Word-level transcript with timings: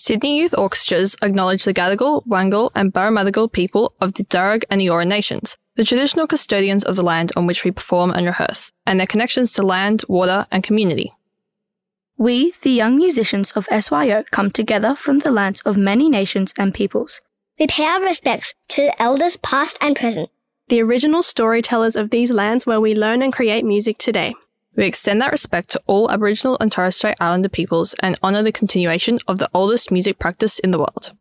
Sydney 0.00 0.38
Youth 0.38 0.54
Orchestras 0.56 1.14
acknowledge 1.20 1.64
the 1.64 1.74
Gadigal, 1.74 2.26
Wangal, 2.26 2.70
and 2.74 2.90
Barramadigal 2.90 3.52
people 3.52 3.92
of 4.00 4.14
the 4.14 4.24
Darug 4.24 4.64
and 4.70 4.80
Eora 4.80 5.06
nations, 5.06 5.58
the 5.76 5.84
traditional 5.84 6.26
custodians 6.26 6.84
of 6.84 6.96
the 6.96 7.02
land 7.02 7.32
on 7.36 7.46
which 7.46 7.64
we 7.64 7.70
perform 7.70 8.10
and 8.10 8.24
rehearse, 8.24 8.72
and 8.86 8.98
their 8.98 9.06
connections 9.06 9.52
to 9.52 9.62
land, 9.62 10.02
water, 10.08 10.46
and 10.50 10.64
community. 10.64 11.12
We, 12.16 12.54
the 12.62 12.70
young 12.70 12.96
musicians 12.96 13.52
of 13.52 13.68
SYO, 13.78 14.24
come 14.30 14.50
together 14.50 14.94
from 14.94 15.18
the 15.18 15.30
lands 15.30 15.60
of 15.66 15.76
many 15.76 16.08
nations 16.08 16.54
and 16.56 16.72
peoples. 16.72 17.20
We 17.58 17.66
pay 17.66 17.84
our 17.84 18.00
respects 18.00 18.54
to 18.68 18.80
the 18.80 19.02
elders 19.02 19.36
past 19.36 19.76
and 19.82 19.94
present. 19.94 20.30
The 20.68 20.80
original 20.80 21.22
storytellers 21.22 21.94
of 21.94 22.08
these 22.08 22.30
lands 22.30 22.64
where 22.64 22.80
we 22.80 22.94
learn 22.94 23.20
and 23.20 23.34
create 23.34 23.66
music 23.66 23.98
today. 23.98 24.32
We 24.80 24.86
extend 24.86 25.20
that 25.20 25.30
respect 25.30 25.68
to 25.72 25.82
all 25.86 26.10
Aboriginal 26.10 26.56
and 26.58 26.72
Torres 26.72 26.96
Strait 26.96 27.16
Islander 27.20 27.50
peoples 27.50 27.94
and 28.02 28.18
honour 28.22 28.42
the 28.42 28.50
continuation 28.50 29.18
of 29.28 29.38
the 29.38 29.50
oldest 29.52 29.90
music 29.90 30.18
practice 30.18 30.58
in 30.58 30.70
the 30.70 30.78
world. 30.78 31.12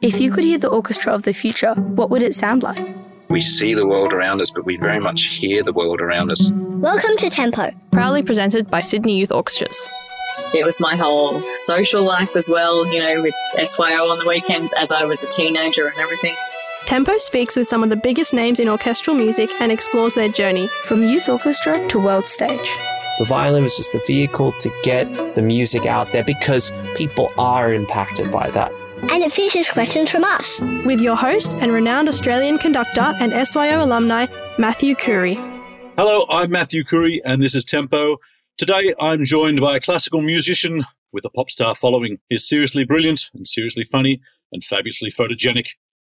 If 0.00 0.18
you 0.18 0.32
could 0.32 0.44
hear 0.44 0.56
the 0.56 0.70
orchestra 0.70 1.12
of 1.12 1.24
the 1.24 1.34
future, 1.34 1.74
what 1.74 2.08
would 2.08 2.22
it 2.22 2.34
sound 2.34 2.62
like? 2.62 2.96
We 3.28 3.42
see 3.42 3.74
the 3.74 3.86
world 3.86 4.14
around 4.14 4.40
us, 4.40 4.50
but 4.50 4.64
we 4.64 4.78
very 4.78 4.98
much 4.98 5.24
hear 5.24 5.62
the 5.62 5.74
world 5.74 6.00
around 6.00 6.30
us. 6.30 6.50
Welcome 6.54 7.18
to 7.18 7.28
Tempo. 7.28 7.70
Proudly 7.92 8.22
presented 8.22 8.70
by 8.70 8.80
Sydney 8.80 9.18
Youth 9.18 9.30
Orchestras. 9.30 9.88
It 10.54 10.64
was 10.64 10.80
my 10.80 10.96
whole 10.96 11.42
social 11.54 12.02
life 12.02 12.34
as 12.34 12.48
well, 12.48 12.86
you 12.86 12.98
know, 12.98 13.20
with 13.20 13.34
SYO 13.62 14.08
on 14.08 14.18
the 14.18 14.26
weekends 14.26 14.72
as 14.72 14.90
I 14.90 15.04
was 15.04 15.22
a 15.22 15.28
teenager 15.28 15.86
and 15.86 15.98
everything. 16.00 16.34
Tempo 16.88 17.18
speaks 17.18 17.54
with 17.54 17.66
some 17.66 17.82
of 17.82 17.90
the 17.90 17.96
biggest 17.96 18.32
names 18.32 18.58
in 18.58 18.66
orchestral 18.66 19.14
music 19.14 19.50
and 19.60 19.70
explores 19.70 20.14
their 20.14 20.30
journey. 20.30 20.70
From 20.84 21.02
youth 21.02 21.28
orchestra 21.28 21.86
to 21.88 21.98
world 21.98 22.26
stage. 22.26 22.78
The 23.18 23.26
violin 23.26 23.62
was 23.62 23.76
just 23.76 23.94
a 23.94 24.02
vehicle 24.06 24.52
to 24.52 24.70
get 24.82 25.34
the 25.34 25.42
music 25.42 25.84
out 25.84 26.10
there 26.12 26.24
because 26.24 26.72
people 26.96 27.30
are 27.36 27.74
impacted 27.74 28.32
by 28.32 28.48
that. 28.52 28.72
And 29.10 29.22
it 29.22 29.32
features 29.32 29.68
questions 29.68 30.10
from 30.10 30.24
us. 30.24 30.60
With 30.86 30.98
your 30.98 31.14
host 31.14 31.52
and 31.60 31.72
renowned 31.72 32.08
Australian 32.08 32.56
conductor 32.56 33.14
and 33.20 33.46
SYO 33.46 33.84
alumni, 33.84 34.24
Matthew 34.56 34.94
Coorey. 34.94 35.34
Hello, 35.98 36.24
I'm 36.30 36.50
Matthew 36.50 36.84
Coorey, 36.84 37.20
and 37.22 37.44
this 37.44 37.54
is 37.54 37.66
Tempo. 37.66 38.16
Today 38.56 38.94
I'm 38.98 39.26
joined 39.26 39.60
by 39.60 39.76
a 39.76 39.80
classical 39.80 40.22
musician 40.22 40.84
with 41.12 41.26
a 41.26 41.30
pop 41.30 41.50
star 41.50 41.74
following. 41.74 42.16
He's 42.30 42.48
seriously 42.48 42.86
brilliant 42.86 43.28
and 43.34 43.46
seriously 43.46 43.84
funny 43.84 44.22
and 44.52 44.64
fabulously 44.64 45.10
photogenic. 45.10 45.68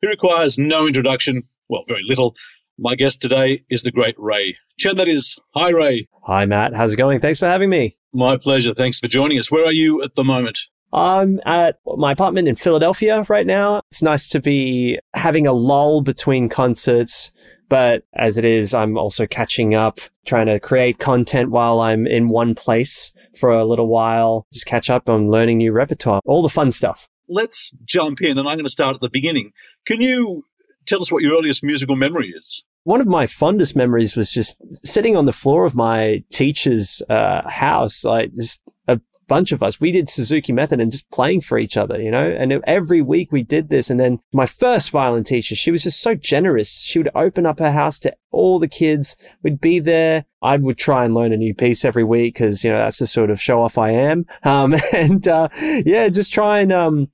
He 0.01 0.09
requires 0.09 0.57
no 0.57 0.87
introduction, 0.87 1.43
well, 1.69 1.83
very 1.87 2.03
little. 2.09 2.35
My 2.79 2.95
guest 2.95 3.21
today 3.21 3.65
is 3.69 3.83
the 3.83 3.91
great 3.91 4.15
Ray. 4.19 4.57
Chen, 4.79 4.97
that 4.97 5.09
is. 5.09 5.39
Hi, 5.55 5.69
Ray. 5.69 6.09
Hi, 6.25 6.47
Matt. 6.47 6.75
How's 6.75 6.95
it 6.95 6.97
going? 6.97 7.21
Thanks 7.21 7.39
for 7.39 7.47
having 7.47 7.69
me. 7.69 7.99
My 8.15 8.39
pleasure. 8.39 8.73
Thanks 8.73 8.99
for 8.99 9.09
joining 9.09 9.39
us. 9.39 9.51
Where 9.51 9.67
are 9.67 9.73
you 9.73 10.03
at 10.03 10.15
the 10.15 10.25
moment? 10.25 10.59
I'm 10.95 11.39
at 11.45 11.79
my 11.85 12.13
apartment 12.13 12.49
in 12.49 12.57
Philadelphia 12.57 13.27
right 13.29 13.47
now. 13.47 13.83
It's 13.91 14.03
nice 14.03 14.27
to 14.29 14.41
be 14.41 14.99
having 15.15 15.47
a 15.47 15.53
lull 15.53 16.01
between 16.01 16.49
concerts, 16.49 17.31
but 17.69 18.03
as 18.15 18.39
it 18.39 18.47
is, 18.47 18.75
I'm 18.75 18.97
also 18.97 19.27
catching 19.27 19.75
up, 19.75 20.01
trying 20.25 20.47
to 20.47 20.59
create 20.59 20.99
content 20.99 21.51
while 21.51 21.81
I'm 21.81 22.07
in 22.07 22.29
one 22.29 22.55
place 22.55 23.13
for 23.39 23.53
a 23.53 23.67
little 23.67 23.87
while, 23.87 24.47
just 24.53 24.67
catch 24.67 24.91
up 24.91 25.09
on 25.09 25.31
learning 25.31 25.59
new 25.59 25.73
repertoire, 25.73 26.21
all 26.25 26.43
the 26.43 26.49
fun 26.49 26.71
stuff 26.71 27.07
let's 27.31 27.71
jump 27.85 28.21
in, 28.21 28.37
and 28.37 28.49
I'm 28.49 28.57
going 28.57 28.65
to 28.65 28.71
start 28.71 28.95
at 28.95 29.01
the 29.01 29.09
beginning. 29.09 29.53
Can 29.87 30.03
you 30.03 30.45
tell 30.87 31.01
us 31.01 31.11
what 31.11 31.23
your 31.23 31.37
earliest 31.37 31.63
musical 31.63 31.97
memory 31.97 32.35
is? 32.37 32.65
One 32.85 33.01
of 33.01 33.07
my 33.07 33.27
fondest 33.27 33.77
memories 33.77 34.17
was 34.17 34.33
just 34.33 34.57
sitting 34.85 35.17
on 35.17 35.27
the 35.27 35.33
floor 35.33 35.65
of 35.65 35.75
my 35.75 36.25
teacher's 36.31 37.03
uh, 37.09 37.49
house, 37.49 38.05
like 38.05 38.35
just 38.35 38.61
a 38.89 38.99
bunch 39.29 39.53
of 39.53 39.63
us. 39.63 39.81
We 39.81 39.93
did 39.93 40.09
Suzuki 40.09 40.53
Method 40.53 40.81
and 40.81 40.91
just 40.91 41.09
playing 41.11 41.43
for 41.43 41.59
each 41.59 41.77
other, 41.77 42.01
you 42.01 42.11
know. 42.11 42.27
And 42.27 42.53
every 42.67 43.03
week 43.03 43.31
we 43.31 43.43
did 43.43 43.69
this. 43.69 43.91
And 43.91 44.01
then 44.01 44.19
my 44.33 44.47
first 44.47 44.91
violin 44.91 45.25
teacher, 45.25 45.55
she 45.55 45.71
was 45.71 45.83
just 45.83 46.01
so 46.01 46.15
generous. 46.15 46.81
She 46.81 46.99
would 46.99 47.11
open 47.15 47.45
up 47.47 47.59
her 47.59 47.71
house 47.71 47.99
to 48.01 48.17
all 48.33 48.59
the 48.59 48.69
kids. 48.69 49.15
We'd 49.43 49.61
be 49.61 49.79
there. 49.79 50.25
I 50.43 50.57
would 50.57 50.79
try 50.79 51.05
and 51.05 51.15
learn 51.15 51.33
a 51.33 51.37
new 51.37 51.55
piece 51.55 51.85
every 51.85 52.05
week 52.05 52.35
because 52.35 52.65
you 52.65 52.71
know 52.71 52.79
that's 52.79 52.99
the 52.99 53.07
sort 53.07 53.31
of 53.31 53.41
show 53.41 53.63
off 53.63 53.79
I 53.79 53.91
am. 53.91 54.27
Um, 54.43 54.75
and 54.93 55.29
uh, 55.29 55.49
yeah, 55.61 56.09
just 56.09 56.33
try 56.33 56.61
and 56.61 56.73
um, 56.73 57.09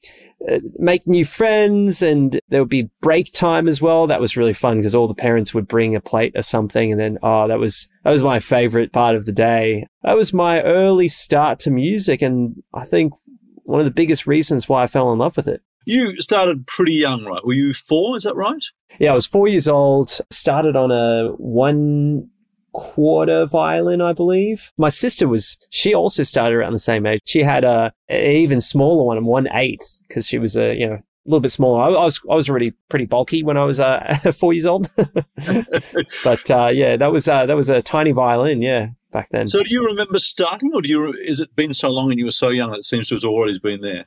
uh, 0.50 0.60
make 0.78 1.06
new 1.06 1.24
friends. 1.24 2.02
And 2.02 2.40
there 2.48 2.60
would 2.62 2.70
be 2.70 2.88
break 3.02 3.32
time 3.32 3.68
as 3.68 3.82
well. 3.82 4.06
That 4.06 4.20
was 4.20 4.36
really 4.36 4.54
fun 4.54 4.78
because 4.78 4.94
all 4.94 5.08
the 5.08 5.14
parents 5.14 5.52
would 5.52 5.68
bring 5.68 5.94
a 5.94 6.00
plate 6.00 6.34
of 6.36 6.44
something, 6.44 6.92
and 6.92 7.00
then 7.00 7.18
oh, 7.22 7.48
that 7.48 7.58
was 7.58 7.88
that 8.04 8.10
was 8.10 8.22
my 8.22 8.38
favorite 8.38 8.92
part 8.92 9.16
of 9.16 9.26
the 9.26 9.32
day. 9.32 9.86
That 10.02 10.16
was 10.16 10.32
my 10.32 10.62
early 10.62 11.08
start 11.08 11.58
to 11.60 11.70
music, 11.70 12.22
and 12.22 12.62
I 12.72 12.84
think 12.84 13.12
one 13.64 13.80
of 13.80 13.86
the 13.86 13.90
biggest 13.90 14.26
reasons 14.26 14.68
why 14.68 14.84
I 14.84 14.86
fell 14.86 15.12
in 15.12 15.18
love 15.18 15.36
with 15.36 15.48
it. 15.48 15.62
You 15.84 16.20
started 16.20 16.66
pretty 16.66 16.94
young, 16.94 17.24
right? 17.24 17.44
Were 17.44 17.52
you 17.52 17.72
four? 17.72 18.16
Is 18.16 18.24
that 18.24 18.34
right? 18.34 18.64
Yeah, 18.98 19.10
I 19.10 19.14
was 19.14 19.26
four 19.26 19.46
years 19.46 19.68
old. 19.68 20.20
Started 20.30 20.74
on 20.74 20.90
a 20.90 21.32
one 21.36 22.28
quarter 22.76 23.46
violin, 23.46 24.02
I 24.02 24.12
believe. 24.12 24.70
My 24.76 24.90
sister 24.90 25.26
was, 25.26 25.56
she 25.70 25.94
also 25.94 26.22
started 26.22 26.54
around 26.54 26.74
the 26.74 26.78
same 26.78 27.06
age. 27.06 27.22
She 27.24 27.42
had 27.42 27.64
a, 27.64 27.90
an 28.08 28.30
even 28.30 28.60
smaller 28.60 29.02
one, 29.02 29.24
one 29.24 29.48
eighth, 29.52 30.00
because 30.06 30.26
she 30.26 30.38
was 30.38 30.56
a, 30.58 30.76
you 30.76 30.86
know, 30.86 30.94
a 30.94 31.02
little 31.24 31.40
bit 31.40 31.52
smaller. 31.52 31.82
I, 31.82 31.86
I, 31.88 32.04
was 32.04 32.20
I 32.30 32.34
was 32.34 32.50
already 32.50 32.72
pretty 32.90 33.06
bulky 33.06 33.42
when 33.42 33.56
I 33.56 33.64
was 33.64 33.80
uh, 33.80 34.32
four 34.38 34.52
years 34.52 34.66
old, 34.66 34.88
but 36.24 36.50
uh, 36.50 36.68
yeah, 36.72 36.96
that 36.96 37.10
was 37.10 37.28
uh, 37.28 37.46
that 37.46 37.56
was 37.56 37.70
a 37.70 37.82
tiny 37.82 38.12
violin, 38.12 38.62
yeah, 38.62 38.88
back 39.10 39.30
then. 39.30 39.46
So, 39.46 39.62
do 39.62 39.70
you 39.70 39.84
remember 39.84 40.18
starting, 40.18 40.72
or 40.74 40.82
do 40.82 40.88
you? 40.88 41.14
Is 41.26 41.40
it 41.40 41.56
been 41.56 41.74
so 41.74 41.88
long 41.88 42.10
and 42.10 42.18
you 42.18 42.26
were 42.26 42.30
so 42.30 42.50
young 42.50 42.74
it 42.74 42.84
seems 42.84 43.08
to 43.08 43.16
have 43.16 43.24
always 43.24 43.58
been 43.58 43.80
there? 43.80 44.06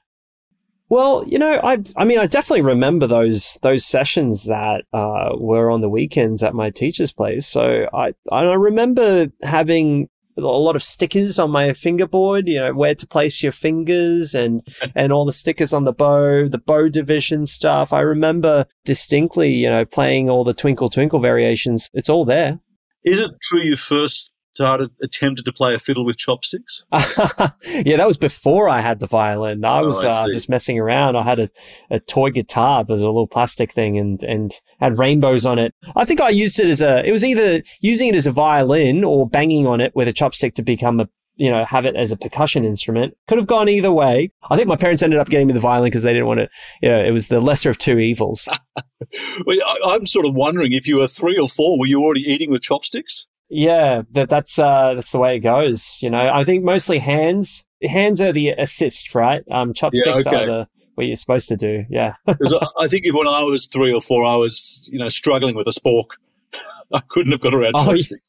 Well, 0.89 1.23
you 1.27 1.37
know, 1.37 1.59
I 1.63 1.77
I 1.95 2.03
mean, 2.03 2.17
I 2.17 2.25
definitely 2.25 2.63
remember 2.63 3.05
those 3.05 3.59
those 3.61 3.85
sessions 3.85 4.45
that 4.45 4.85
uh, 4.91 5.29
were 5.37 5.69
on 5.69 5.81
the 5.81 5.89
weekends 5.89 6.41
at 6.41 6.55
my 6.55 6.71
teacher's 6.71 7.11
place. 7.11 7.45
So 7.45 7.87
I 7.93 8.13
I 8.31 8.43
remember 8.53 9.27
having 9.43 10.09
a 10.37 10.41
lot 10.41 10.75
of 10.75 10.83
stickers 10.83 11.37
on 11.37 11.51
my 11.51 11.73
fingerboard, 11.73 12.47
you 12.47 12.59
know, 12.59 12.73
where 12.73 12.95
to 12.95 13.05
place 13.05 13.43
your 13.43 13.51
fingers 13.51 14.33
and 14.33 14.65
and 14.95 15.13
all 15.13 15.25
the 15.25 15.33
stickers 15.33 15.73
on 15.73 15.83
the 15.83 15.93
bow, 15.93 16.47
the 16.47 16.57
bow 16.57 16.89
division 16.89 17.45
stuff. 17.45 17.93
I 17.93 18.01
remember 18.01 18.65
distinctly, 18.83 19.53
you 19.53 19.69
know, 19.69 19.85
playing 19.85 20.29
all 20.29 20.43
the 20.43 20.53
twinkle 20.53 20.89
twinkle 20.89 21.19
variations. 21.19 21.87
It's 21.93 22.09
all 22.09 22.25
there. 22.25 22.59
Is 23.03 23.19
it 23.19 23.29
true 23.43 23.61
you 23.61 23.77
first 23.77 24.31
started 24.53 24.91
attempted 25.01 25.45
to 25.45 25.53
play 25.53 25.73
a 25.73 25.79
fiddle 25.79 26.05
with 26.05 26.17
chopsticks? 26.17 26.83
yeah, 26.93 27.97
that 27.97 28.07
was 28.07 28.17
before 28.17 28.69
I 28.69 28.81
had 28.81 28.99
the 28.99 29.07
violin. 29.07 29.63
I 29.63 29.81
was 29.81 30.03
oh, 30.03 30.07
I 30.07 30.11
uh, 30.11 30.29
just 30.29 30.49
messing 30.49 30.79
around. 30.79 31.15
I 31.15 31.23
had 31.23 31.39
a, 31.39 31.49
a 31.91 31.99
toy 31.99 32.29
guitar 32.31 32.85
as 32.89 33.01
a 33.01 33.05
little 33.07 33.27
plastic 33.27 33.71
thing 33.71 33.97
and 33.97 34.21
and 34.23 34.53
had 34.79 34.99
rainbows 34.99 35.45
on 35.45 35.59
it. 35.59 35.73
I 35.95 36.05
think 36.05 36.21
I 36.21 36.29
used 36.29 36.59
it 36.59 36.67
as 36.67 36.81
a. 36.81 37.05
It 37.05 37.11
was 37.11 37.23
either 37.23 37.61
using 37.81 38.09
it 38.09 38.15
as 38.15 38.27
a 38.27 38.31
violin 38.31 39.03
or 39.03 39.27
banging 39.27 39.67
on 39.67 39.81
it 39.81 39.95
with 39.95 40.07
a 40.07 40.13
chopstick 40.13 40.55
to 40.55 40.63
become 40.63 40.99
a 40.99 41.09
you 41.39 41.49
know, 41.49 41.63
have 41.63 41.85
it 41.85 41.95
as 41.95 42.11
a 42.11 42.17
percussion 42.17 42.65
instrument. 42.65 43.15
Could 43.29 43.37
have 43.37 43.47
gone 43.47 43.69
either 43.69 43.93
way. 43.93 44.29
I 44.51 44.57
think 44.57 44.67
my 44.67 44.75
parents 44.75 45.01
ended 45.01 45.19
up 45.19 45.29
getting 45.29 45.47
me 45.47 45.53
the 45.53 45.61
violin 45.61 45.89
because 45.89 46.03
they 46.03 46.11
didn't 46.11 46.27
want 46.27 46.41
to, 46.41 46.49
you 46.81 46.89
know, 46.89 47.01
it 47.01 47.11
was 47.11 47.29
the 47.29 47.39
lesser 47.39 47.69
of 47.69 47.77
two 47.77 47.97
evils. 47.97 48.47
well, 49.45 49.57
I, 49.85 49.95
am 49.95 50.05
sort 50.05 50.25
of 50.25 50.35
wondering 50.35 50.73
if 50.73 50.85
you 50.85 50.97
were 50.97 51.07
three 51.07 51.37
or 51.37 51.47
four, 51.47 51.79
were 51.79 51.85
you 51.85 52.03
already 52.03 52.29
eating 52.29 52.51
with 52.51 52.61
chopsticks? 52.61 53.25
Yeah, 53.49 54.03
that 54.11 54.29
that's 54.29 54.59
uh, 54.59 54.93
that's 54.95 55.11
the 55.11 55.19
way 55.19 55.37
it 55.37 55.39
goes. 55.39 55.97
You 56.01 56.09
know, 56.09 56.29
I 56.33 56.43
think 56.43 56.63
mostly 56.63 56.99
hands. 56.99 57.65
Hands 57.81 58.21
are 58.21 58.33
the 58.33 58.49
assist, 58.49 59.15
right? 59.15 59.41
Um, 59.49 59.73
chopsticks 59.73 60.05
yeah, 60.05 60.15
okay. 60.15 60.43
are 60.43 60.45
the 60.45 60.67
what 60.99 61.07
you're 61.07 61.15
supposed 61.15 61.47
to 61.47 61.55
do. 61.55 61.85
Yeah. 61.89 62.13
I 62.27 62.89
think 62.89 63.05
if 63.05 63.15
when 63.15 63.27
I 63.27 63.41
was 63.43 63.67
three 63.67 63.93
or 63.93 64.01
four, 64.01 64.25
I 64.25 64.35
was 64.35 64.87
you 64.91 64.99
know 64.99 65.07
struggling 65.07 65.55
with 65.55 65.65
a 65.67 65.71
spork. 65.71 66.09
I 66.93 66.99
couldn't 67.07 67.31
have 67.31 67.41
got 67.41 67.53
around 67.53 67.73
oh, 67.75 67.85
chopsticks. 67.85 68.21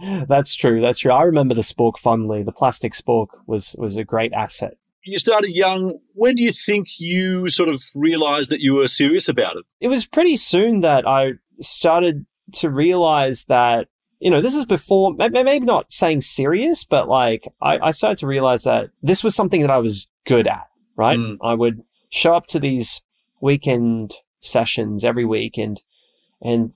Yeah. 0.00 0.24
That's 0.28 0.54
true. 0.54 0.80
That's 0.80 0.98
true. 0.98 1.12
I 1.12 1.22
remember 1.22 1.54
the 1.54 1.62
spork 1.62 1.96
fondly. 1.96 2.42
The 2.42 2.52
plastic 2.52 2.92
spork 2.92 3.28
was 3.46 3.74
was 3.78 3.96
a 3.96 4.04
great 4.04 4.32
asset. 4.32 4.74
You 5.04 5.18
started 5.18 5.54
young. 5.54 6.00
When 6.14 6.34
do 6.34 6.42
you 6.42 6.52
think 6.52 6.98
you 6.98 7.48
sort 7.48 7.68
of 7.68 7.80
realized 7.94 8.50
that 8.50 8.60
you 8.60 8.74
were 8.74 8.88
serious 8.88 9.28
about 9.28 9.56
it? 9.56 9.64
It 9.80 9.86
was 9.86 10.04
pretty 10.04 10.36
soon 10.36 10.80
that 10.80 11.06
I 11.06 11.34
started 11.60 12.26
to 12.54 12.68
realize 12.68 13.44
that 13.44 13.86
you 14.18 14.30
know, 14.30 14.40
this 14.40 14.54
is 14.54 14.64
before, 14.64 15.14
maybe 15.14 15.60
not 15.60 15.92
saying 15.92 16.22
serious, 16.22 16.84
but 16.84 17.08
like 17.08 17.46
I, 17.60 17.78
I 17.78 17.90
started 17.90 18.18
to 18.18 18.26
realize 18.26 18.62
that 18.64 18.90
this 19.02 19.22
was 19.22 19.34
something 19.34 19.60
that 19.60 19.70
I 19.70 19.78
was 19.78 20.06
good 20.24 20.46
at, 20.46 20.66
right? 20.96 21.18
Mm. 21.18 21.36
I 21.42 21.54
would 21.54 21.82
show 22.08 22.34
up 22.34 22.46
to 22.48 22.58
these 22.58 23.02
weekend 23.40 24.14
sessions 24.40 25.04
every 25.04 25.24
week 25.24 25.58
and, 25.58 25.82
and 26.40 26.72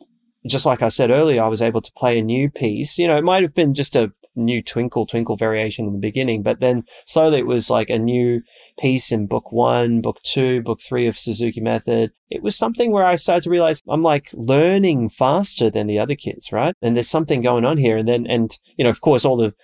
just 0.46 0.66
like 0.66 0.82
I 0.82 0.88
said 0.88 1.10
earlier, 1.10 1.42
I 1.42 1.48
was 1.48 1.62
able 1.62 1.80
to 1.80 1.92
play 1.92 2.18
a 2.18 2.22
new 2.22 2.50
piece. 2.50 2.98
You 2.98 3.08
know, 3.08 3.16
it 3.16 3.24
might 3.24 3.42
have 3.42 3.54
been 3.54 3.74
just 3.74 3.96
a 3.96 4.12
new 4.36 4.62
Twinkle 4.62 5.06
Twinkle 5.06 5.36
variation 5.36 5.86
in 5.86 5.92
the 5.92 5.98
beginning, 5.98 6.42
but 6.42 6.60
then 6.60 6.84
slowly 7.06 7.38
it 7.38 7.46
was 7.46 7.70
like 7.70 7.90
a 7.90 7.98
new 7.98 8.42
piece 8.78 9.12
in 9.12 9.26
book 9.26 9.52
one, 9.52 10.00
book 10.00 10.20
two, 10.22 10.62
book 10.62 10.80
three 10.80 11.06
of 11.06 11.18
Suzuki 11.18 11.60
Method. 11.60 12.12
It 12.30 12.42
was 12.42 12.56
something 12.56 12.92
where 12.92 13.04
I 13.04 13.16
started 13.16 13.44
to 13.44 13.50
realize 13.50 13.82
I'm 13.88 14.02
like 14.02 14.30
learning 14.32 15.10
faster 15.10 15.70
than 15.70 15.86
the 15.86 15.98
other 15.98 16.14
kids, 16.14 16.52
right? 16.52 16.74
And 16.80 16.96
there's 16.96 17.10
something 17.10 17.42
going 17.42 17.64
on 17.64 17.76
here. 17.76 17.96
And 17.96 18.08
then, 18.08 18.26
and, 18.26 18.56
you 18.76 18.84
know, 18.84 18.90
of 18.90 19.00
course, 19.00 19.24
all 19.24 19.36
the 19.36 19.54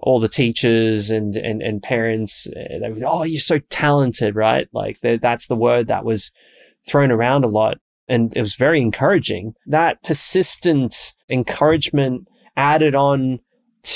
all 0.00 0.20
the 0.20 0.28
teachers 0.28 1.10
and, 1.10 1.34
and, 1.36 1.60
and 1.60 1.82
parents, 1.82 2.46
uh, 2.46 2.78
they 2.80 2.88
were, 2.88 2.98
oh, 3.04 3.24
you're 3.24 3.40
so 3.40 3.58
talented, 3.68 4.36
right? 4.36 4.68
Like 4.72 4.98
that's 5.00 5.48
the 5.48 5.56
word 5.56 5.88
that 5.88 6.04
was 6.04 6.30
thrown 6.86 7.10
around 7.10 7.44
a 7.44 7.48
lot. 7.48 7.78
And 8.08 8.32
it 8.36 8.40
was 8.40 8.54
very 8.54 8.80
encouraging. 8.80 9.54
That 9.66 10.02
persistent 10.02 11.14
encouragement 11.28 12.28
added 12.56 12.94
on 12.94 13.40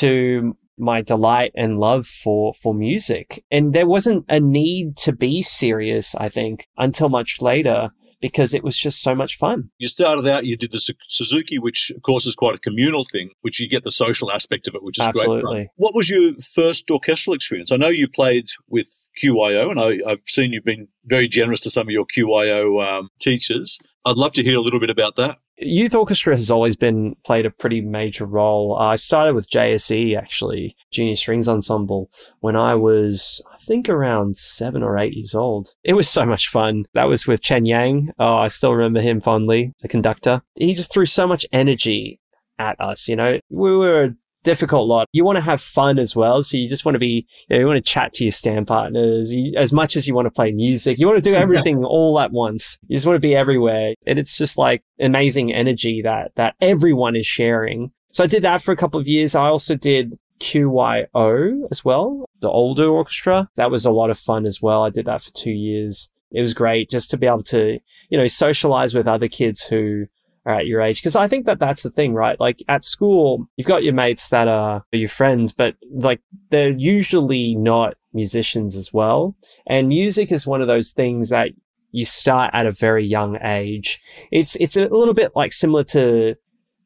to 0.00 0.56
my 0.78 1.02
delight 1.02 1.52
and 1.54 1.78
love 1.78 2.06
for 2.06 2.54
for 2.54 2.74
music 2.74 3.44
and 3.50 3.72
there 3.72 3.86
wasn't 3.86 4.24
a 4.28 4.40
need 4.40 4.96
to 4.96 5.12
be 5.12 5.42
serious 5.42 6.14
i 6.16 6.28
think 6.28 6.66
until 6.78 7.08
much 7.08 7.40
later 7.40 7.90
because 8.22 8.54
it 8.54 8.64
was 8.64 8.78
just 8.78 9.02
so 9.02 9.14
much 9.14 9.36
fun. 9.36 9.68
You 9.78 9.88
started 9.88 10.26
out, 10.28 10.46
you 10.46 10.56
did 10.56 10.70
the 10.70 10.94
Suzuki, 11.08 11.58
which 11.58 11.90
of 11.94 12.02
course 12.02 12.24
is 12.24 12.36
quite 12.36 12.54
a 12.54 12.58
communal 12.58 13.04
thing, 13.04 13.30
which 13.42 13.60
you 13.60 13.68
get 13.68 13.84
the 13.84 13.90
social 13.90 14.30
aspect 14.30 14.68
of 14.68 14.74
it, 14.74 14.82
which 14.82 14.98
is 14.98 15.06
Absolutely. 15.06 15.42
great 15.42 15.66
fun. 15.66 15.68
What 15.74 15.94
was 15.94 16.08
your 16.08 16.32
first 16.54 16.90
orchestral 16.90 17.34
experience? 17.34 17.72
I 17.72 17.76
know 17.76 17.88
you 17.88 18.08
played 18.08 18.46
with 18.68 18.86
QYO, 19.22 19.70
and 19.70 19.80
I, 19.80 20.08
have 20.08 20.20
seen 20.26 20.52
you've 20.52 20.64
been 20.64 20.88
very 21.04 21.28
generous 21.28 21.60
to 21.60 21.70
some 21.70 21.88
of 21.88 21.90
your 21.90 22.06
QYO 22.16 22.82
um, 22.82 23.08
teachers. 23.20 23.78
I'd 24.04 24.16
love 24.16 24.32
to 24.34 24.42
hear 24.42 24.56
a 24.56 24.60
little 24.60 24.80
bit 24.80 24.90
about 24.90 25.16
that. 25.16 25.38
Youth 25.58 25.94
orchestra 25.94 26.34
has 26.34 26.50
always 26.50 26.74
been 26.74 27.14
played 27.24 27.46
a 27.46 27.50
pretty 27.50 27.80
major 27.80 28.24
role. 28.24 28.76
I 28.76 28.96
started 28.96 29.34
with 29.34 29.50
JSE 29.50 30.18
actually, 30.18 30.76
Junior 30.90 31.14
Strings 31.14 31.46
Ensemble, 31.46 32.10
when 32.40 32.56
I 32.56 32.74
was, 32.74 33.40
I 33.52 33.58
think, 33.58 33.88
around 33.88 34.36
seven 34.36 34.82
or 34.82 34.98
eight 34.98 35.14
years 35.14 35.34
old. 35.34 35.74
It 35.84 35.92
was 35.92 36.08
so 36.08 36.26
much 36.26 36.48
fun. 36.48 36.86
That 36.94 37.04
was 37.04 37.26
with 37.26 37.42
Chen 37.42 37.64
Yang. 37.64 38.12
Oh, 38.18 38.34
I 38.34 38.48
still 38.48 38.72
remember 38.72 39.00
him 39.00 39.20
fondly, 39.20 39.72
the 39.82 39.88
conductor. 39.88 40.42
He 40.56 40.74
just 40.74 40.92
threw 40.92 41.06
so 41.06 41.28
much 41.28 41.46
energy 41.52 42.18
at 42.58 42.80
us. 42.80 43.06
You 43.06 43.16
know, 43.16 43.38
we 43.50 43.76
were 43.76 44.14
difficult 44.42 44.88
lot. 44.88 45.08
You 45.12 45.24
want 45.24 45.36
to 45.36 45.42
have 45.42 45.60
fun 45.60 45.98
as 45.98 46.14
well. 46.14 46.42
So 46.42 46.56
you 46.56 46.68
just 46.68 46.84
want 46.84 46.94
to 46.94 47.00
be, 47.00 47.26
you, 47.48 47.56
know, 47.56 47.60
you 47.60 47.66
want 47.66 47.84
to 47.84 47.90
chat 47.90 48.12
to 48.14 48.24
your 48.24 48.32
stand 48.32 48.66
partners 48.66 49.32
you, 49.32 49.54
as 49.56 49.72
much 49.72 49.96
as 49.96 50.06
you 50.06 50.14
want 50.14 50.26
to 50.26 50.30
play 50.30 50.52
music. 50.52 50.98
You 50.98 51.06
want 51.06 51.22
to 51.22 51.30
do 51.30 51.36
everything 51.42 51.84
all 51.84 52.18
at 52.20 52.32
once. 52.32 52.78
You 52.88 52.96
just 52.96 53.06
want 53.06 53.16
to 53.16 53.20
be 53.20 53.34
everywhere. 53.34 53.94
And 54.06 54.18
it's 54.18 54.36
just 54.36 54.58
like 54.58 54.82
amazing 55.00 55.52
energy 55.52 56.02
that, 56.02 56.32
that 56.36 56.54
everyone 56.60 57.16
is 57.16 57.26
sharing. 57.26 57.92
So 58.10 58.24
I 58.24 58.26
did 58.26 58.44
that 58.44 58.62
for 58.62 58.72
a 58.72 58.76
couple 58.76 59.00
of 59.00 59.08
years. 59.08 59.34
I 59.34 59.46
also 59.46 59.74
did 59.74 60.18
QYO 60.40 61.68
as 61.70 61.84
well, 61.84 62.28
the 62.40 62.50
older 62.50 62.88
orchestra. 62.88 63.48
That 63.56 63.70
was 63.70 63.86
a 63.86 63.90
lot 63.90 64.10
of 64.10 64.18
fun 64.18 64.44
as 64.44 64.60
well. 64.60 64.82
I 64.82 64.90
did 64.90 65.06
that 65.06 65.22
for 65.22 65.30
two 65.30 65.52
years. 65.52 66.10
It 66.32 66.40
was 66.40 66.54
great 66.54 66.90
just 66.90 67.10
to 67.10 67.16
be 67.16 67.26
able 67.26 67.44
to, 67.44 67.78
you 68.08 68.18
know, 68.18 68.26
socialize 68.26 68.94
with 68.94 69.06
other 69.06 69.28
kids 69.28 69.62
who 69.62 70.06
at 70.46 70.66
your 70.66 70.80
age. 70.80 71.00
Because 71.00 71.16
I 71.16 71.28
think 71.28 71.46
that 71.46 71.58
that's 71.58 71.82
the 71.82 71.90
thing, 71.90 72.14
right? 72.14 72.38
Like 72.40 72.58
at 72.68 72.84
school, 72.84 73.48
you've 73.56 73.66
got 73.66 73.84
your 73.84 73.94
mates 73.94 74.28
that 74.28 74.48
are 74.48 74.84
your 74.92 75.08
friends, 75.08 75.52
but 75.52 75.76
like 75.92 76.20
they're 76.50 76.70
usually 76.70 77.54
not 77.54 77.94
musicians 78.12 78.76
as 78.76 78.92
well. 78.92 79.36
And 79.66 79.88
music 79.88 80.32
is 80.32 80.46
one 80.46 80.60
of 80.60 80.66
those 80.66 80.90
things 80.90 81.28
that 81.30 81.50
you 81.92 82.04
start 82.04 82.50
at 82.54 82.66
a 82.66 82.72
very 82.72 83.06
young 83.06 83.38
age. 83.42 84.00
It's, 84.30 84.56
it's 84.56 84.76
a 84.76 84.88
little 84.88 85.14
bit 85.14 85.32
like 85.36 85.52
similar 85.52 85.84
to 85.84 86.34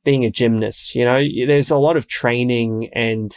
being 0.06 0.24
a 0.24 0.30
gymnast, 0.30 0.94
you 0.94 1.04
know, 1.04 1.20
there's 1.46 1.70
a 1.70 1.76
lot 1.76 1.96
of 1.96 2.06
training 2.06 2.88
and 2.94 3.36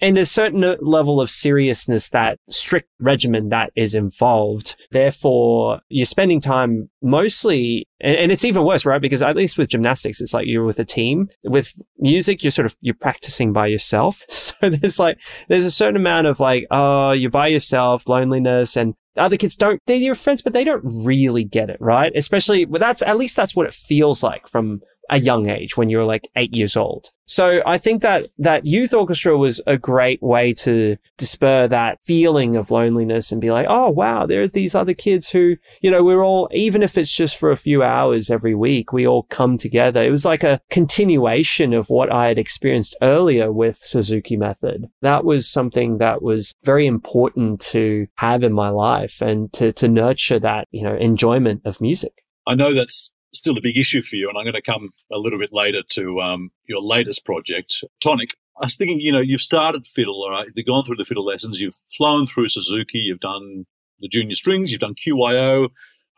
and 0.00 0.18
a 0.18 0.26
certain 0.26 0.76
level 0.80 1.20
of 1.20 1.30
seriousness 1.30 2.08
that 2.10 2.38
strict 2.48 2.88
regimen 3.00 3.48
that 3.48 3.72
is 3.76 3.94
involved. 3.94 4.76
Therefore, 4.90 5.80
you're 5.88 6.06
spending 6.06 6.40
time 6.40 6.90
mostly, 7.02 7.86
and, 8.00 8.30
it's 8.30 8.44
even 8.44 8.64
worse, 8.64 8.84
right? 8.84 9.00
Because 9.00 9.22
at 9.22 9.36
least 9.36 9.56
with 9.56 9.68
gymnastics, 9.68 10.20
it's 10.20 10.34
like 10.34 10.46
you're 10.46 10.64
with 10.64 10.78
a 10.78 10.84
team. 10.84 11.28
With 11.44 11.72
music, 11.98 12.42
you're 12.42 12.50
sort 12.50 12.66
of, 12.66 12.76
you're 12.80 12.94
practicing 12.94 13.52
by 13.52 13.66
yourself. 13.66 14.22
So 14.56 14.70
there's 14.70 14.98
like, 14.98 15.18
there's 15.48 15.66
a 15.66 15.70
certain 15.70 15.96
amount 15.96 16.28
of 16.28 16.40
like, 16.40 16.66
oh, 16.70 17.12
you're 17.12 17.30
by 17.30 17.48
yourself, 17.48 18.08
loneliness, 18.08 18.74
and 18.76 18.94
other 19.16 19.36
kids 19.36 19.56
don't, 19.56 19.80
they're 19.86 19.96
your 19.96 20.14
friends, 20.14 20.40
but 20.40 20.52
they 20.54 20.64
don't 20.64 20.82
really 21.04 21.44
get 21.44 21.68
it, 21.68 21.76
right? 21.80 22.12
Especially, 22.14 22.64
well, 22.64 22.78
that's, 22.78 23.02
at 23.02 23.18
least 23.18 23.36
that's 23.36 23.54
what 23.54 23.66
it 23.66 23.74
feels 23.74 24.22
like 24.22 24.48
from 24.48 24.80
a 25.10 25.18
young 25.18 25.48
age 25.48 25.76
when 25.76 25.90
you're 25.90 26.04
like 26.04 26.28
eight 26.36 26.54
years 26.54 26.76
old. 26.76 27.10
So 27.28 27.60
I 27.66 27.76
think 27.76 28.02
that 28.02 28.28
that 28.38 28.66
youth 28.66 28.94
orchestra 28.94 29.36
was 29.36 29.60
a 29.66 29.76
great 29.76 30.22
way 30.22 30.52
to 30.54 30.96
disper 31.18 31.68
that 31.68 31.98
feeling 32.04 32.54
of 32.56 32.70
loneliness 32.70 33.32
and 33.32 33.40
be 33.40 33.50
like, 33.50 33.66
oh 33.68 33.90
wow, 33.90 34.26
there 34.26 34.42
are 34.42 34.48
these 34.48 34.76
other 34.76 34.94
kids 34.94 35.28
who, 35.28 35.56
you 35.82 35.90
know, 35.90 36.04
we're 36.04 36.24
all 36.24 36.48
even 36.52 36.84
if 36.84 36.96
it's 36.96 37.14
just 37.14 37.36
for 37.36 37.50
a 37.50 37.56
few 37.56 37.82
hours 37.82 38.30
every 38.30 38.54
week, 38.54 38.92
we 38.92 39.06
all 39.06 39.24
come 39.24 39.58
together. 39.58 40.02
It 40.02 40.10
was 40.10 40.24
like 40.24 40.44
a 40.44 40.60
continuation 40.70 41.72
of 41.72 41.90
what 41.90 42.12
I 42.12 42.28
had 42.28 42.38
experienced 42.38 42.96
earlier 43.02 43.50
with 43.50 43.76
Suzuki 43.76 44.36
method. 44.36 44.86
That 45.02 45.24
was 45.24 45.50
something 45.50 45.98
that 45.98 46.22
was 46.22 46.54
very 46.62 46.86
important 46.86 47.60
to 47.72 48.06
have 48.18 48.44
in 48.44 48.52
my 48.52 48.68
life 48.68 49.20
and 49.20 49.52
to 49.54 49.72
to 49.72 49.88
nurture 49.88 50.38
that, 50.38 50.68
you 50.70 50.82
know, 50.82 50.94
enjoyment 50.94 51.62
of 51.64 51.80
music. 51.80 52.22
I 52.46 52.54
know 52.54 52.72
that's 52.72 53.12
still 53.38 53.56
a 53.56 53.62
big 53.62 53.76
issue 53.76 54.02
for 54.02 54.16
you. 54.16 54.28
And 54.28 54.38
I'm 54.38 54.44
going 54.44 54.54
to 54.54 54.62
come 54.62 54.90
a 55.12 55.18
little 55.18 55.38
bit 55.38 55.52
later 55.52 55.82
to 55.90 56.20
um, 56.20 56.50
your 56.68 56.80
latest 56.82 57.24
project, 57.24 57.84
Tonic. 58.02 58.34
I 58.60 58.66
was 58.66 58.76
thinking, 58.76 59.00
you 59.00 59.12
know, 59.12 59.20
you've 59.20 59.40
started 59.40 59.86
fiddle, 59.86 60.22
all 60.22 60.30
right? 60.30 60.48
You've 60.54 60.66
gone 60.66 60.84
through 60.84 60.96
the 60.96 61.04
fiddle 61.04 61.26
lessons. 61.26 61.60
You've 61.60 61.78
flown 61.96 62.26
through 62.26 62.48
Suzuki. 62.48 62.98
You've 62.98 63.20
done 63.20 63.66
the 64.00 64.08
junior 64.08 64.34
strings. 64.34 64.72
You've 64.72 64.80
done 64.80 64.94
QYO. 64.94 65.68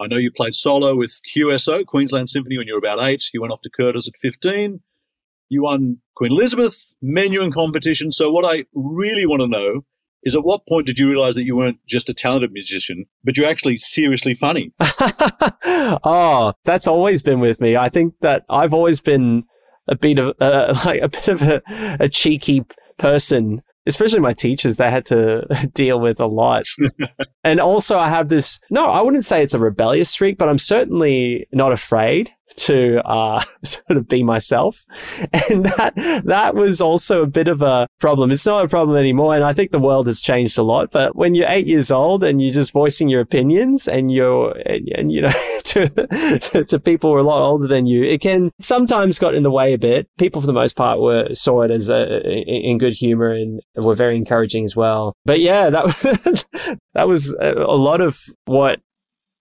I 0.01 0.07
know 0.07 0.17
you 0.17 0.31
played 0.31 0.55
solo 0.55 0.95
with 0.95 1.21
QSO, 1.35 1.85
Queensland 1.85 2.29
Symphony, 2.29 2.57
when 2.57 2.69
you 2.69 2.75
were 2.75 2.79
about 2.79 3.03
eight. 3.05 3.25
You 3.35 3.41
went 3.41 3.53
off 3.53 3.63
to 3.63 3.71
Curtis 3.71 4.09
at 4.09 4.15
15. 4.21 4.81
You 5.49 5.63
won 5.63 5.99
Queen 6.15 6.33
Elizabeth, 6.33 6.85
Menuhin 7.03 7.53
competition. 7.53 8.13
So 8.13 8.31
what 8.31 8.45
I 8.45 8.65
really 8.75 9.27
want 9.27 9.43
to 9.43 9.49
know 9.49 9.85
is 10.25 10.35
at 10.35 10.45
what 10.45 10.67
point 10.69 10.87
did 10.87 10.99
you 10.99 11.09
realize 11.09 11.35
that 11.35 11.45
you 11.45 11.57
weren't 11.57 11.79
just 11.87 12.09
a 12.09 12.15
talented 12.15 12.53
musician, 12.53 13.07
but 13.25 13.37
you're 13.37 13.49
actually 13.49 13.77
seriously 13.77 14.35
funny? 14.35 14.73
oh, 14.81 16.53
that's 16.65 16.87
always 16.87 17.23
been 17.23 17.41
with 17.41 17.61
me. 17.61 17.77
I 17.77 17.89
think 17.89 18.15
that 18.21 18.45
I've 18.49 18.75
always 18.75 19.01
been 19.01 19.45
a 19.89 19.97
bit 19.97 20.19
of 20.19 20.35
uh, 20.41 20.75
like 20.85 21.01
a 21.03 21.09
bit 21.09 21.29
of 21.29 21.43
a, 21.43 21.63
a 22.01 22.09
cheeky 22.09 22.65
person 22.99 23.63
especially 23.89 24.21
my 24.21 24.35
teachers, 24.35 24.77
they 24.77 24.91
had 24.91 25.07
to 25.07 25.47
deal 25.75 25.99
with 25.99 26.21
a 26.21 26.27
lot. 26.27 26.65
and 27.43 27.59
also, 27.59 27.99
I 27.99 28.09
have 28.09 28.29
this 28.29 28.61
no, 28.71 28.85
I 28.85 29.03
wouldn't 29.03 29.25
say 29.25 29.43
it's 29.43 29.55
a 29.55 29.59
rebellious 29.59 30.11
streak, 30.11 30.39
but 30.39 30.49
I'm 30.49 30.59
certainly 30.59 31.49
not 31.53 31.73
afraid 31.73 32.31
to 32.57 33.01
uh, 33.09 33.43
sort 33.65 33.97
of 33.97 34.09
be 34.09 34.23
myself. 34.23 34.85
And 35.51 35.65
that, 35.65 36.23
that 36.25 36.55
was 36.55 36.81
also 36.81 37.23
a 37.23 37.27
bit 37.27 37.49
of 37.49 37.63
a 37.63 37.87
problem. 38.01 38.31
It's 38.31 38.47
not 38.47 38.65
a 38.65 38.69
problem 38.69 38.97
anymore. 38.97 39.35
And 39.35 39.45
I 39.45 39.53
think 39.53 39.71
the 39.71 39.79
world 39.79 40.07
has 40.07 40.21
changed 40.21 40.59
a 40.59 40.63
lot. 40.63 40.91
But 40.91 41.17
when 41.17 41.35
you're 41.35 41.49
eight 41.49 41.67
years 41.67 41.91
old 41.91 42.25
and 42.25 42.41
you're 42.41 42.53
just 42.53 42.73
voicing 42.73 43.09
your 43.09 43.21
opinions 43.21 43.89
and 43.89 44.11
you're, 44.11 44.53
and, 44.67 44.89
and 44.95 45.13
you 45.13 45.23
know, 45.23 45.33
to, 45.65 46.65
to 46.67 46.81
people 46.81 47.11
who 47.11 47.17
are 47.17 47.21
a 47.21 47.25
lot 47.25 47.43
older 47.43 47.67
than 47.67 47.87
you, 47.87 48.05
it 48.05 48.21
can 48.21 48.51
sometimes 48.61 49.19
got 49.19 49.35
in 49.35 49.43
the 49.43 49.51
way 49.51 49.73
a 49.73 49.79
bit. 49.79 50.09
People 50.19 50.41
for 50.41 50.47
the 50.47 50.53
most 50.53 50.77
part 50.77 51.01
were, 51.01 51.33
saw 51.35 51.63
it 51.63 51.71
as 51.71 51.89
a, 51.89 52.21
in 52.31 52.79
good 52.79 52.95
humor 52.95 53.31
and 53.31 53.61
were 53.75 53.95
very 53.95 54.17
encouraging 54.17 54.65
as 54.65 54.77
well. 54.77 55.15
But 55.25 55.41
yeah, 55.41 55.71
that, 55.71 56.79
that 56.95 57.09
was 57.09 57.35
a 57.41 57.53
lot 57.53 58.01
of 58.01 58.21
what 58.47 58.81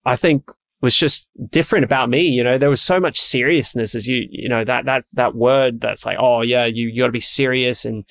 I 0.06 0.16
think 0.16 0.50
was 0.82 0.96
just 0.96 1.28
different 1.50 1.86
about 1.86 2.10
me. 2.10 2.28
You 2.28 2.44
know, 2.44 2.58
there 2.58 2.70
was 2.70 2.82
so 2.82 3.00
much 3.00 3.20
seriousness 3.20 3.96
as 3.96 4.08
you, 4.08 4.28
you 4.30 4.48
know, 4.48 4.64
that, 4.64 4.86
that, 4.86 5.06
that 5.14 5.36
word 5.36 5.82
that's 5.82 6.06
like, 6.06 6.18
oh 6.20 6.42
yeah, 6.42 6.66
you, 6.66 6.88
you 6.88 7.02
gotta 7.02 7.12
be 7.12 7.20
serious. 7.20 7.84
And, 7.86 8.06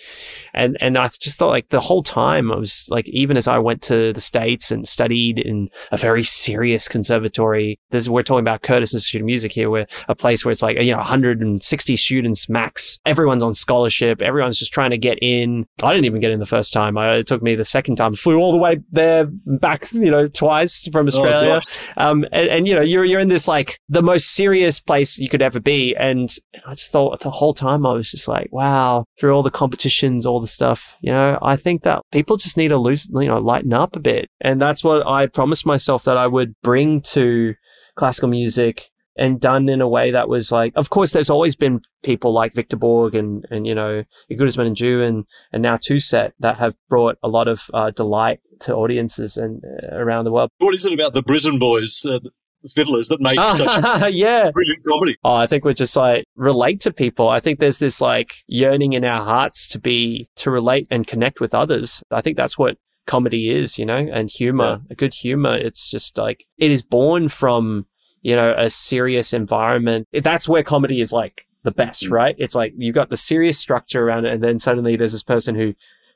and, 0.53 0.77
and 0.81 0.99
I 0.99 1.09
just 1.09 1.39
thought 1.39 1.51
like 1.51 1.69
the 1.69 1.81
whole 1.81 2.03
time 2.03 2.51
I 2.51 2.57
was 2.57 2.89
like, 2.91 3.09
even 3.09 3.37
as 3.37 3.47
I 3.47 3.59
went 3.59 3.83
to 3.83 4.13
the 4.13 4.21
States 4.21 4.71
and 4.71 4.87
studied 4.87 5.39
in 5.39 5.69
a 5.93 5.97
very 5.97 6.25
serious 6.25 6.89
conservatory, 6.89 7.79
this 7.91 8.03
is, 8.03 8.11
we're 8.11 8.23
talking 8.23 8.41
about 8.41 8.63
Curtis 8.63 8.95
Institute 8.95 9.21
of 9.21 9.27
Music 9.27 9.53
here, 9.53 9.71
where 9.71 9.87
a 10.09 10.15
place 10.15 10.45
where 10.45 10.53
it's 10.53 10.63
like, 10.63 10.77
you 10.79 10.91
know, 10.91 10.99
160 10.99 11.97
students 11.97 12.49
max. 12.49 12.99
Everyone's 13.07 13.43
on 13.43 13.55
scholarship. 13.55 14.23
Everyone's 14.23 14.59
just 14.59 14.73
trying 14.73 14.91
to 14.91 14.99
get 14.99 15.19
in. 15.23 15.67
I 15.83 15.93
didn't 15.93 16.07
even 16.07 16.21
get 16.21 16.33
in 16.33 16.41
the 16.41 16.47
first 16.47 16.73
time. 16.73 16.99
I, 16.99 17.17
it 17.17 17.27
took 17.27 17.43
me 17.43 17.55
the 17.55 17.65
second 17.65 17.97
time, 17.97 18.15
flew 18.15 18.39
all 18.39 18.53
the 18.53 18.59
way 18.59 18.79
there 18.91 19.27
back, 19.47 19.93
you 19.93 20.11
know, 20.11 20.27
twice 20.27 20.89
from 20.91 21.07
oh, 21.07 21.09
Australia. 21.09 21.61
Oh, 21.97 22.07
um, 22.07 22.25
and, 22.33 22.49
and 22.57 22.67
you 22.67 22.75
know, 22.75 22.83
you're 22.83 23.05
you're 23.05 23.21
in 23.21 23.29
this 23.29 23.47
like 23.47 23.79
the 23.89 24.03
most 24.03 24.35
serious 24.35 24.81
place 24.81 25.19
you 25.19 25.29
could 25.29 25.43
ever 25.43 25.61
be, 25.61 25.95
and 25.97 26.35
I 26.67 26.75
just 26.75 26.93
thought 26.93 27.21
the 27.21 27.31
whole 27.31 27.55
time 27.55 27.87
I 27.87 27.93
was 27.93 28.11
just 28.11 28.29
like, 28.29 28.49
wow, 28.51 29.05
through 29.19 29.33
all 29.33 29.43
the 29.43 29.51
competitions, 29.51 30.27
all 30.27 30.41
the 30.41 30.47
stuff, 30.47 30.83
you 31.01 31.13
know, 31.13 31.39
I 31.43 31.57
think 31.57 31.83
that 31.83 32.03
people 32.13 32.37
just 32.37 32.57
need 32.57 32.69
to 32.69 32.79
lose, 32.79 33.09
you 33.13 33.29
know, 33.29 33.39
lighten 33.39 33.73
up 33.73 33.97
a 33.97 34.01
bit, 34.01 34.29
and 34.41 34.61
that's 34.61 34.83
what 34.83 35.07
I 35.07 35.27
promised 35.27 35.67
myself 35.67 36.05
that 36.05 36.17
I 36.17 36.27
would 36.27 36.55
bring 36.63 37.01
to 37.03 37.55
classical 37.97 38.29
music 38.29 38.91
and 39.17 39.41
done 39.41 39.69
in 39.69 39.81
a 39.81 39.89
way 39.89 40.11
that 40.11 40.29
was 40.29 40.53
like, 40.53 40.73
of 40.77 40.91
course, 40.91 41.13
there's 41.13 41.31
always 41.31 41.57
been 41.57 41.81
people 42.03 42.33
like 42.33 42.53
Victor 42.53 42.77
Borge 42.77 43.15
and, 43.15 43.47
and, 43.51 43.67
you 43.67 43.75
know, 43.75 44.05
Igudesman 44.31 44.67
and 44.67 44.77
Joo 44.77 45.03
and, 45.03 45.25
and 45.53 45.63
now 45.63 45.79
Set 45.81 46.35
that 46.41 46.59
have 46.59 46.75
brought 46.89 47.17
a 47.23 47.29
lot 47.29 47.49
of 47.49 47.63
uh, 47.73 47.91
delight 47.91 48.41
to 48.61 48.75
audiences 48.75 49.37
and 49.37 49.63
uh, 49.65 49.97
around 49.97 50.25
the 50.25 50.33
world. 50.33 50.51
What 50.59 50.75
is 50.75 50.85
it 50.85 50.93
about 50.93 51.15
the 51.15 51.23
Brisbane 51.23 51.59
boys? 51.59 52.05
Uh, 52.05 52.21
fiddlers 52.71 53.09
that 53.09 53.21
make 53.21 53.41
such 53.41 54.13
yeah. 54.13 54.51
brilliant 54.51 54.85
comedy. 54.85 55.17
Oh, 55.25 55.35
I 55.35 55.47
think 55.47 55.65
we're 55.65 55.73
just 55.73 55.97
like 55.97 56.25
relate 56.37 56.81
to 56.83 56.93
people. 56.93 57.29
I 57.29 57.41
think 57.41 57.59
there's 57.59 57.79
this 57.79 58.01
like 58.01 58.45
yearning 58.47 58.93
in 58.93 59.05
our 59.05 59.25
hearts 59.25 59.69
to 59.69 59.79
be 59.79 60.29
to 60.37 60.51
relate 60.51 60.87
and 60.91 61.07
connect 61.07 61.41
with 61.41 61.55
others. 61.55 62.03
I 62.11 62.21
think 62.21 62.37
that's 62.37 62.59
what 62.59 62.79
comedy 63.07 63.51
is, 63.51 63.79
you 63.79 63.87
know, 63.87 63.97
and 63.97 64.31
humor, 64.31 64.81
a 64.91 64.95
good 64.95 65.15
humor. 65.15 65.57
It's 65.57 65.91
just 65.91 66.19
like 66.19 66.47
it 66.59 66.71
is 66.71 66.83
born 66.83 67.29
from, 67.29 67.87
you 68.23 68.35
know, 68.35 68.55
a 68.57 68.71
serious 68.71 69.33
environment. 69.33 70.09
That's 70.13 70.49
where 70.49 70.63
comedy 70.63 71.01
is 71.01 71.13
like 71.13 71.47
the 71.63 71.71
best, 71.71 72.05
mm-hmm. 72.05 72.15
right? 72.15 72.37
It's 72.39 72.55
like 72.55 72.75
you've 72.77 72.95
got 72.95 73.11
the 73.11 73.17
serious 73.17 73.59
structure 73.59 74.03
around 74.03 74.27
it, 74.27 74.33
and 74.33 74.43
then 74.43 74.59
suddenly 74.59 74.97
there's 74.97 75.13
this 75.13 75.23
person 75.23 75.55
who 75.55 75.75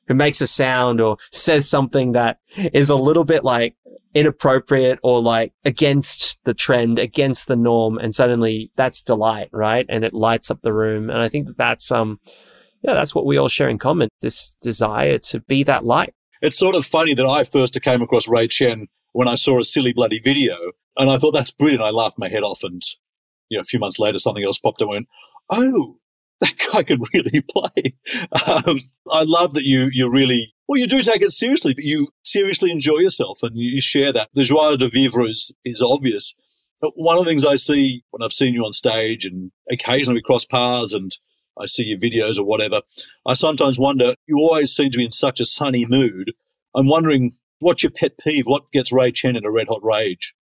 who 0.08 0.14
makes 0.14 0.40
a 0.40 0.46
sound 0.46 1.00
or 1.00 1.18
says 1.30 1.68
something 1.68 2.12
that 2.12 2.38
is 2.56 2.90
a 2.90 2.96
little 2.96 3.22
bit 3.22 3.44
like 3.44 3.76
inappropriate 4.14 4.98
or 5.02 5.22
like 5.22 5.52
against 5.64 6.42
the 6.44 6.54
trend, 6.54 6.98
against 6.98 7.46
the 7.46 7.56
norm. 7.56 7.98
And 7.98 8.14
suddenly 8.14 8.70
that's 8.76 9.02
delight, 9.02 9.48
right? 9.52 9.86
And 9.88 10.04
it 10.04 10.14
lights 10.14 10.50
up 10.50 10.62
the 10.62 10.72
room. 10.72 11.10
And 11.10 11.18
I 11.20 11.28
think 11.28 11.46
that 11.46 11.56
that's, 11.56 11.92
um, 11.92 12.20
yeah, 12.82 12.94
that's 12.94 13.14
what 13.14 13.26
we 13.26 13.38
all 13.38 13.48
share 13.48 13.68
in 13.68 13.78
common. 13.78 14.08
This 14.20 14.54
desire 14.62 15.18
to 15.18 15.40
be 15.40 15.62
that 15.64 15.84
light. 15.84 16.14
It's 16.42 16.58
sort 16.58 16.74
of 16.74 16.86
funny 16.86 17.14
that 17.14 17.26
I 17.26 17.44
first 17.44 17.80
came 17.82 18.02
across 18.02 18.28
Ray 18.28 18.48
Chen 18.48 18.88
when 19.12 19.28
I 19.28 19.34
saw 19.34 19.60
a 19.60 19.64
silly 19.64 19.92
bloody 19.92 20.20
video 20.20 20.56
and 20.96 21.10
I 21.10 21.18
thought 21.18 21.32
that's 21.32 21.50
brilliant. 21.50 21.82
I 21.82 21.90
laughed 21.90 22.18
my 22.18 22.28
head 22.28 22.42
off 22.42 22.60
and, 22.62 22.82
you 23.48 23.58
know, 23.58 23.60
a 23.60 23.64
few 23.64 23.78
months 23.78 23.98
later, 23.98 24.18
something 24.18 24.44
else 24.44 24.58
popped 24.58 24.82
up 24.82 24.88
and 24.88 24.90
went, 24.90 25.08
oh, 25.50 25.96
that 26.40 26.54
guy 26.72 26.82
can 26.82 27.02
really 27.12 27.40
play. 27.48 27.94
Um, 28.46 28.80
I 29.10 29.24
love 29.24 29.54
that 29.54 29.64
you 29.64 29.90
you 29.92 30.08
really 30.08 30.54
well 30.70 30.78
you 30.78 30.86
do 30.86 31.02
take 31.02 31.20
it 31.20 31.32
seriously, 31.32 31.74
but 31.74 31.82
you 31.82 32.06
seriously 32.22 32.70
enjoy 32.70 32.98
yourself 32.98 33.42
and 33.42 33.56
you 33.56 33.80
share 33.80 34.12
that. 34.12 34.28
The 34.34 34.44
joie 34.44 34.76
de 34.76 34.88
vivre 34.88 35.26
is 35.26 35.52
is 35.64 35.82
obvious. 35.82 36.32
But 36.80 36.92
one 36.94 37.18
of 37.18 37.24
the 37.24 37.28
things 37.28 37.44
I 37.44 37.56
see 37.56 38.04
when 38.10 38.22
I've 38.22 38.32
seen 38.32 38.54
you 38.54 38.64
on 38.64 38.72
stage 38.72 39.24
and 39.24 39.50
occasionally 39.68 40.18
we 40.18 40.22
cross 40.22 40.44
paths 40.44 40.94
and 40.94 41.10
I 41.60 41.66
see 41.66 41.82
your 41.82 41.98
videos 41.98 42.38
or 42.38 42.44
whatever, 42.44 42.82
I 43.26 43.34
sometimes 43.34 43.80
wonder 43.80 44.14
you 44.28 44.36
always 44.36 44.72
seem 44.72 44.92
to 44.92 44.96
be 44.96 45.04
in 45.04 45.10
such 45.10 45.40
a 45.40 45.44
sunny 45.44 45.86
mood. 45.86 46.32
I'm 46.76 46.86
wondering 46.86 47.32
what's 47.58 47.82
your 47.82 47.90
pet 47.90 48.12
peeve? 48.18 48.46
What 48.46 48.70
gets 48.70 48.92
Ray 48.92 49.10
Chen 49.10 49.34
in 49.34 49.44
a 49.44 49.50
red 49.50 49.66
hot 49.66 49.82
rage? 49.82 50.32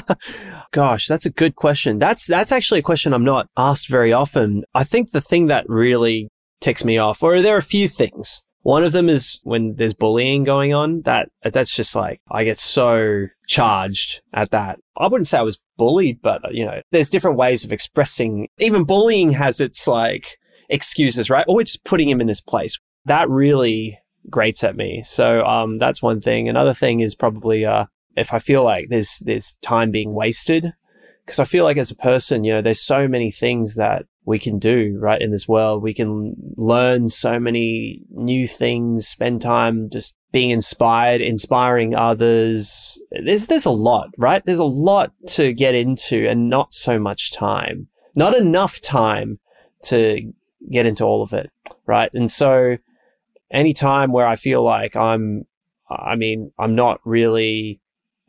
Gosh, 0.70 1.06
that's 1.06 1.24
a 1.24 1.30
good 1.30 1.56
question. 1.56 1.98
That's 1.98 2.26
that's 2.26 2.52
actually 2.52 2.80
a 2.80 2.90
question 2.90 3.14
I'm 3.14 3.24
not 3.24 3.48
asked 3.56 3.88
very 3.88 4.12
often. 4.12 4.64
I 4.74 4.84
think 4.84 5.12
the 5.12 5.22
thing 5.22 5.46
that 5.46 5.64
really 5.66 6.28
ticks 6.60 6.84
me 6.84 6.98
off, 6.98 7.22
or 7.22 7.40
there 7.40 7.54
are 7.54 7.58
a 7.58 7.62
few 7.62 7.88
things. 7.88 8.42
One 8.62 8.84
of 8.84 8.92
them 8.92 9.08
is 9.08 9.40
when 9.42 9.74
there's 9.74 9.94
bullying 9.94 10.44
going 10.44 10.72
on. 10.72 11.02
That 11.02 11.30
that's 11.42 11.74
just 11.74 11.96
like 11.96 12.20
I 12.30 12.44
get 12.44 12.60
so 12.60 13.26
charged 13.46 14.22
at 14.32 14.50
that. 14.52 14.78
I 14.96 15.08
wouldn't 15.08 15.26
say 15.26 15.38
I 15.38 15.42
was 15.42 15.58
bullied, 15.76 16.22
but 16.22 16.40
you 16.52 16.64
know, 16.64 16.80
there's 16.92 17.10
different 17.10 17.38
ways 17.38 17.64
of 17.64 17.72
expressing. 17.72 18.48
Even 18.58 18.84
bullying 18.84 19.30
has 19.32 19.60
its 19.60 19.88
like 19.88 20.38
excuses, 20.68 21.28
right? 21.28 21.44
Or 21.48 21.60
it's 21.60 21.76
putting 21.76 22.08
him 22.08 22.20
in 22.20 22.28
this 22.28 22.40
place. 22.40 22.78
That 23.04 23.28
really 23.28 23.98
grates 24.30 24.62
at 24.62 24.76
me. 24.76 25.02
So 25.04 25.44
um, 25.44 25.78
that's 25.78 26.02
one 26.02 26.20
thing. 26.20 26.48
Another 26.48 26.74
thing 26.74 27.00
is 27.00 27.16
probably 27.16 27.64
uh, 27.64 27.86
if 28.16 28.32
I 28.32 28.38
feel 28.38 28.62
like 28.62 28.86
there's 28.88 29.22
there's 29.24 29.54
time 29.62 29.90
being 29.90 30.14
wasted, 30.14 30.72
because 31.24 31.38
I 31.38 31.44
feel 31.44 31.64
like 31.64 31.76
as 31.76 31.90
a 31.90 31.96
person, 31.96 32.44
you 32.44 32.52
know, 32.52 32.62
there's 32.62 32.84
so 32.84 33.08
many 33.08 33.30
things 33.30 33.74
that 33.74 34.06
we 34.24 34.38
can 34.38 34.58
do 34.58 34.96
right 35.00 35.20
in 35.20 35.30
this 35.30 35.48
world. 35.48 35.82
We 35.82 35.94
can 35.94 36.34
learn 36.56 37.08
so 37.08 37.40
many 37.40 38.02
new 38.10 38.46
things, 38.46 39.08
spend 39.08 39.42
time 39.42 39.90
just 39.90 40.14
being 40.30 40.50
inspired, 40.50 41.20
inspiring 41.20 41.94
others. 41.94 42.98
There's 43.10 43.46
there's 43.46 43.66
a 43.66 43.70
lot, 43.70 44.10
right? 44.16 44.44
There's 44.44 44.58
a 44.58 44.64
lot 44.64 45.12
to 45.28 45.52
get 45.52 45.74
into 45.74 46.28
and 46.28 46.48
not 46.48 46.72
so 46.72 46.98
much 46.98 47.32
time. 47.32 47.88
Not 48.14 48.34
enough 48.34 48.80
time 48.80 49.38
to 49.84 50.32
get 50.70 50.86
into 50.86 51.04
all 51.04 51.22
of 51.22 51.32
it, 51.32 51.50
right? 51.86 52.10
And 52.14 52.30
so 52.30 52.76
any 53.50 53.72
time 53.72 54.12
where 54.12 54.26
I 54.26 54.36
feel 54.36 54.62
like 54.62 54.96
I'm 54.96 55.46
I 55.90 56.16
mean, 56.16 56.52
I'm 56.58 56.74
not 56.74 57.00
really 57.04 57.80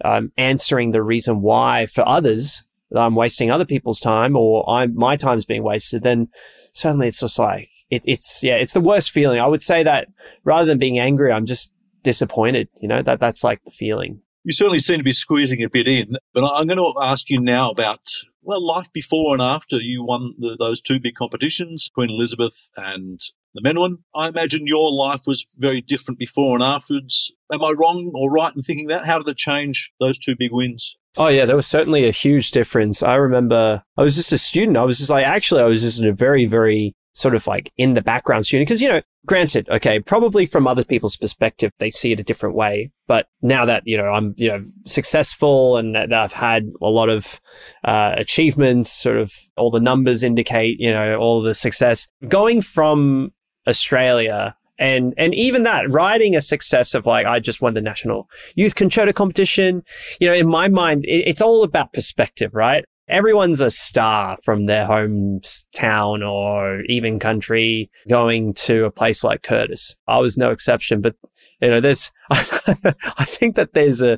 um, 0.04 0.32
answering 0.38 0.92
the 0.92 1.04
reason 1.04 1.42
why 1.42 1.86
for 1.86 2.08
others 2.08 2.64
I'm 2.96 3.16
wasting 3.16 3.52
other 3.52 3.66
people's 3.66 4.00
time 4.00 4.36
or 4.36 4.70
I'm 4.70 4.96
my 4.96 5.16
time's 5.16 5.46
being 5.46 5.64
wasted, 5.64 6.04
then 6.04 6.28
suddenly 6.74 7.08
it's 7.08 7.20
just 7.20 7.40
like 7.40 7.70
it, 7.90 8.04
it's 8.06 8.44
yeah, 8.44 8.56
it's 8.56 8.74
the 8.74 8.82
worst 8.82 9.12
feeling. 9.12 9.40
I 9.40 9.48
would 9.48 9.62
say 9.62 9.84
that 9.84 10.08
rather 10.44 10.66
than 10.66 10.80
being 10.80 11.00
angry, 11.00 11.32
I'm 11.32 11.46
just 11.46 11.70
disappointed. 12.04 12.68
You 12.82 12.88
know 12.88 13.02
that 13.02 13.20
that's 13.20 13.44
like 13.44 13.64
the 13.66 13.72
feeling. 13.72 14.22
You 14.44 14.52
certainly 14.52 14.80
seem 14.80 14.98
to 14.98 15.04
be 15.04 15.14
squeezing 15.14 15.64
a 15.64 15.70
bit 15.70 15.88
in, 15.88 16.18
but 16.34 16.44
I'm 16.44 16.68
going 16.68 16.78
to 16.78 16.94
ask 17.02 17.30
you 17.30 17.40
now 17.40 17.72
about 17.72 18.06
well, 18.44 18.66
life 18.66 18.92
before 18.92 19.34
and 19.34 19.42
after 19.42 19.78
you 19.78 20.04
won 20.04 20.34
the, 20.38 20.58
those 20.60 20.82
two 20.82 21.00
big 21.00 21.16
competitions, 21.16 21.90
Queen 21.94 22.10
Elizabeth 22.10 22.68
and 22.76 23.20
the 23.54 23.62
Menuhin. 23.62 23.98
I 24.16 24.28
imagine 24.28 24.68
your 24.68 24.92
life 24.92 25.22
was 25.26 25.46
very 25.58 25.82
different 25.82 26.20
before 26.20 26.56
and 26.56 26.64
afterwards. 26.64 27.32
Am 27.52 27.64
I 27.64 27.72
wrong 27.72 28.12
or 28.14 28.30
right 28.30 28.54
in 28.56 28.62
thinking 28.62 28.88
that? 28.88 29.06
How 29.06 29.20
did 29.20 29.30
it 29.30 29.38
change 29.38 29.92
those 30.00 30.18
two 30.18 30.36
big 30.38 30.52
wins? 30.52 30.98
Oh 31.18 31.28
yeah, 31.28 31.46
there 31.46 31.56
was 31.56 31.68
certainly 31.68 32.08
a 32.08 32.12
huge 32.12 32.52
difference. 32.52 33.04
I 33.04 33.16
remember 33.16 33.84
I 33.98 34.02
was 34.02 34.16
just 34.16 34.34
a 34.34 34.38
student. 34.38 34.78
I 34.78 34.84
was 34.84 34.98
just 34.98 35.10
like, 35.10 35.26
actually, 35.26 35.62
I 35.62 35.66
was 35.66 35.82
just 35.82 36.02
a 36.02 36.12
very, 36.12 36.46
very 36.46 36.96
sort 37.14 37.36
of 37.36 37.46
like 37.48 37.72
in 37.78 37.94
the 37.94 38.02
background 38.02 38.46
student 38.46 38.68
because 38.68 38.82
you 38.82 38.88
know 38.88 39.02
granted 39.26 39.70
okay 39.70 40.00
probably 40.00 40.46
from 40.46 40.68
other 40.68 40.84
people's 40.84 41.16
perspective 41.16 41.72
they 41.80 41.92
see 41.92 42.12
it 42.12 42.20
a 42.20 42.24
different 42.24 42.56
way 42.56 42.92
but 43.08 43.28
now 43.42 43.66
that 43.66 43.84
you 43.86 43.96
know 43.96 44.06
i'm 44.06 44.34
you 44.38 44.48
know 44.48 44.62
successful 44.86 45.78
and 45.78 45.96
that 45.96 46.12
i've 46.12 46.34
had 46.34 46.72
a 46.82 46.88
lot 46.88 47.10
of 47.10 47.40
uh, 47.86 48.14
achievements 48.18 48.92
sort 48.92 49.18
of 49.18 49.32
all 49.58 49.70
the 49.70 49.80
numbers 49.80 50.24
indicate 50.24 50.80
you 50.80 50.92
know 50.92 51.16
all 51.18 51.42
the 51.42 51.54
success 51.54 52.08
going 52.28 52.62
from 52.62 53.32
australia 53.68 54.56
and 54.84 55.14
and 55.18 55.34
even 55.34 55.64
that 55.64 55.90
riding 55.90 56.36
a 56.36 56.42
success 56.42 56.94
of 56.94 57.06
like 57.06 57.26
I 57.26 57.40
just 57.40 57.62
won 57.62 57.74
the 57.74 57.82
national 57.82 58.30
youth 58.56 58.76
concerto 58.76 59.14
competition, 59.14 59.82
you 60.20 60.28
know, 60.28 60.34
in 60.36 60.48
my 60.48 60.68
mind, 60.68 61.06
it, 61.06 61.24
it's 61.26 61.42
all 61.42 61.64
about 61.64 61.94
perspective, 61.94 62.54
right? 62.54 62.84
Everyone's 63.08 63.62
a 63.62 63.70
star 63.70 64.38
from 64.44 64.66
their 64.66 64.88
hometown 64.88 66.28
or 66.28 66.82
even 66.86 67.20
country 67.20 67.90
going 68.10 68.54
to 68.54 68.86
a 68.86 68.92
place 68.92 69.24
like 69.24 69.44
Curtis. 69.44 69.96
I 70.08 70.20
was 70.20 70.38
no 70.38 70.52
exception, 70.52 71.02
but 71.02 71.16
you 71.62 71.70
know, 71.70 71.80
there's, 71.80 72.12
I 72.32 73.26
think 73.26 73.56
that 73.56 73.74
there's 73.74 74.02
a, 74.02 74.18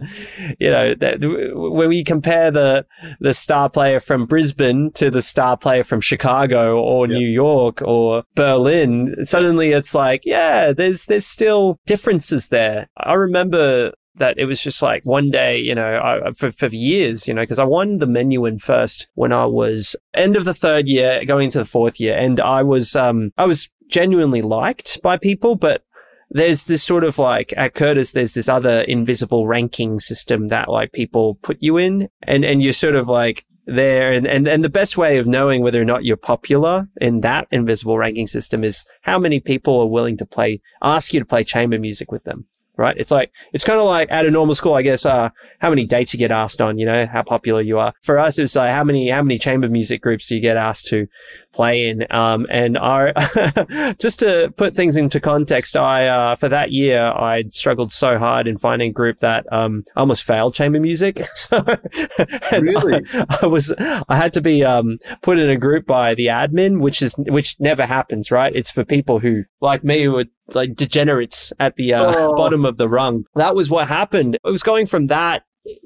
you 0.59 0.69
know, 0.69 0.95
that 0.95 1.19
when 1.21 1.89
we 1.89 2.03
compare 2.03 2.51
the, 2.51 2.85
the 3.19 3.33
star 3.33 3.69
player 3.69 3.99
from 3.99 4.25
Brisbane 4.25 4.91
to 4.93 5.11
the 5.11 5.21
star 5.21 5.57
player 5.57 5.83
from 5.83 6.01
Chicago 6.01 6.79
or 6.79 7.07
yep. 7.07 7.17
New 7.17 7.27
York 7.27 7.81
or 7.83 8.23
Berlin, 8.35 9.15
suddenly 9.25 9.71
it's 9.71 9.93
like, 9.93 10.21
yeah, 10.25 10.71
there's, 10.71 11.05
there's 11.05 11.27
still 11.27 11.79
differences 11.85 12.47
there. 12.47 12.89
I 12.97 13.13
remember 13.13 13.93
that 14.17 14.37
it 14.37 14.45
was 14.45 14.61
just 14.61 14.81
like 14.81 15.01
one 15.05 15.29
day, 15.29 15.57
you 15.57 15.75
know, 15.75 15.99
I, 15.99 16.31
for, 16.31 16.51
for 16.51 16.67
years, 16.67 17.27
you 17.27 17.33
know, 17.33 17.41
because 17.41 17.59
I 17.59 17.63
won 17.63 17.99
the 17.99 18.07
Menuhin 18.07 18.61
first 18.61 19.07
when 19.15 19.33
I 19.33 19.45
was 19.45 19.95
end 20.13 20.35
of 20.35 20.45
the 20.45 20.53
third 20.53 20.87
year, 20.87 21.23
going 21.25 21.45
into 21.45 21.59
the 21.59 21.65
fourth 21.65 21.99
year. 21.99 22.17
And 22.17 22.39
I 22.39 22.63
was, 22.63 22.95
um, 22.95 23.31
I 23.37 23.45
was 23.45 23.69
genuinely 23.87 24.41
liked 24.41 25.01
by 25.01 25.17
people, 25.17 25.55
but 25.55 25.83
there's 26.31 26.65
this 26.65 26.83
sort 26.83 27.03
of 27.03 27.19
like 27.19 27.53
at 27.55 27.75
Curtis, 27.75 28.11
there's 28.11 28.33
this 28.33 28.49
other 28.49 28.81
invisible 28.81 29.47
ranking 29.47 29.99
system 29.99 30.47
that 30.47 30.69
like 30.69 30.91
people 30.91 31.35
put 31.35 31.61
you 31.61 31.77
in 31.77 32.09
and, 32.23 32.43
and 32.43 32.61
you're 32.61 32.73
sort 32.73 32.95
of 32.95 33.07
like, 33.07 33.45
there 33.67 34.11
and, 34.11 34.27
and 34.27 34.47
and 34.47 34.63
the 34.63 34.69
best 34.69 34.95
way 34.95 35.17
of 35.17 35.25
knowing 35.25 35.63
whether 35.63 35.81
or 35.81 35.85
not 35.85 36.05
you're 36.05 36.15
popular 36.15 36.87
in 37.01 37.21
that 37.21 37.47
invisible 37.51 37.97
ranking 37.97 38.27
system 38.27 38.63
is 38.63 38.85
how 39.01 39.17
many 39.17 39.39
people 39.39 39.79
are 39.79 39.87
willing 39.87 40.15
to 40.15 40.25
play 40.25 40.61
ask 40.83 41.13
you 41.13 41.19
to 41.19 41.25
play 41.25 41.43
chamber 41.43 41.79
music 41.79 42.11
with 42.11 42.23
them 42.25 42.45
right? 42.77 42.95
It's 42.97 43.11
like, 43.11 43.31
it's 43.53 43.63
kind 43.63 43.79
of 43.79 43.85
like 43.85 44.09
at 44.11 44.25
a 44.25 44.31
normal 44.31 44.55
school, 44.55 44.73
I 44.73 44.81
guess, 44.81 45.05
uh, 45.05 45.29
how 45.59 45.69
many 45.69 45.85
dates 45.85 46.13
you 46.13 46.19
get 46.19 46.31
asked 46.31 46.61
on, 46.61 46.77
you 46.77 46.85
know, 46.85 47.05
how 47.05 47.23
popular 47.23 47.61
you 47.61 47.79
are. 47.79 47.93
For 48.03 48.19
us, 48.19 48.39
it's 48.39 48.55
like, 48.55 48.71
how 48.71 48.83
many, 48.83 49.09
how 49.09 49.21
many 49.21 49.37
chamber 49.37 49.69
music 49.69 50.01
groups 50.01 50.27
do 50.27 50.35
you 50.35 50.41
get 50.41 50.57
asked 50.57 50.87
to 50.87 51.07
play 51.53 51.87
in? 51.87 52.05
Um, 52.11 52.45
and 52.49 52.77
our, 52.77 53.13
just 54.01 54.19
to 54.19 54.53
put 54.57 54.73
things 54.73 54.97
into 54.97 55.19
context, 55.19 55.77
I, 55.77 56.07
uh, 56.07 56.35
for 56.35 56.49
that 56.49 56.71
year, 56.71 57.01
I 57.01 57.43
struggled 57.49 57.91
so 57.91 58.17
hard 58.17 58.47
in 58.47 58.57
finding 58.57 58.89
a 58.89 58.93
group 58.93 59.17
that, 59.17 59.51
um, 59.51 59.83
I 59.95 60.01
almost 60.01 60.23
failed 60.23 60.53
chamber 60.53 60.79
music. 60.79 61.25
really? 61.51 63.05
I, 63.13 63.37
I, 63.41 63.45
was, 63.47 63.73
I 63.79 64.15
had 64.15 64.33
to 64.33 64.41
be, 64.41 64.63
um, 64.63 64.97
put 65.21 65.39
in 65.39 65.49
a 65.49 65.57
group 65.57 65.85
by 65.85 66.15
the 66.15 66.27
admin, 66.27 66.81
which 66.81 67.01
is, 67.01 67.15
which 67.17 67.55
never 67.59 67.85
happens, 67.85 68.31
right? 68.31 68.55
It's 68.55 68.71
for 68.71 68.83
people 68.83 69.19
who, 69.19 69.43
like 69.61 69.83
me, 69.83 70.03
who 70.03 70.11
would 70.13 70.29
like 70.53 70.75
degenerates 70.75 71.51
at 71.59 71.75
the 71.75 71.93
uh, 71.93 72.13
oh. 72.15 72.35
bottom 72.35 72.65
of 72.65 72.77
the 72.77 72.87
rung. 72.87 73.25
That 73.35 73.55
was 73.55 73.69
what 73.69 73.87
happened. 73.87 74.35
It 74.35 74.49
was 74.49 74.63
going 74.63 74.85
from 74.85 75.07
that 75.07 75.43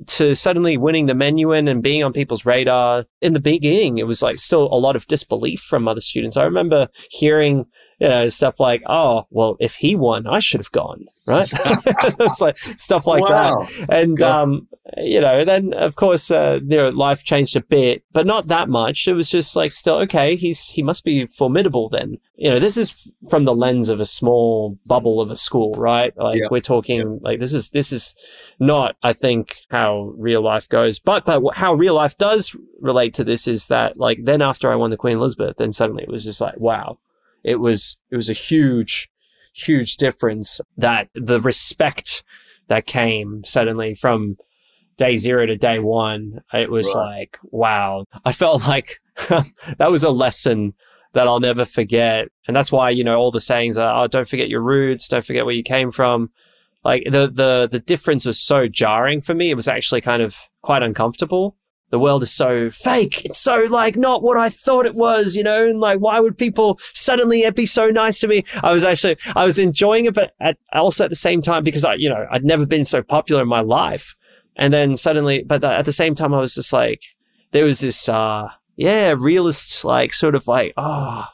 to 0.07 0.35
suddenly 0.35 0.77
winning 0.77 1.05
the 1.05 1.13
Menuhin 1.13 1.69
and 1.69 1.81
being 1.81 2.03
on 2.03 2.13
people's 2.13 2.45
radar. 2.45 3.05
In 3.21 3.33
the 3.33 3.39
beginning, 3.39 3.97
it 3.97 4.07
was 4.07 4.21
like 4.21 4.39
still 4.39 4.63
a 4.63 4.75
lot 4.75 4.95
of 4.95 5.07
disbelief 5.07 5.61
from 5.61 5.87
other 5.87 6.01
students. 6.01 6.37
I 6.37 6.43
remember 6.43 6.89
hearing 7.09 7.65
you 7.99 8.07
know, 8.07 8.27
stuff 8.29 8.59
like, 8.59 8.81
oh, 8.87 9.27
well, 9.29 9.57
if 9.59 9.75
he 9.75 9.95
won, 9.95 10.25
I 10.27 10.39
should 10.39 10.59
have 10.59 10.71
gone, 10.71 11.05
right? 11.27 11.49
it's 12.19 12.41
like 12.41 12.57
stuff 12.57 13.05
like 13.07 13.21
Wow. 13.21 13.67
that. 13.77 13.89
And, 13.89 14.21
um, 14.23 14.67
you 14.97 15.19
know, 15.21 15.45
then 15.45 15.73
of 15.73 15.95
course, 15.97 16.31
uh, 16.31 16.59
you 16.65 16.77
know, 16.77 16.89
life 16.89 17.23
changed 17.23 17.55
a 17.55 17.61
bit, 17.61 18.03
but 18.11 18.25
not 18.25 18.47
that 18.47 18.69
much. 18.69 19.07
It 19.07 19.13
was 19.13 19.29
just 19.29 19.55
like 19.55 19.71
still, 19.71 19.95
okay, 19.99 20.35
he's, 20.35 20.69
he 20.69 20.81
must 20.81 21.03
be 21.03 21.25
formidable 21.27 21.89
then. 21.89 22.17
You 22.35 22.49
know, 22.51 22.59
this 22.59 22.77
is 22.77 22.89
f- 22.89 23.29
from 23.29 23.45
the 23.45 23.53
lens 23.53 23.89
of 23.89 23.99
a 23.99 24.05
small 24.05 24.79
bubble 24.85 25.21
of 25.21 25.29
a 25.29 25.35
school, 25.35 25.73
right? 25.73 26.15
Like 26.17 26.39
Yeah. 26.39 26.47
we're 26.49 26.61
talking 26.61 27.19
like 27.21 27.39
this 27.39 27.53
is, 27.53 27.69
this 27.71 27.91
is 27.91 28.15
not, 28.59 28.95
I 29.03 29.13
think, 29.13 29.57
how 29.69 30.13
real 30.17 30.41
life 30.41 30.67
goes. 30.69 30.99
But, 30.99 31.25
but 31.25 31.43
how 31.55 31.73
real 31.73 31.93
life 31.95 32.17
does 32.17 32.55
relate 32.79 33.13
to 33.15 33.23
this 33.23 33.47
is 33.47 33.67
that 33.67 33.97
like 33.97 34.19
then 34.23 34.41
after 34.41 34.71
I 34.71 34.75
won 34.75 34.89
the 34.89 34.97
Queen 34.97 35.17
Elizabeth, 35.17 35.57
then 35.57 35.71
suddenly 35.73 36.03
it 36.03 36.09
was 36.09 36.23
just 36.23 36.41
like, 36.41 36.57
wow, 36.57 36.97
it 37.43 37.55
was, 37.59 37.97
it 38.11 38.15
was 38.15 38.29
a 38.29 38.33
huge, 38.33 39.09
huge 39.53 39.97
difference 39.97 40.61
that 40.77 41.09
the 41.15 41.39
respect 41.41 42.23
that 42.67 42.85
came 42.85 43.43
suddenly 43.43 43.95
from 43.95 44.37
day 44.97 45.17
zero 45.17 45.45
to 45.45 45.55
day 45.57 45.79
one, 45.79 46.41
it 46.53 46.69
was 46.69 46.93
Right. 46.95 47.19
like, 47.19 47.39
wow. 47.43 48.05
I 48.25 48.31
felt 48.33 48.67
like 48.67 48.99
that 49.77 49.91
was 49.91 50.03
a 50.03 50.09
lesson 50.09 50.73
that 51.13 51.27
I'll 51.27 51.39
never 51.39 51.65
forget. 51.65 52.27
And 52.47 52.55
that's 52.55 52.71
why, 52.71 52.89
you 52.91 53.03
know, 53.03 53.17
all 53.17 53.31
the 53.31 53.39
sayings 53.39 53.77
are, 53.77 54.03
oh, 54.03 54.07
don't 54.07 54.27
forget 54.27 54.49
your 54.49 54.61
roots, 54.61 55.07
don't 55.07 55.25
forget 55.25 55.45
where 55.45 55.55
you 55.55 55.63
came 55.63 55.91
from. 55.91 56.29
Like 56.83 57.03
the, 57.05 57.27
the, 57.27 57.67
the 57.71 57.79
difference 57.79 58.25
was 58.25 58.39
so 58.39 58.67
jarring 58.67 59.21
for 59.21 59.33
me. 59.33 59.49
It 59.49 59.55
was 59.55 59.67
actually 59.67 60.01
kind 60.01 60.21
of 60.21 60.35
quite 60.61 60.83
uncomfortable. 60.83 61.55
The 61.91 61.99
world 61.99 62.21
is 62.21 62.31
so 62.31 62.69
fake. 62.69 63.25
It's 63.25 63.39
so 63.39 63.65
like 63.69 63.97
not 63.97 64.21
what 64.21 64.37
I 64.37 64.49
thought 64.49 64.85
it 64.85 64.93
was, 64.93 65.35
you 65.35 65.43
know, 65.43 65.67
and 65.67 65.79
like, 65.79 65.99
why 65.99 66.19
would 66.19 66.37
people 66.37 66.79
suddenly 66.93 67.49
be 67.51 67.65
so 67.65 67.87
nice 67.87 68.19
to 68.19 68.27
me? 68.27 68.45
I 68.61 68.71
was 68.71 68.83
actually, 68.83 69.17
I 69.35 69.45
was 69.45 69.57
enjoying 69.57 70.05
it, 70.05 70.13
but 70.13 70.33
at, 70.39 70.57
also 70.71 71.05
at 71.05 71.09
the 71.09 71.15
same 71.15 71.41
time, 71.41 71.63
because 71.63 71.83
I, 71.83 71.95
you 71.95 72.09
know, 72.09 72.27
I'd 72.31 72.45
never 72.45 72.65
been 72.65 72.85
so 72.85 73.01
popular 73.01 73.41
in 73.41 73.47
my 73.47 73.61
life. 73.61 74.15
And 74.55 74.71
then 74.73 74.97
suddenly, 74.97 75.43
but 75.43 75.63
at 75.63 75.85
the 75.85 75.93
same 75.93 76.15
time, 76.15 76.33
I 76.33 76.39
was 76.39 76.55
just 76.55 76.73
like, 76.73 77.01
there 77.51 77.65
was 77.65 77.79
this, 77.79 78.07
uh, 78.07 78.49
yeah, 78.79 79.13
realist, 79.17 79.83
like 79.83 80.13
sort 80.13 80.35
of 80.35 80.47
like, 80.47 80.73
oh, 80.77 81.25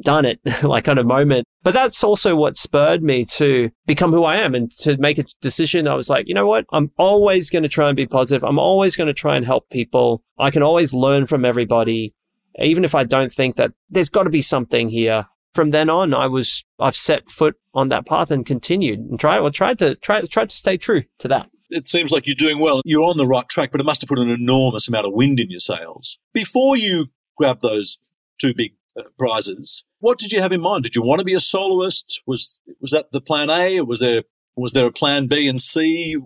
done 0.00 0.24
it, 0.24 0.40
like 0.62 0.84
kind 0.84 0.98
of 0.98 1.04
moment. 1.04 1.46
But 1.62 1.74
that's 1.74 2.02
also 2.02 2.34
what 2.34 2.56
spurred 2.56 3.02
me 3.02 3.26
to 3.32 3.70
become 3.84 4.12
who 4.12 4.24
I 4.24 4.36
am 4.36 4.54
and 4.54 4.70
to 4.78 4.96
make 4.96 5.18
a 5.18 5.26
decision. 5.42 5.88
I 5.88 5.94
was 5.94 6.08
like, 6.08 6.26
you 6.26 6.32
know 6.32 6.46
what? 6.46 6.64
I'm 6.72 6.90
always 6.96 7.50
going 7.50 7.64
to 7.64 7.68
try 7.68 7.88
and 7.88 7.96
be 7.96 8.06
positive. 8.06 8.42
I'm 8.42 8.58
always 8.58 8.96
going 8.96 9.08
to 9.08 9.12
try 9.12 9.36
and 9.36 9.44
help 9.44 9.68
people. 9.68 10.22
I 10.38 10.50
can 10.50 10.62
always 10.62 10.94
learn 10.94 11.26
from 11.26 11.44
everybody, 11.44 12.14
even 12.58 12.82
if 12.82 12.94
I 12.94 13.04
don't 13.04 13.30
think 13.30 13.56
that 13.56 13.72
there's 13.90 14.08
got 14.08 14.22
to 14.22 14.30
be 14.30 14.42
something 14.42 14.88
here. 14.88 15.26
From 15.52 15.72
then 15.72 15.90
on, 15.90 16.14
I 16.14 16.28
was, 16.28 16.64
I've 16.80 16.96
set 16.96 17.28
foot 17.28 17.56
on 17.74 17.90
that 17.90 18.06
path 18.06 18.30
and 18.30 18.46
continued 18.46 19.00
and 19.00 19.20
tried, 19.20 19.40
well, 19.40 19.52
tried 19.52 19.78
to, 19.80 19.96
try, 19.96 20.22
tried 20.22 20.48
to 20.48 20.56
stay 20.56 20.78
true 20.78 21.02
to 21.18 21.28
that. 21.28 21.50
It 21.70 21.88
seems 21.88 22.10
like 22.12 22.26
you're 22.26 22.34
doing 22.36 22.58
well. 22.58 22.80
You're 22.84 23.04
on 23.04 23.16
the 23.16 23.26
right 23.26 23.48
track, 23.48 23.70
but 23.72 23.80
it 23.80 23.84
must 23.84 24.02
have 24.02 24.08
put 24.08 24.18
an 24.18 24.30
enormous 24.30 24.88
amount 24.88 25.06
of 25.06 25.12
wind 25.12 25.40
in 25.40 25.50
your 25.50 25.60
sails. 25.60 26.18
Before 26.32 26.76
you 26.76 27.06
grabbed 27.36 27.62
those 27.62 27.98
two 28.40 28.54
big 28.54 28.72
uh, 28.98 29.02
prizes, 29.18 29.84
what 30.00 30.18
did 30.18 30.32
you 30.32 30.40
have 30.40 30.52
in 30.52 30.60
mind? 30.60 30.84
Did 30.84 30.94
you 30.96 31.02
want 31.02 31.18
to 31.20 31.24
be 31.24 31.34
a 31.34 31.40
soloist? 31.40 32.22
Was 32.26 32.60
was 32.80 32.90
that 32.92 33.06
the 33.12 33.20
plan 33.20 33.50
A, 33.50 33.78
or 33.80 33.84
was 33.84 34.00
there 34.00 34.22
was 34.56 34.72
there 34.72 34.86
a 34.86 34.92
plan 34.92 35.26
B 35.26 35.48
and 35.48 35.60
C? 35.60 36.16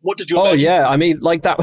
What 0.00 0.16
did 0.18 0.30
you? 0.30 0.38
Oh 0.38 0.48
imagine? 0.50 0.64
yeah, 0.66 0.88
I 0.88 0.96
mean, 0.96 1.18
like 1.20 1.42
that. 1.42 1.58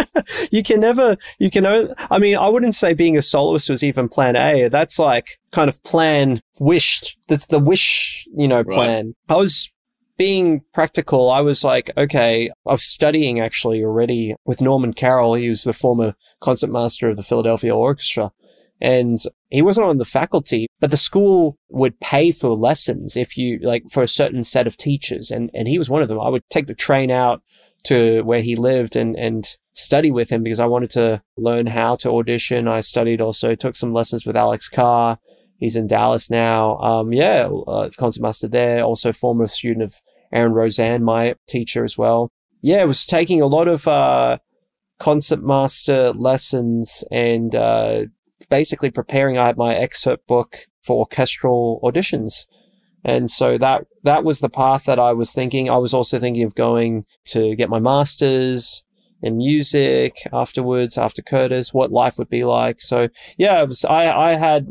you 0.50 0.62
can 0.62 0.80
never, 0.80 1.16
you 1.38 1.50
can. 1.50 1.66
I 1.66 2.18
mean, 2.18 2.36
I 2.36 2.48
wouldn't 2.48 2.74
say 2.74 2.94
being 2.94 3.16
a 3.18 3.22
soloist 3.22 3.68
was 3.68 3.82
even 3.84 4.08
plan 4.08 4.34
A. 4.34 4.68
That's 4.68 4.98
like 4.98 5.38
kind 5.52 5.68
of 5.68 5.82
plan 5.84 6.40
wish. 6.58 7.16
That's 7.28 7.46
the 7.46 7.58
wish, 7.58 8.26
you 8.34 8.48
know, 8.48 8.62
Right. 8.62 8.74
plan. 8.74 9.14
I 9.28 9.34
was 9.34 9.70
being 10.16 10.62
practical. 10.72 11.30
I 11.30 11.40
was 11.40 11.64
like, 11.64 11.90
okay, 11.96 12.50
I 12.66 12.72
was 12.72 12.84
studying 12.84 13.40
actually 13.40 13.84
already 13.84 14.34
with 14.44 14.60
Norman 14.60 14.92
Carol. 14.92 15.34
He 15.34 15.48
was 15.48 15.64
the 15.64 15.72
former 15.72 16.14
concertmaster 16.40 17.08
of 17.08 17.16
the 17.16 17.22
Philadelphia 17.22 17.74
Orchestra. 17.74 18.32
And 18.80 19.18
he 19.48 19.62
wasn't 19.62 19.86
on 19.86 19.96
the 19.96 20.04
faculty, 20.04 20.66
but 20.80 20.90
the 20.90 20.98
school 20.98 21.56
would 21.70 21.98
pay 22.00 22.30
for 22.30 22.54
lessons 22.54 23.16
if 23.16 23.36
you 23.36 23.58
like 23.62 23.84
for 23.90 24.02
a 24.02 24.08
certain 24.08 24.44
set 24.44 24.66
of 24.66 24.76
teachers. 24.76 25.30
And, 25.30 25.50
and 25.54 25.66
he 25.66 25.78
was 25.78 25.88
one 25.88 26.02
of 26.02 26.08
them. 26.08 26.20
I 26.20 26.28
would 26.28 26.42
take 26.50 26.66
the 26.66 26.74
train 26.74 27.10
out 27.10 27.42
to 27.84 28.22
where 28.22 28.42
he 28.42 28.56
lived 28.56 28.96
and, 28.96 29.16
and 29.16 29.48
study 29.72 30.10
with 30.10 30.28
him 30.30 30.42
because 30.42 30.60
I 30.60 30.66
wanted 30.66 30.90
to 30.90 31.22
learn 31.36 31.66
how 31.66 31.96
to 31.96 32.10
audition. 32.10 32.68
I 32.68 32.80
studied 32.80 33.20
also, 33.20 33.54
took 33.54 33.76
some 33.76 33.92
lessons 33.92 34.26
with 34.26 34.36
Alex 34.36 34.68
Kerr. 34.68 35.16
He's 35.58 35.76
in 35.76 35.86
Dallas 35.86 36.28
now. 36.28 36.76
Um, 36.78 37.12
yeah, 37.12 37.48
uh, 37.66 37.88
concert 37.96 38.22
master 38.22 38.48
there. 38.48 38.82
Also 38.82 39.12
former 39.12 39.46
student 39.46 39.84
of 39.84 40.00
Aaron 40.32 40.52
Rosand, 40.52 41.02
my 41.02 41.34
teacher 41.48 41.84
as 41.84 41.96
well. 41.96 42.30
Yeah, 42.62 42.82
it 42.82 42.88
was 42.88 43.06
taking 43.06 43.40
a 43.40 43.46
lot 43.46 43.68
of, 43.68 43.86
uh, 43.86 44.38
concert 44.98 45.42
master 45.42 46.12
lessons 46.12 47.04
and, 47.10 47.54
uh, 47.54 48.04
basically 48.50 48.90
preparing. 48.90 49.38
I 49.38 49.46
had 49.46 49.56
my 49.56 49.74
excerpt 49.74 50.26
book 50.26 50.58
for 50.82 50.98
orchestral 50.98 51.80
auditions. 51.82 52.46
And 53.04 53.30
so 53.30 53.56
that 53.58 53.84
that 54.02 54.24
was 54.24 54.40
the 54.40 54.48
path 54.48 54.84
that 54.84 54.98
I 54.98 55.12
was 55.12 55.30
thinking. 55.32 55.70
I 55.70 55.76
was 55.76 55.94
also 55.94 56.18
thinking 56.18 56.42
of 56.42 56.56
going 56.56 57.04
to 57.26 57.54
get 57.54 57.70
my 57.70 57.78
masters 57.78 58.82
in 59.22 59.36
music 59.36 60.26
afterwards, 60.32 60.98
after 60.98 61.22
Curtis, 61.22 61.72
what 61.72 61.92
life 61.92 62.18
would 62.18 62.28
be 62.28 62.44
like. 62.44 62.80
So 62.80 63.08
yeah, 63.38 63.62
was, 63.62 63.84
I 63.84 64.10
I 64.10 64.34
had 64.34 64.66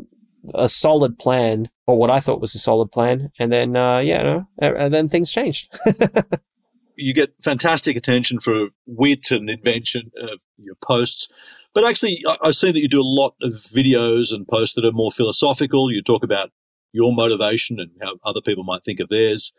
a 0.54 0.68
solid 0.68 1.18
plan, 1.18 1.68
or 1.86 1.98
what 1.98 2.10
I 2.10 2.20
thought 2.20 2.40
was 2.40 2.54
a 2.54 2.58
solid 2.58 2.90
plan, 2.90 3.30
and 3.38 3.52
then 3.52 3.76
uh, 3.76 3.98
yeah, 3.98 4.22
no, 4.22 4.46
and 4.58 4.92
then 4.92 5.08
things 5.08 5.32
changed. 5.32 5.72
you 6.96 7.14
get 7.14 7.34
fantastic 7.44 7.96
attention 7.96 8.40
for 8.40 8.68
wit 8.86 9.30
and 9.30 9.48
invention 9.50 10.10
of 10.20 10.40
your 10.56 10.76
posts. 10.82 11.28
But 11.74 11.84
actually, 11.84 12.22
I, 12.26 12.36
I 12.44 12.50
see 12.50 12.72
that 12.72 12.80
you 12.80 12.88
do 12.88 13.00
a 13.00 13.02
lot 13.02 13.34
of 13.42 13.52
videos 13.52 14.32
and 14.32 14.48
posts 14.48 14.74
that 14.74 14.84
are 14.84 14.92
more 14.92 15.10
philosophical. 15.10 15.92
You 15.92 16.02
talk 16.02 16.24
about 16.24 16.50
your 16.92 17.14
motivation 17.14 17.78
and 17.78 17.90
how 18.02 18.14
other 18.24 18.40
people 18.44 18.64
might 18.64 18.84
think 18.84 19.00
of 19.00 19.08
theirs. 19.08 19.52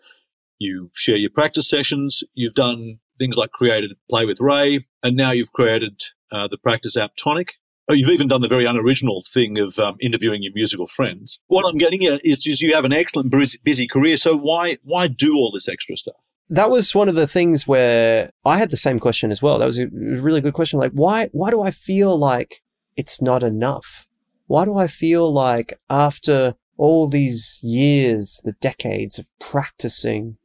You 0.60 0.89
share 0.93 1.17
your 1.17 1.30
practice 1.30 1.69
sessions. 1.69 2.23
You've 2.34 2.56
done 2.56 3.00
things 3.19 3.38
like 3.38 3.52
created 3.52 3.91
Play 4.10 4.26
with 4.26 4.39
Ray, 4.39 4.86
and 5.04 5.15
now 5.15 5.32
you've 5.32 5.54
created 5.54 6.04
uh, 6.32 6.47
the 6.50 6.58
practice 6.58 6.97
app 6.97 7.12
Tonic. 7.15 7.54
Oh, 7.89 7.93
you've 7.93 8.10
even 8.10 8.28
done 8.28 8.41
the 8.41 8.50
very 8.50 8.65
unoriginal 8.65 9.23
thing 9.34 9.58
of 9.60 9.80
um, 9.80 9.95
interviewing 10.02 10.43
your 10.43 10.52
musical 10.54 10.88
friends. 10.88 11.39
What 11.47 11.65
I'm 11.65 11.78
getting 11.78 12.04
at 12.06 12.26
is 12.26 12.38
just 12.39 12.62
you 12.62 12.73
have 12.73 12.84
an 12.84 12.91
excellent 12.91 13.34
busy, 13.63 13.88
career. 13.88 14.17
So 14.17 14.36
why 14.36 14.78
why 14.84 15.08
do 15.08 15.36
all 15.36 15.52
this 15.54 15.69
extra 15.69 15.95
stuff? 15.95 16.15
that 16.50 16.69
was 16.69 16.95
one 16.95 17.10
of 17.10 17.15
the 17.15 17.28
things 17.28 17.67
where 17.67 18.32
I 18.45 18.58
had 18.58 18.69
the 18.69 18.78
same 18.78 19.00
question 19.00 19.32
as 19.32 19.41
well. 19.41 19.60
That 19.60 19.65
was 19.65 19.80
a 19.80 19.88
really 19.88 20.41
good 20.41 20.54
question. 20.54 20.80
Like, 20.80 20.93
why, 20.93 21.30
why 21.34 21.52
do 21.52 21.62
I 21.62 21.71
feel 21.71 22.17
like 22.17 22.62
it's 22.95 23.21
not 23.21 23.43
enough? 23.43 24.08
Why 24.47 24.63
do 24.63 24.78
I 24.78 24.88
feel 24.88 25.32
like 25.32 25.78
after 25.89 26.56
all 26.78 27.10
these 27.10 27.60
years, 27.62 28.41
the 28.45 28.54
decades 28.54 29.19
of 29.19 29.30
practicing 29.39 30.38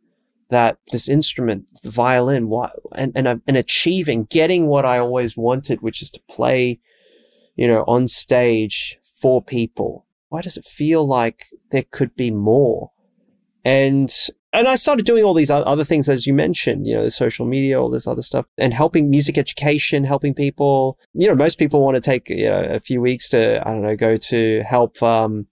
that 0.48 0.78
this 0.90 1.08
instrument, 1.08 1.66
the 1.82 1.90
violin, 1.90 2.48
why, 2.48 2.70
and, 2.94 3.12
and, 3.14 3.40
and 3.46 3.56
achieving, 3.56 4.24
getting 4.24 4.66
what 4.66 4.84
I 4.84 4.98
always 4.98 5.36
wanted, 5.36 5.82
which 5.82 6.02
is 6.02 6.10
to 6.10 6.20
play, 6.28 6.80
you 7.56 7.66
know, 7.66 7.84
on 7.86 8.08
stage 8.08 8.98
for 9.20 9.42
people. 9.42 10.06
Why 10.28 10.40
does 10.40 10.56
it 10.56 10.64
feel 10.64 11.06
like 11.06 11.46
there 11.70 11.84
could 11.90 12.16
be 12.16 12.30
more? 12.30 12.90
And 13.64 14.12
and 14.54 14.68
I 14.68 14.74
started 14.74 15.06
doing 15.06 15.24
all 15.24 15.32
these 15.32 15.50
other 15.50 15.84
things, 15.84 16.10
as 16.10 16.26
you 16.26 16.34
mentioned, 16.34 16.86
you 16.86 16.94
know, 16.94 17.08
social 17.08 17.46
media, 17.46 17.80
all 17.80 17.88
this 17.88 18.06
other 18.06 18.20
stuff, 18.20 18.44
and 18.58 18.74
helping 18.74 19.08
music 19.08 19.38
education, 19.38 20.04
helping 20.04 20.34
people. 20.34 20.98
You 21.14 21.28
know, 21.28 21.34
most 21.34 21.58
people 21.58 21.82
want 21.82 21.94
to 21.94 22.02
take 22.02 22.28
you 22.28 22.50
know, 22.50 22.62
a 22.62 22.80
few 22.80 23.00
weeks 23.00 23.30
to, 23.30 23.66
I 23.66 23.70
don't 23.70 23.82
know, 23.82 23.96
go 23.96 24.18
to 24.18 24.62
help 24.68 25.02
um, 25.02 25.46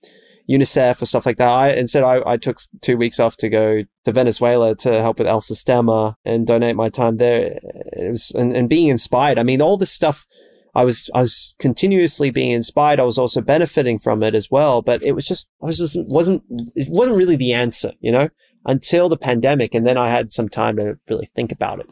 UNICEF 0.51 1.01
or 1.01 1.07
stuff 1.07 1.25
like 1.25 1.39
that. 1.39 1.49
I, 1.49 1.71
instead, 1.71 2.03
I, 2.03 2.21
I 2.27 2.37
took 2.37 2.59
two 2.83 2.99
weeks 2.99 3.19
off 3.19 3.39
to 3.39 3.49
go 3.49 3.85
to 4.05 4.13
Venezuela 4.13 4.75
to 4.77 5.01
help 5.01 5.19
with 5.19 5.29
El 5.29 5.41
Sistema 5.41 6.15
and 6.27 6.47
donate 6.47 6.77
my 6.77 6.91
time 6.91 7.17
there. 7.17 7.59
It 7.63 8.11
was 8.11 8.33
and, 8.33 8.55
and 8.55 8.69
being 8.69 8.89
inspired. 8.89 9.39
I 9.39 9.45
mean, 9.45 9.63
all 9.63 9.79
this 9.79 9.93
stuff. 9.93 10.27
I 10.75 10.85
was 10.85 11.11
I 11.15 11.23
was 11.23 11.55
continuously 11.59 12.31
being 12.31 12.53
inspired. 12.53 13.01
I 13.01 13.05
was 13.05 13.19
also 13.19 13.41
benefiting 13.41 13.99
from 13.99 14.23
it 14.23 14.35
as 14.35 14.51
well. 14.51 14.83
But 14.83 15.03
it 15.03 15.13
was 15.13 15.27
just 15.27 15.49
I 15.63 15.67
was 15.67 15.79
just 15.79 15.99
wasn't 16.03 16.43
it 16.75 16.89
wasn't 16.91 17.17
really 17.17 17.37
the 17.37 17.53
answer, 17.53 17.93
you 18.01 18.13
know 18.13 18.29
until 18.67 19.09
the 19.09 19.17
pandemic. 19.17 19.75
And 19.75 19.87
then 19.87 19.97
I 19.97 20.09
had 20.09 20.33
some 20.33 20.49
time 20.49 20.77
to 20.77 20.99
really 21.09 21.27
think 21.35 21.53
about 21.53 21.81
it. 21.81 21.87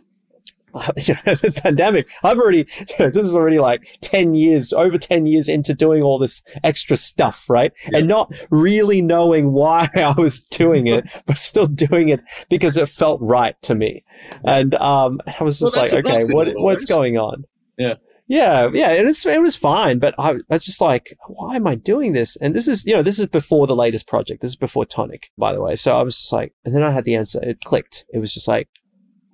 the 0.75 1.61
pandemic, 1.63 2.09
I've 2.23 2.39
already, 2.39 2.65
this 2.99 3.25
is 3.25 3.35
already 3.35 3.59
like 3.59 3.99
10 4.01 4.35
years, 4.35 4.73
over 4.73 4.99
10 4.99 5.27
years 5.27 5.49
into 5.49 5.75
doing 5.75 6.03
all 6.03 6.19
this 6.19 6.43
extra 6.63 6.97
stuff, 6.97 7.49
right? 7.49 7.73
And 7.87 8.07
not 8.07 8.33
really 8.51 9.01
knowing 9.01 9.53
why 9.53 9.89
I 9.97 10.15
was 10.17 10.41
doing 10.41 10.87
it, 10.87 11.05
but 11.27 11.39
still 11.39 11.67
doing 11.67 12.11
it 12.11 12.21
because 12.51 12.77
it 12.77 12.89
felt 12.89 13.19
right 13.23 13.61
to 13.63 13.75
me. 13.75 14.05
And, 14.45 14.75
um, 14.75 15.21
I 15.27 15.43
was 15.43 15.61
Well, 15.61 15.71
just 15.71 15.95
like, 15.95 16.05
okay, 16.05 16.13
what, 16.13 16.23
in 16.23 16.33
a 16.33 16.37
lot 16.37 16.49
of 16.49 16.55
what's 16.59 16.85
going 16.85 17.17
on? 17.17 17.45
Yeah. 17.79 17.95
Yeah, 18.29 18.69
yeah, 18.75 18.93
it 18.93 19.07
was 19.07 19.25
it 19.25 19.41
was 19.41 19.57
fine, 19.57 19.99
but 19.99 20.15
I, 20.19 20.33
I 20.33 20.37
was 20.51 20.65
just 20.65 20.83
like, 20.83 21.17
why 21.29 21.57
am 21.57 21.67
I 21.67 21.75
doing 21.75 22.13
this? 22.13 22.37
And 22.37 22.55
this 22.55 22.69
is 22.69 22.85
you 22.85 22.95
know 22.95 23.03
this 23.03 23.19
is 23.19 23.27
before 23.27 23.67
the 23.67 23.75
latest 23.75 24.07
project. 24.07 24.43
This 24.43 24.51
is 24.51 24.57
before 24.57 24.85
Tonic, 24.85 25.31
by 25.39 25.55
the 25.55 25.63
way. 25.63 25.75
So 25.77 25.99
I 25.99 26.03
was 26.03 26.19
just 26.19 26.33
like, 26.33 26.53
and 26.63 26.75
then 26.75 26.83
I 26.83 26.91
had 26.91 27.05
the 27.05 27.15
answer. 27.15 27.41
It 27.43 27.61
clicked. 27.65 28.05
It 28.13 28.19
was 28.19 28.35
just 28.35 28.47
like, 28.47 28.69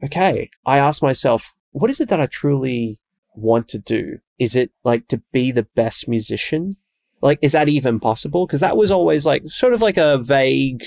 okay. 0.04 0.48
I 0.64 0.78
asked 0.78 1.02
myself, 1.02 1.52
what 1.72 1.90
is 1.90 2.00
it 2.00 2.09
that 2.09 2.20
I 2.20 2.26
truly 2.26 3.00
want 3.35 3.66
to 3.68 3.78
do? 3.78 4.18
Is 4.38 4.54
it 4.54 4.70
like 4.85 5.09
to 5.09 5.20
be 5.33 5.50
the 5.50 5.66
best 5.74 6.07
musician? 6.07 6.76
Like, 7.20 7.40
is 7.42 7.52
that 7.52 7.68
even 7.68 7.98
possible? 7.98 8.46
Because 8.46 8.61
that 8.61 8.76
was 8.76 8.92
always 8.92 9.26
like 9.26 9.42
sort 9.46 9.74
of 9.74 9.83
like 9.83 9.96
a 9.96 10.18
vague 10.18 10.85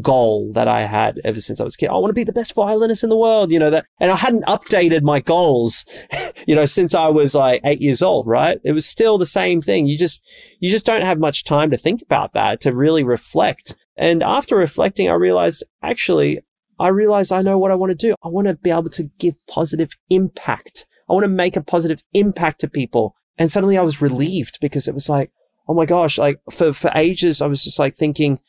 goal 0.00 0.50
that 0.52 0.68
I 0.68 0.82
had 0.82 1.20
ever 1.24 1.40
since 1.40 1.60
I 1.60 1.64
was 1.64 1.74
a 1.74 1.78
kid. 1.78 1.88
I 1.88 1.94
want 1.94 2.10
to 2.10 2.14
be 2.14 2.24
the 2.24 2.32
best 2.32 2.54
violinist 2.54 3.04
in 3.04 3.10
the 3.10 3.16
world, 3.16 3.50
you 3.50 3.58
know, 3.58 3.70
that, 3.70 3.84
and 4.00 4.10
I 4.10 4.16
hadn't 4.16 4.46
updated 4.46 5.02
my 5.02 5.20
goals, 5.20 5.84
you 6.46 6.54
know, 6.54 6.64
since 6.64 6.94
I 6.94 7.08
was 7.08 7.34
like 7.34 7.60
eight 7.64 7.80
years 7.80 8.02
old, 8.02 8.26
right? 8.26 8.58
It 8.64 8.72
was 8.72 8.86
still 8.86 9.18
the 9.18 9.26
same 9.26 9.60
thing. 9.60 9.86
You 9.86 9.98
just, 9.98 10.22
you 10.60 10.70
just 10.70 10.86
don't 10.86 11.04
have 11.04 11.18
much 11.18 11.44
time 11.44 11.70
to 11.70 11.76
think 11.76 12.00
about 12.02 12.32
that, 12.32 12.60
to 12.62 12.74
really 12.74 13.04
reflect. 13.04 13.74
And 13.96 14.22
after 14.22 14.56
reflecting, 14.56 15.10
I 15.10 15.14
realized 15.14 15.64
actually, 15.82 16.40
I 16.78 16.88
realized 16.88 17.32
I 17.32 17.42
know 17.42 17.58
what 17.58 17.70
I 17.70 17.76
want 17.76 17.90
to 17.90 18.06
do. 18.06 18.14
I 18.22 18.28
want 18.28 18.48
to 18.48 18.54
be 18.54 18.70
able 18.70 18.90
to 18.90 19.04
give 19.18 19.34
positive 19.46 19.90
impact. 20.08 20.86
I 21.08 21.12
want 21.12 21.24
to 21.24 21.28
make 21.28 21.56
a 21.56 21.62
positive 21.62 22.02
impact 22.14 22.60
to 22.60 22.68
people. 22.68 23.14
And 23.36 23.52
suddenly 23.52 23.76
I 23.76 23.82
was 23.82 24.00
relieved 24.00 24.58
because 24.60 24.88
it 24.88 24.94
was 24.94 25.08
like, 25.08 25.30
oh 25.68 25.74
my 25.74 25.86
gosh, 25.86 26.18
like 26.18 26.40
for, 26.50 26.72
for 26.72 26.90
ages, 26.94 27.42
I 27.42 27.46
was 27.46 27.62
just 27.62 27.78
like 27.78 27.94
thinking 27.94 28.40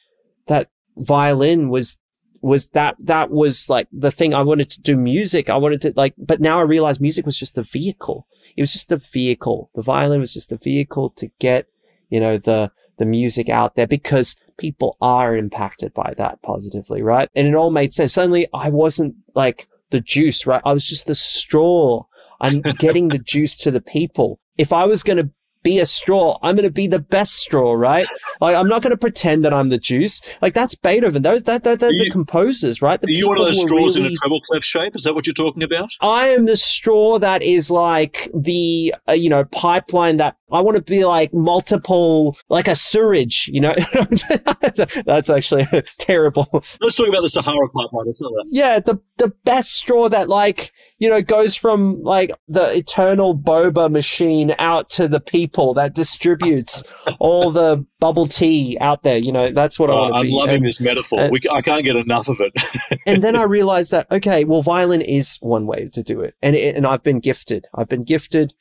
violin 0.97 1.69
was 1.69 1.97
was 2.43 2.67
that 2.69 2.95
that 2.99 3.32
was 3.32 3.69
like 3.69 3.88
the 3.93 4.12
thing 4.12 4.34
I 4.34 4.41
wanted 4.41 4.69
to 4.71 4.82
do 4.82 4.97
music. 4.97 5.49
I 5.49 5.56
wanted 5.56 5.82
to 5.84 5.93
like, 5.95 6.13
but 6.17 6.41
now 6.41 6.60
I 6.60 6.63
realize 6.63 6.99
music 6.99 7.25
was 7.25 7.38
just 7.38 7.58
a 7.58 7.63
vehicle. 7.63 8.27
It 8.58 8.62
was 8.62 8.73
just 8.73 8.91
a 8.91 8.97
vehicle. 8.97 9.71
The 9.75 9.82
violin 9.82 10.19
was 10.19 10.34
just 10.34 10.51
a 10.51 10.58
vehicle 10.58 11.12
to 11.12 11.29
get, 11.39 11.67
you 12.10 12.19
know, 12.19 12.38
the, 12.38 12.69
the 12.97 13.06
music 13.06 13.47
out 13.47 13.75
there 13.75 13.88
because 13.88 14.36
people 14.58 14.97
are 14.99 15.38
impacted 15.38 15.93
by 15.93 16.13
that 16.17 16.41
positively, 16.41 17.01
right? 17.01 17.29
And 17.34 17.47
it 17.47 17.56
all 17.56 17.71
made 17.71 17.93
sense. 17.93 18.13
Suddenly 18.13 18.49
I 18.53 18.69
wasn't 18.69 19.15
like 19.36 19.69
the 19.91 20.01
juice, 20.01 20.45
right? 20.45 20.62
I 20.65 20.73
was 20.73 20.86
just 20.86 21.06
the 21.06 21.15
straw. 21.15 22.03
I'm 22.41 22.60
getting 22.77 23.08
the 23.08 23.19
juice 23.19 23.56
to 23.58 23.71
the 23.71 23.82
people. 23.82 24.41
If 24.58 24.73
I 24.73 24.84
was 24.84 25.01
going 25.01 25.17
to 25.17 25.29
be 25.63 25.80
a 25.80 25.86
straw. 25.86 26.38
I'm 26.41 26.56
going 26.56 26.67
to 26.67 26.71
be 26.71 26.88
the 26.88 26.99
best 26.99 27.36
straw, 27.36 27.73
right? 27.73 28.06
Like, 28.41 28.56
I'm 28.56 28.67
not 28.67 28.82
going 28.82 28.91
to 28.91 28.97
pretend 28.97 29.43
that 29.45 29.54
I'm 29.54 29.69
the 29.69 29.78
juice. 29.78 30.21
Like, 30.41 30.54
that's 30.54 30.76
Beethoven. 30.76 31.21
Those, 31.21 31.43
that, 31.43 31.63
that, 31.63 31.80
they're 31.80 31.91
you, 31.91 32.06
the 32.06 32.12
composers, 32.12 32.82
right? 32.82 32.99
The 32.99 33.08
are 33.08 33.12
you 33.12 33.28
one 33.28 33.39
of 33.39 33.45
those 33.45 33.62
straws 33.62 33.95
really, 33.95 34.10
in 34.10 34.13
a 34.13 34.17
treble 34.17 34.41
clef 34.41 34.63
shape? 34.63 34.95
Is 34.95 35.04
that 35.04 35.13
what 35.13 35.26
you're 35.26 35.34
talking 35.34 35.63
about? 35.63 35.89
I 36.02 36.28
am 36.28 36.45
the 36.45 36.58
straw 36.58 37.19
that 37.19 37.41
is 37.41 37.71
like 37.71 38.30
the, 38.34 38.93
uh, 39.08 39.13
you 39.13 39.30
know, 39.30 39.45
pipeline 39.45 40.17
that 40.17 40.36
I 40.52 40.62
want 40.62 40.76
to 40.76 40.84
be 40.84 41.06
like 41.06 41.34
multiple, 41.34 42.38
like 42.49 42.67
a 42.67 42.76
sewage, 42.76 43.49
you 43.52 43.62
know? 43.62 43.73
that's 45.06 45.30
actually 45.30 45.65
terrible. 45.97 46.47
Let's 46.82 46.95
talk 46.95 47.08
about 47.08 47.21
the 47.21 47.30
Sahara 47.30 47.69
pipeline. 47.69 48.08
It's 48.08 48.21
not 48.21 48.32
that. 48.32 48.49
Yeah, 48.52 48.80
the, 48.80 49.02
the 49.17 49.30
best 49.45 49.73
straw 49.73 50.10
that 50.10 50.30
like, 50.30 50.71
you 51.03 51.09
know, 51.09 51.21
goes 51.21 51.53
from 51.53 52.01
like 52.01 52.31
the 52.47 52.77
eternal 52.77 53.37
boba 53.37 53.91
machine 53.91 54.55
out 54.57 54.89
to 54.91 55.05
the 55.05 55.19
people 55.19 55.73
that 55.73 55.93
distributes 55.93 56.81
all 57.19 57.51
the 57.51 57.85
bubble 57.99 58.25
tea 58.25 58.77
out 58.79 59.03
there. 59.03 59.17
You 59.17 59.33
know, 59.33 59.51
that's 59.51 59.77
what 59.77 59.89
I 59.89 59.95
oh, 59.95 59.97
want 59.97 60.13
to 60.13 60.17
I'm 60.19 60.25
be. 60.27 60.31
loving 60.31 60.55
And- 60.55 60.65
this 60.65 60.79
metaphor. 60.79 61.19
and- 61.19 61.31
we, 61.33 61.41
I 61.51 61.61
can't 61.61 61.83
get 61.83 61.97
enough 61.97 62.29
of 62.29 62.39
it. 62.39 62.53
and 63.05 63.21
then 63.21 63.35
I 63.35 63.43
realized 63.43 63.91
that 63.91 64.09
okay, 64.13 64.45
well, 64.45 64.61
violin 64.61 65.01
is 65.01 65.35
one 65.41 65.67
way 65.67 65.89
to 65.91 66.01
do 66.01 66.21
it, 66.21 66.35
and 66.41 66.55
it, 66.55 66.73
and 66.73 66.87
I've 66.87 67.03
been 67.03 67.19
gifted. 67.19 67.67
I've 67.75 67.89
been 67.89 68.03
gifted. 68.05 68.53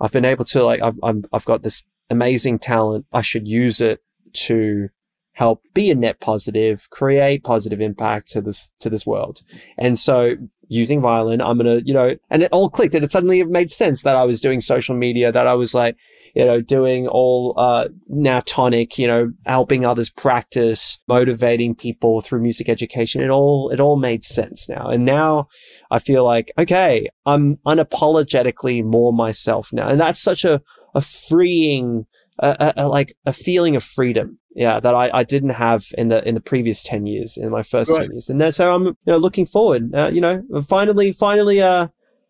I've 0.00 0.12
been 0.12 0.24
able 0.24 0.44
to 0.44 0.62
like 0.64 0.80
I've 0.80 1.00
I'm, 1.02 1.24
I've 1.32 1.44
got 1.44 1.64
this 1.64 1.82
amazing 2.08 2.60
talent. 2.60 3.04
I 3.12 3.22
should 3.22 3.48
use 3.48 3.80
it 3.80 3.98
to 4.34 4.90
help 5.32 5.64
be 5.74 5.90
a 5.90 5.96
net 5.96 6.20
positive, 6.20 6.88
create 6.90 7.42
positive 7.42 7.80
impact 7.80 8.30
to 8.30 8.40
this 8.40 8.72
to 8.78 8.88
this 8.88 9.04
world. 9.04 9.42
And 9.76 9.98
so 9.98 10.36
using 10.70 11.02
violin, 11.02 11.42
I'm 11.42 11.58
gonna 11.58 11.80
you 11.84 11.92
know, 11.92 12.16
and 12.30 12.42
it 12.42 12.50
all 12.52 12.70
clicked, 12.70 12.94
and 12.94 13.04
it 13.04 13.12
suddenly 13.12 13.44
made 13.44 13.70
sense 13.70 14.02
that 14.02 14.16
I 14.16 14.24
was 14.24 14.40
doing 14.40 14.60
social 14.60 14.96
media, 14.96 15.30
that 15.30 15.46
I 15.46 15.54
was 15.54 15.74
like 15.74 15.96
you 16.34 16.44
know, 16.44 16.60
doing 16.60 17.08
all, 17.08 17.54
uh, 17.56 17.88
now 18.08 18.40
tonic, 18.46 18.98
you 18.98 19.06
know, 19.06 19.32
helping 19.46 19.84
others 19.84 20.10
practice, 20.10 20.98
motivating 21.08 21.74
people 21.74 22.20
through 22.20 22.40
music 22.40 22.68
education. 22.68 23.22
It 23.22 23.30
all, 23.30 23.70
it 23.70 23.80
all 23.80 23.96
made 23.96 24.22
sense 24.22 24.68
now. 24.68 24.88
And 24.88 25.04
now 25.04 25.48
I 25.90 25.98
feel 25.98 26.24
like, 26.24 26.52
okay, 26.58 27.08
I'm 27.26 27.56
unapologetically 27.66 28.84
more 28.84 29.12
myself 29.12 29.72
now. 29.72 29.88
And 29.88 30.00
that's 30.00 30.20
such 30.20 30.44
a, 30.44 30.62
a 30.94 31.00
freeing, 31.00 32.06
a, 32.38 32.56
a, 32.76 32.84
a- 32.84 32.88
like 32.88 33.16
a 33.26 33.32
feeling 33.32 33.76
of 33.76 33.82
freedom. 33.82 34.38
Yeah, 34.54 34.80
that 34.80 34.94
I, 34.94 35.10
I 35.14 35.22
didn't 35.22 35.50
have 35.50 35.84
in 35.96 36.08
the 36.08 36.26
in 36.26 36.34
the 36.34 36.40
previous 36.40 36.82
ten 36.82 37.06
years, 37.06 37.36
in 37.36 37.50
my 37.50 37.62
first 37.62 37.90
Right. 37.90 38.02
ten 38.02 38.10
years, 38.10 38.28
and 38.28 38.54
so 38.54 38.74
I'm 38.74 38.84
you 38.86 38.94
know 39.06 39.16
looking 39.16 39.46
forward. 39.46 39.94
Uh, 39.94 40.08
you 40.08 40.20
know, 40.20 40.42
finally, 40.66 41.12
finally, 41.12 41.62
uh, 41.62 41.86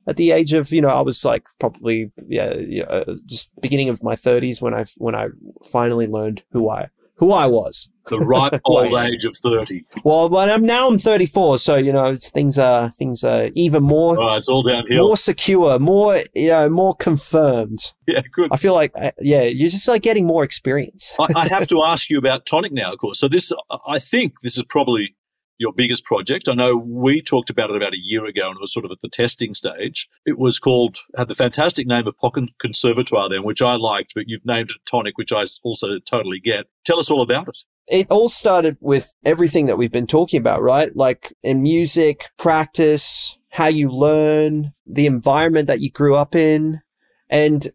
at 0.06 0.16
the 0.16 0.32
age 0.32 0.52
of 0.52 0.72
you 0.72 0.80
know 0.80 0.88
I 0.88 1.00
was 1.00 1.24
like 1.24 1.46
probably 1.58 2.10
yeah, 2.28 2.54
yeah 2.54 2.84
uh, 2.84 3.16
just 3.26 3.58
beginning 3.60 3.88
of 3.88 4.02
my 4.02 4.16
30s 4.16 4.60
when 4.60 4.74
I 4.74 4.84
when 4.96 5.14
I 5.14 5.28
finally 5.64 6.06
learned 6.06 6.42
who 6.50 6.70
I 6.70 6.88
who 7.20 7.32
I 7.32 7.46
was. 7.46 7.88
the 8.08 8.18
ripe 8.18 8.60
old 8.64 8.92
age 8.94 9.24
of 9.24 9.36
30. 9.36 9.84
Well, 10.04 10.28
but 10.28 10.50
I'm 10.50 10.64
now 10.66 10.88
I'm 10.88 10.98
34, 10.98 11.58
so 11.58 11.76
you 11.76 11.92
know 11.92 12.06
it's, 12.06 12.28
things 12.30 12.58
are 12.58 12.90
things 12.90 13.22
are 13.22 13.50
even 13.54 13.82
more 13.84 14.20
Oh, 14.20 14.34
it's 14.36 14.48
all 14.48 14.62
downhill. 14.64 15.06
more 15.06 15.16
secure, 15.16 15.78
more 15.78 16.24
you 16.34 16.48
know 16.48 16.68
more 16.68 16.94
confirmed. 16.96 17.92
yeah, 18.08 18.22
good. 18.32 18.48
I 18.52 18.56
feel 18.56 18.74
like 18.74 18.90
uh, 19.00 19.12
yeah, 19.20 19.42
you're 19.42 19.68
just 19.68 19.86
like 19.86 20.02
getting 20.02 20.26
more 20.26 20.42
experience. 20.42 21.12
I, 21.20 21.26
I 21.36 21.48
have 21.48 21.66
to 21.74 21.84
ask 21.84 22.10
you 22.10 22.18
about 22.18 22.46
Tonic 22.46 22.72
now, 22.72 22.92
of 22.92 22.98
course. 22.98 23.20
So 23.20 23.28
this, 23.28 23.52
I 23.86 23.98
think 24.00 24.40
this 24.42 24.56
is 24.56 24.64
probably 24.68 25.14
your 25.60 25.72
biggest 25.74 26.06
project. 26.06 26.48
I 26.48 26.54
know 26.54 26.74
we 26.74 27.20
talked 27.20 27.50
about 27.50 27.68
it 27.68 27.76
about 27.76 27.92
a 27.92 28.02
year 28.02 28.24
ago, 28.24 28.46
and 28.48 28.56
it 28.56 28.60
was 28.60 28.72
sort 28.72 28.86
of 28.86 28.90
at 28.90 29.00
the 29.02 29.10
testing 29.10 29.52
stage. 29.52 30.08
It 30.24 30.38
was 30.38 30.58
called 30.58 30.98
had 31.18 31.28
the 31.28 31.34
fantastic 31.34 31.86
name 31.86 32.06
of 32.06 32.16
Pocket 32.16 32.48
Conservatoire 32.58 33.28
then, 33.28 33.44
which 33.44 33.60
I 33.60 33.76
liked, 33.76 34.14
but 34.14 34.24
you've 34.26 34.44
named 34.46 34.70
it 34.70 34.76
Tonic, 34.90 35.18
which 35.18 35.32
I 35.32 35.44
also 35.62 35.98
totally 35.98 36.40
get. 36.40 36.64
Tell 36.86 36.98
us 36.98 37.10
all 37.10 37.20
about 37.20 37.48
it. 37.48 37.58
it 37.86 38.06
all 38.10 38.30
started 38.30 38.78
with 38.80 39.12
everything 39.24 39.66
that 39.66 39.76
we've 39.76 39.92
been 39.92 40.06
talking 40.06 40.40
about, 40.40 40.62
right? 40.62 40.96
Like 40.96 41.34
in 41.42 41.62
music, 41.62 42.30
practice, 42.38 43.38
how 43.50 43.66
you 43.66 43.90
learn, 43.90 44.72
the 44.86 45.04
environment 45.06 45.66
that 45.66 45.80
you 45.80 45.90
grew 45.90 46.16
up 46.16 46.34
in. 46.34 46.80
And 47.28 47.68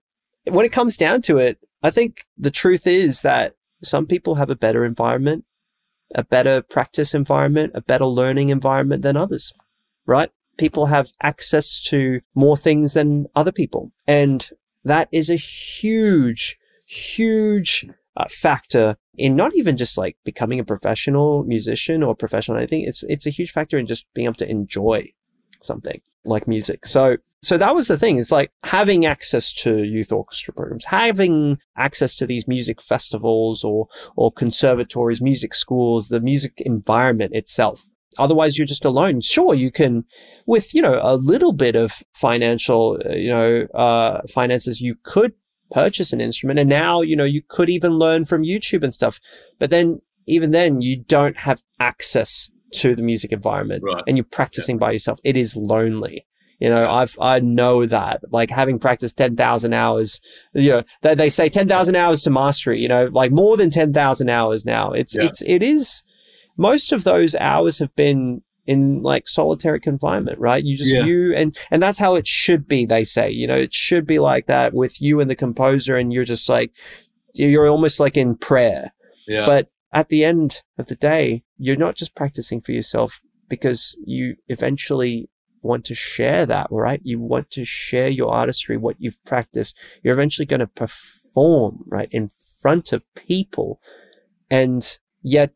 when 0.46 0.66
it 0.66 0.72
comes 0.72 0.98
down 0.98 1.22
to 1.24 1.38
it, 1.38 1.60
I 1.84 1.92
think 1.92 2.26
the 2.36 2.52
truth 2.52 2.88
is 2.88 3.22
that 3.22 3.56
some 3.84 4.08
people 4.08 4.36
have 4.36 4.50
a 4.50 4.56
better 4.56 4.84
environment, 4.84 5.46
a 6.14 6.24
better 6.24 6.62
practice 6.62 7.14
environment, 7.14 7.72
a 7.76 7.82
better 7.82 8.06
learning 8.06 8.50
environment 8.50 9.02
than 9.02 9.18
others, 9.18 9.52
right? 10.06 10.30
People 10.58 10.88
have 10.88 11.12
access 11.22 11.82
to 11.84 12.22
more 12.34 12.56
things 12.56 12.94
than 12.94 13.28
other 13.36 13.52
people. 13.52 13.92
And 14.08 14.48
that 14.84 15.10
is 15.12 15.30
a 15.30 15.36
huge, 15.36 16.58
huge 16.86 17.88
uh, 18.18 18.26
factor 18.30 18.98
in 19.18 19.36
not 19.36 19.56
even 19.56 19.78
just 19.78 19.98
like 19.98 20.18
becoming 20.24 20.60
a 20.60 20.64
professional 20.64 21.44
musician 21.44 22.04
or 22.04 22.16
professional 22.16 22.58
anything. 22.58 22.84
It's 22.84 23.04
it's 23.04 23.26
a 23.26 23.32
huge 23.32 23.52
factor 23.52 23.78
in 23.78 23.88
just 23.88 24.06
being 24.14 24.26
able 24.26 24.36
to 24.36 24.50
enjoy 24.50 25.12
something 25.62 26.02
like 26.26 26.48
music. 26.48 26.86
So 26.86 27.18
so 27.46 27.58
that 27.58 27.76
was 27.76 27.88
the 27.88 27.98
thing. 27.98 28.18
It's 28.18 28.32
like 28.32 28.52
having 28.64 29.06
access 29.06 29.54
to 29.54 29.84
youth 29.84 30.12
orchestra 30.12 30.52
programs, 30.54 30.86
having 30.86 31.60
access 31.78 32.16
to 32.16 32.26
these 32.26 32.48
music 32.48 32.82
festivals 32.82 33.64
or 33.64 33.88
or 34.16 34.32
conservatories, 34.32 35.22
music 35.22 35.54
schools, 35.54 36.10
the 36.10 36.20
music 36.20 36.62
environment 36.66 37.36
itself. 37.36 37.88
Otherwise, 38.18 38.58
you're 38.58 38.66
just 38.66 38.86
alone. 38.86 39.22
Sure, 39.22 39.54
you 39.54 39.72
can, 39.72 40.06
with 40.46 40.74
you 40.74 40.82
know 40.82 41.00
a 41.04 41.18
little 41.18 41.54
bit 41.54 41.76
of 41.76 42.02
financial, 42.14 43.00
uh, 43.06 43.14
you 43.14 43.30
know, 43.30 43.68
uh, 43.76 44.22
finances, 44.28 44.82
you 44.82 44.96
could 45.04 45.34
purchase 45.72 46.14
an 46.14 46.22
instrument, 46.22 46.60
and 46.60 46.70
now 46.70 47.02
you 47.02 47.16
know 47.16 47.26
you 47.26 47.42
could 47.48 47.70
even 47.70 47.94
learn 47.94 48.26
from 48.26 48.44
YouTube 48.44 48.84
and 48.84 48.94
stuff. 48.94 49.20
But 49.60 49.70
then, 49.70 50.02
even 50.26 50.52
then, 50.52 50.82
you 50.82 50.98
don't 50.98 51.38
have 51.38 51.62
access 51.80 52.50
to 52.76 52.96
the 52.96 53.04
music 53.04 53.32
environment, 53.32 53.84
Right. 53.84 54.04
and 54.08 54.18
you're 54.18 54.24
practicing 54.26 54.78
by 54.78 54.92
yourself. 54.92 55.20
It 55.24 55.36
is 55.38 55.56
lonely. 55.56 56.26
You 56.60 56.70
know, 56.70 56.90
I've 56.90 57.18
I 57.20 57.40
know 57.40 57.86
that. 57.86 58.22
Like 58.32 58.50
having 58.50 58.80
practiced 58.80 59.18
ten 59.18 59.36
thousand 59.36 59.74
hours, 59.74 60.22
you 60.54 60.70
know, 60.72 60.84
they, 61.02 61.14
they 61.16 61.30
say 61.30 61.50
ten 61.50 61.68
thousand 61.68 61.96
hours 61.96 62.22
to 62.24 62.30
mastery. 62.30 62.80
You 62.82 62.88
know, 62.88 63.10
like 63.12 63.32
more 63.32 63.58
than 63.58 63.70
ten 63.70 63.92
thousand 63.92 64.30
hours 64.30 64.66
now. 64.66 64.92
It's 64.94 65.16
Yeah. 65.16 65.24
it's 65.26 65.42
it 65.46 65.62
is. 65.62 66.02
Most 66.58 66.94
of 66.94 67.04
those 67.04 67.36
hours 67.36 67.80
have 67.80 67.94
been 67.96 68.42
in 68.66 69.02
like 69.04 69.28
solitary 69.28 69.80
confinement, 69.82 70.40
right? 70.40 70.64
You 70.64 70.78
just 70.78 70.90
Yeah. 70.94 71.04
you 71.04 71.34
and 71.36 71.56
and 71.72 71.84
that's 71.84 72.00
how 72.00 72.16
it 72.16 72.26
should 72.26 72.68
be. 72.70 72.86
They 72.86 73.04
say, 73.04 73.30
you 73.30 73.48
know, 73.48 73.58
it 73.58 73.74
should 73.74 74.08
be 74.08 74.20
like 74.20 74.48
that 74.48 74.74
with 74.74 75.02
you 75.02 75.20
and 75.20 75.30
the 75.30 75.36
composer, 75.36 75.98
and 75.98 76.14
you're 76.14 76.24
just 76.24 76.48
like 76.48 76.72
you're 77.34 77.68
almost 77.68 78.00
like 78.00 78.16
in 78.16 78.36
prayer. 78.38 78.94
Yeah. 79.28 79.46
But 79.46 79.68
at 79.96 80.10
the 80.10 80.26
end 80.26 80.62
of 80.78 80.88
the 80.88 80.96
day, 80.96 81.46
you're 81.58 81.78
not 81.78 81.96
just 81.96 82.16
practicing 82.16 82.60
for 82.60 82.74
yourself 82.74 83.22
because 83.48 83.98
you 84.06 84.36
eventually 84.50 85.30
want 85.62 85.86
to 85.86 85.96
share 85.96 86.46
that, 86.46 86.68
right? 86.70 87.00
You 87.04 87.22
want 87.22 87.50
to 87.52 87.64
share 87.64 88.10
your 88.10 88.30
artistry, 88.30 88.76
what 88.76 88.98
you've 89.00 89.24
practiced. 89.24 89.76
You're 90.04 90.14
eventually 90.14 90.46
going 90.46 90.60
to 90.60 90.68
perform, 90.68 91.86
right, 91.88 92.10
in 92.12 92.30
front 92.62 92.92
of 92.92 93.06
people. 93.16 93.80
And 94.52 94.86
yet 95.24 95.54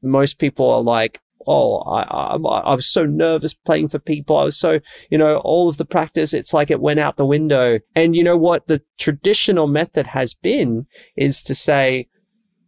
most 0.00 0.38
people 0.38 0.70
are 0.70 0.80
like, 0.80 1.20
oh, 1.44 1.78
I, 1.78 2.02
I, 2.02 2.36
I, 2.36 2.74
was 2.76 2.86
so 2.86 3.04
nervous 3.04 3.52
playing 3.52 3.88
for 3.88 3.98
people. 3.98 4.36
I 4.36 4.44
was 4.44 4.56
so, 4.56 4.78
you 5.10 5.18
know, 5.18 5.38
all 5.38 5.68
of 5.68 5.76
the 5.76 5.84
practice, 5.84 6.32
it's 6.32 6.54
like 6.54 6.70
it 6.70 6.80
went 6.80 7.00
out 7.00 7.16
the 7.16 7.26
window. 7.26 7.80
And 7.96 8.14
you 8.14 8.22
know 8.22 8.36
what? 8.36 8.68
The 8.68 8.82
traditional 8.96 9.66
method 9.66 10.06
has 10.06 10.34
been 10.34 10.86
is 11.16 11.42
to 11.42 11.54
say, 11.56 12.06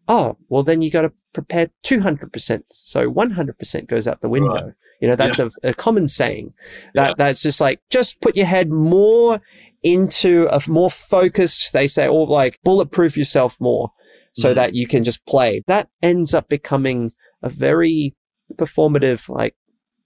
oh, 0.08 0.36
well, 0.48 0.62
then 0.62 0.82
you 0.82 0.90
got 0.90 1.02
to 1.02 1.12
prepare 1.32 1.70
200%. 1.84 2.62
So 2.70 3.10
100% 3.10 3.86
goes 3.86 4.08
out 4.08 4.20
the 4.20 4.28
window. 4.28 4.52
Right. 4.52 4.74
You 5.00 5.08
know, 5.08 5.16
that's 5.16 5.38
yeah. 5.38 5.48
a, 5.62 5.70
a, 5.70 5.74
common 5.74 6.08
saying 6.08 6.54
that 6.94 7.08
yeah. 7.08 7.14
that's 7.18 7.42
just 7.42 7.60
like, 7.60 7.80
just 7.90 8.20
put 8.20 8.36
your 8.36 8.46
head 8.46 8.70
more 8.70 9.40
into 9.82 10.48
a 10.50 10.60
more 10.68 10.88
focused, 10.88 11.72
they 11.72 11.88
say, 11.88 12.06
or 12.06 12.26
like 12.26 12.58
bulletproof 12.62 13.16
yourself 13.16 13.56
more 13.60 13.90
so 14.32 14.52
mm. 14.52 14.54
that 14.54 14.74
you 14.74 14.86
can 14.86 15.04
just 15.04 15.24
play. 15.26 15.62
That 15.66 15.88
ends 16.02 16.32
up 16.32 16.48
becoming 16.48 17.12
a 17.42 17.50
very 17.50 18.14
performative 18.54 19.28
like 19.28 19.54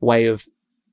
way 0.00 0.26
of 0.26 0.44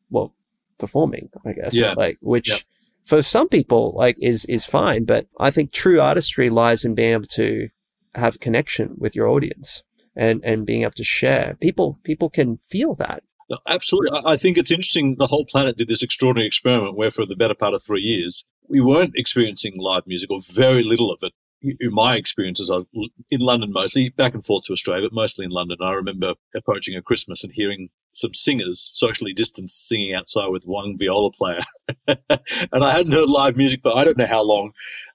well 0.09 0.33
performing 0.77 1.29
i 1.45 1.53
guess 1.53 1.75
yeah. 1.75 1.93
like 1.93 2.17
which 2.21 2.49
yeah. 2.49 2.57
for 3.05 3.21
some 3.21 3.47
people 3.47 3.93
like 3.95 4.17
is 4.21 4.45
is 4.45 4.65
fine 4.65 5.05
but 5.05 5.27
i 5.39 5.49
think 5.49 5.71
true 5.71 6.01
artistry 6.01 6.49
lies 6.49 6.83
in 6.83 6.95
being 6.95 7.13
able 7.13 7.25
to 7.25 7.69
have 8.15 8.39
connection 8.39 8.95
with 8.97 9.15
your 9.15 9.27
audience 9.27 9.83
and 10.15 10.43
and 10.43 10.65
being 10.65 10.83
able 10.83 10.91
to 10.91 11.03
share 11.03 11.57
people 11.59 11.99
people 12.03 12.29
can 12.29 12.59
feel 12.69 12.95
that 12.95 13.23
absolutely 13.67 14.19
i 14.25 14.35
think 14.35 14.57
it's 14.57 14.71
interesting 14.71 15.15
the 15.17 15.27
whole 15.27 15.45
planet 15.45 15.77
did 15.77 15.87
this 15.87 16.01
extraordinary 16.01 16.47
experiment 16.47 16.95
where 16.95 17.11
for 17.11 17.25
the 17.25 17.35
better 17.35 17.53
part 17.53 17.73
of 17.73 17.83
three 17.83 18.01
years 18.01 18.45
we 18.67 18.81
weren't 18.81 19.13
experiencing 19.15 19.73
live 19.77 20.03
music 20.07 20.31
or 20.31 20.39
very 20.53 20.83
little 20.83 21.11
of 21.11 21.19
it 21.21 21.33
in 21.79 21.93
my 21.93 22.15
experiences, 22.15 22.69
I 22.69 22.75
was 22.75 23.09
in 23.29 23.39
London 23.39 23.71
mostly, 23.71 24.09
back 24.09 24.33
and 24.33 24.45
forth 24.45 24.65
to 24.65 24.73
Australia, 24.73 25.07
but 25.09 25.15
mostly 25.15 25.45
in 25.45 25.51
London. 25.51 25.77
I 25.81 25.91
remember 25.91 26.33
approaching 26.55 26.95
a 26.95 27.01
Christmas 27.01 27.43
and 27.43 27.53
hearing 27.53 27.89
some 28.11 28.33
singers 28.33 28.89
socially 28.93 29.33
distanced 29.33 29.87
singing 29.87 30.13
outside 30.13 30.49
with 30.49 30.63
one 30.65 30.97
viola 30.97 31.31
player. 31.31 31.61
and 32.07 32.83
I 32.83 32.91
hadn't 32.91 33.13
heard 33.13 33.29
live 33.29 33.57
music 33.57 33.81
for 33.81 33.97
I 33.97 34.03
don't 34.03 34.17
know 34.17 34.25
how 34.25 34.43
long. 34.43 34.71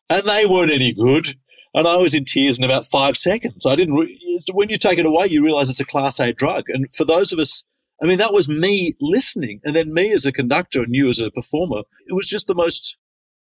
And 0.08 0.28
they 0.28 0.46
weren't 0.46 0.72
any 0.72 0.92
good. 0.92 1.36
And 1.72 1.86
I 1.86 1.96
was 1.96 2.14
in 2.14 2.24
tears 2.24 2.58
in 2.58 2.64
about 2.64 2.86
five 2.86 3.16
seconds. 3.16 3.64
I 3.64 3.76
didn't, 3.76 3.94
re- 3.94 4.42
when 4.52 4.70
you 4.70 4.78
take 4.78 4.98
it 4.98 5.06
away, 5.06 5.28
you 5.28 5.44
realize 5.44 5.70
it's 5.70 5.80
a 5.80 5.86
class 5.86 6.18
A 6.18 6.32
drug. 6.32 6.64
And 6.68 6.92
for 6.94 7.04
those 7.04 7.32
of 7.32 7.38
us, 7.38 7.64
I 8.02 8.06
mean, 8.06 8.18
that 8.18 8.32
was 8.32 8.48
me 8.48 8.96
listening. 9.00 9.60
And 9.62 9.76
then 9.76 9.94
me 9.94 10.10
as 10.12 10.26
a 10.26 10.32
conductor 10.32 10.82
and 10.82 10.94
you 10.94 11.08
as 11.08 11.20
a 11.20 11.30
performer. 11.30 11.82
It 12.08 12.14
was 12.14 12.28
just 12.28 12.46
the 12.46 12.54
most 12.54 12.96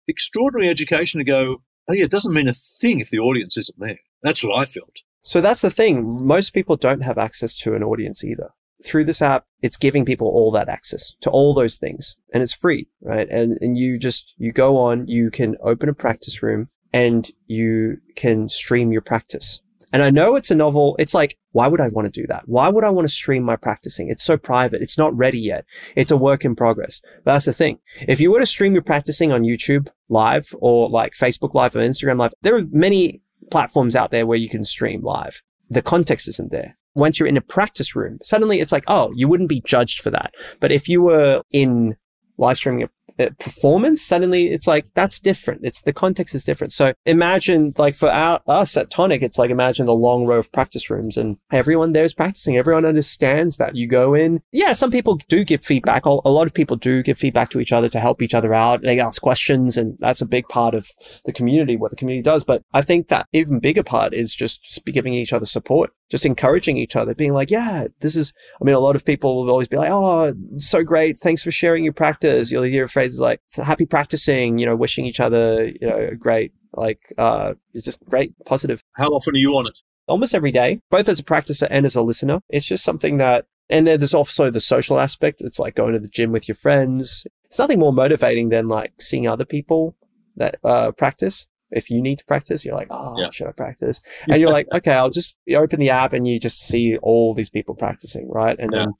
extraordinary 0.08 0.70
education 0.70 1.20
to 1.20 1.24
go, 1.24 1.64
oh 1.90 1.94
yeah, 1.94 2.04
it 2.04 2.12
doesn't 2.12 2.34
mean 2.34 2.48
a 2.48 2.54
thing 2.54 3.00
if 3.00 3.10
the 3.10 3.20
audience 3.20 3.58
isn't 3.58 3.80
there. 3.80 4.00
That's 4.22 4.44
what 4.44 4.58
I 4.58 4.66
felt. 4.66 4.98
So 5.22 5.42
that's 5.42 5.62
the 5.62 5.72
thing. 5.72 6.26
Most 6.26 6.54
people 6.54 6.76
don't 6.76 7.04
have 7.04 7.18
access 7.18 7.56
to 7.60 7.74
an 7.74 7.84
audience 7.84 8.24
either. 8.24 8.50
Through 8.86 9.06
this 9.06 9.22
app, 9.22 9.46
it's 9.62 9.78
giving 9.78 10.04
people 10.04 10.28
all 10.28 10.52
that 10.52 10.68
access 10.68 11.14
to 11.22 11.30
all 11.30 11.54
those 11.54 11.78
things 11.78 12.18
and 12.34 12.44
it's 12.44 12.54
free, 12.54 12.90
right? 13.02 13.30
And, 13.30 13.58
and 13.62 13.78
you 13.78 13.98
just, 13.98 14.34
you 14.38 14.52
go 14.52 14.78
on, 14.78 15.08
you 15.08 15.32
can 15.32 15.56
open 15.64 15.88
a 15.88 15.94
practice 15.94 16.44
room 16.44 16.68
and 16.94 17.30
you 17.48 17.98
can 18.16 18.48
stream 18.48 18.92
your 18.92 19.02
practice. 19.02 19.62
And 19.92 20.02
I 20.02 20.10
know 20.10 20.36
it's 20.36 20.50
a 20.50 20.56
novel. 20.56 20.96
It's 20.98 21.14
like, 21.14 21.38
why 21.52 21.68
would 21.68 21.80
I 21.80 21.88
want 21.90 22.12
to 22.12 22.22
do 22.22 22.26
that? 22.28 22.44
Why 22.48 22.68
would 22.68 22.84
I 22.84 22.90
want 22.90 23.08
to 23.08 23.14
stream 23.14 23.44
my 23.44 23.56
practicing? 23.56 24.10
It's 24.10 24.24
so 24.24 24.38
private. 24.38 24.82
It's 24.82 24.98
not 24.98 25.16
ready 25.16 25.40
yet. 25.40 25.66
It's 25.96 26.10
a 26.10 26.18
work 26.18 26.44
in 26.44 26.56
progress. 26.56 27.00
But 27.24 27.34
that's 27.34 27.46
the 27.46 27.54
thing. 27.54 27.78
If 28.08 28.20
you 28.20 28.32
were 28.32 28.40
to 28.40 28.46
stream 28.48 28.74
your 28.74 28.82
practicing 28.82 29.32
on 29.32 29.44
YouTube 29.44 29.90
live 30.10 30.56
or 30.60 30.90
like 30.90 31.14
Facebook 31.14 31.54
live 31.54 31.76
or 31.76 31.80
Instagram 31.80 32.18
live, 32.18 32.34
there 32.42 32.56
are 32.56 32.64
many 32.72 33.22
platforms 33.52 33.96
out 33.96 34.10
there 34.10 34.26
where 34.26 34.38
you 34.38 34.50
can 34.50 34.66
stream 34.66 35.04
live. 35.04 35.44
The 35.70 35.84
context 35.84 36.28
isn't 36.28 36.52
there. 36.52 36.76
Once 36.96 37.20
you're 37.20 37.30
in 37.30 37.38
a 37.38 37.42
practice 37.42 37.96
room, 37.96 38.18
suddenly 38.24 38.62
it's 38.62 38.72
like, 38.72 38.84
oh, 38.88 39.12
you 39.16 39.28
wouldn't 39.28 39.50
be 39.50 39.62
judged 39.62 40.02
for 40.02 40.10
that. 40.10 40.34
But 40.60 40.72
if 40.72 40.90
you 40.90 41.04
were 41.04 41.44
in 41.52 41.98
live 42.38 42.58
streaming 42.58 42.90
Uh, 43.20 43.30
performance, 43.40 44.02
suddenly 44.02 44.48
it's 44.48 44.66
like 44.66 44.92
that's 44.96 45.20
different. 45.20 45.62
It's 45.64 45.82
the 45.82 45.94
context 45.94 46.34
is 46.34 46.44
different. 46.44 46.74
So 46.74 46.94
imagine 47.06 47.74
like 47.78 47.94
for 47.94 48.10
our, 48.10 48.42
us 48.48 48.76
at 48.76 48.90
Tonic, 48.90 49.22
it's 49.22 49.38
like 49.38 49.52
imagine 49.52 49.86
the 49.86 49.94
long 49.94 50.26
row 50.26 50.40
of 50.40 50.52
practice 50.52 50.90
rooms 50.90 51.16
and 51.16 51.38
everyone 51.52 51.92
there 51.92 52.06
is 52.06 52.14
practicing. 52.14 52.58
Everyone 52.58 52.86
understands 52.86 53.58
that 53.58 53.76
you 53.76 53.88
go 53.88 54.16
in. 54.16 54.42
Yeah, 54.52 54.74
some 54.74 54.90
people 54.90 55.20
do 55.28 55.44
give 55.44 55.62
feedback. 55.64 56.06
A 56.06 56.10
lot 56.10 56.48
of 56.48 56.56
people 56.56 56.76
do 56.76 57.04
give 57.04 57.20
feedback 57.20 57.50
to 57.50 57.60
each 57.60 57.72
other 57.72 57.88
to 57.90 58.00
help 58.00 58.22
each 58.24 58.34
other 58.34 58.54
out. 58.54 58.82
They 58.82 59.00
ask 59.00 59.22
questions 59.22 59.78
and 59.78 59.96
that's 60.00 60.22
a 60.22 60.26
big 60.26 60.48
part 60.48 60.74
of 60.74 60.90
the 61.26 61.34
community, 61.34 61.78
what 61.78 61.92
the 61.92 61.98
community 61.98 62.24
does. 62.24 62.44
But 62.44 62.64
I 62.74 62.82
think 62.82 63.10
that 63.10 63.28
even 63.32 63.60
bigger 63.60 63.84
part 63.84 64.16
is 64.16 64.34
just 64.34 64.82
giving 64.86 65.14
each 65.14 65.34
other 65.34 65.46
support 65.46 65.92
just 66.14 66.28
encouraging 66.28 66.78
each 66.78 66.96
other, 66.96 67.16
being 67.16 67.34
like, 67.34 67.50
yeah, 67.50 67.88
this 68.02 68.16
is, 68.16 68.34
I 68.62 68.64
mean, 68.64 68.76
a 68.76 68.80
lot 68.80 68.96
of 68.96 69.04
people 69.04 69.36
will 69.36 69.50
always 69.50 69.68
be 69.68 69.78
like, 69.78 69.90
oh, 69.90 70.32
so 70.58 70.84
great. 70.84 71.18
Thanks 71.18 71.42
for 71.42 71.50
sharing 71.50 71.84
your 71.84 71.92
practice. 71.92 72.52
You'll 72.52 72.62
hear 72.62 72.88
phrases 72.94 73.20
like, 73.20 73.42
happy 73.56 73.86
practicing, 73.86 74.58
you 74.58 74.66
know, 74.66 74.76
wishing 74.76 75.06
each 75.06 75.20
other, 75.20 75.66
you 75.68 75.88
know, 75.88 76.12
great, 76.18 76.54
like, 76.74 77.02
uh, 77.18 77.54
it's 77.74 77.86
just 77.86 78.04
great, 78.06 78.34
positive. 78.46 78.82
How 78.94 79.08
often 79.10 79.36
are 79.36 79.40
you 79.40 79.56
on 79.58 79.68
it? 79.68 79.80
Almost 80.08 80.36
every 80.36 80.52
day, 80.52 80.80
both 80.90 81.10
as 81.10 81.20
a 81.20 81.24
practicer 81.24 81.68
and 81.70 81.86
as 81.86 81.96
a 81.96 82.02
listener. 82.02 82.40
It's 82.50 82.66
just 82.66 82.84
something 82.84 83.18
that, 83.18 83.46
and 83.70 83.88
then 83.88 84.00
there's 84.00 84.14
also 84.14 84.50
the 84.50 84.60
social 84.60 85.00
aspect. 85.00 85.42
It's 85.42 85.60
like 85.60 85.76
going 85.76 85.94
to 85.94 86.00
the 86.00 86.08
gym 86.08 86.32
with 86.32 86.48
your 86.48 86.56
friends. 86.56 87.26
It's 87.46 87.60
nothing 87.60 87.80
more 87.80 87.94
motivating 87.94 88.50
than 88.50 88.68
like 88.68 88.94
seeing 89.00 89.28
other 89.28 89.46
people 89.46 89.96
that 90.36 90.56
uh, 90.64 90.92
practice 90.92 91.48
if 91.74 91.90
you 91.90 92.02
need 92.02 92.20
to 92.20 92.26
practice, 92.26 92.64
you're 92.64 92.76
like, 92.76 92.88
oh, 92.90 93.16
yeah. 93.18 93.30
should 93.32 93.48
I 93.48 93.52
practice? 93.52 94.02
And 94.30 94.40
you're 94.40 94.52
like, 94.52 94.68
okay, 94.74 94.94
I'll 94.94 95.10
just 95.10 95.36
open 95.56 95.80
the 95.80 95.90
app 95.90 96.14
and 96.14 96.28
you 96.28 96.40
just 96.40 96.60
see 96.60 96.98
all 96.98 97.34
these 97.34 97.50
people 97.50 97.76
practicing, 97.76 98.30
right? 98.30 98.58
And 98.58 98.72
yeah. 98.72 98.80
then, 98.80 98.94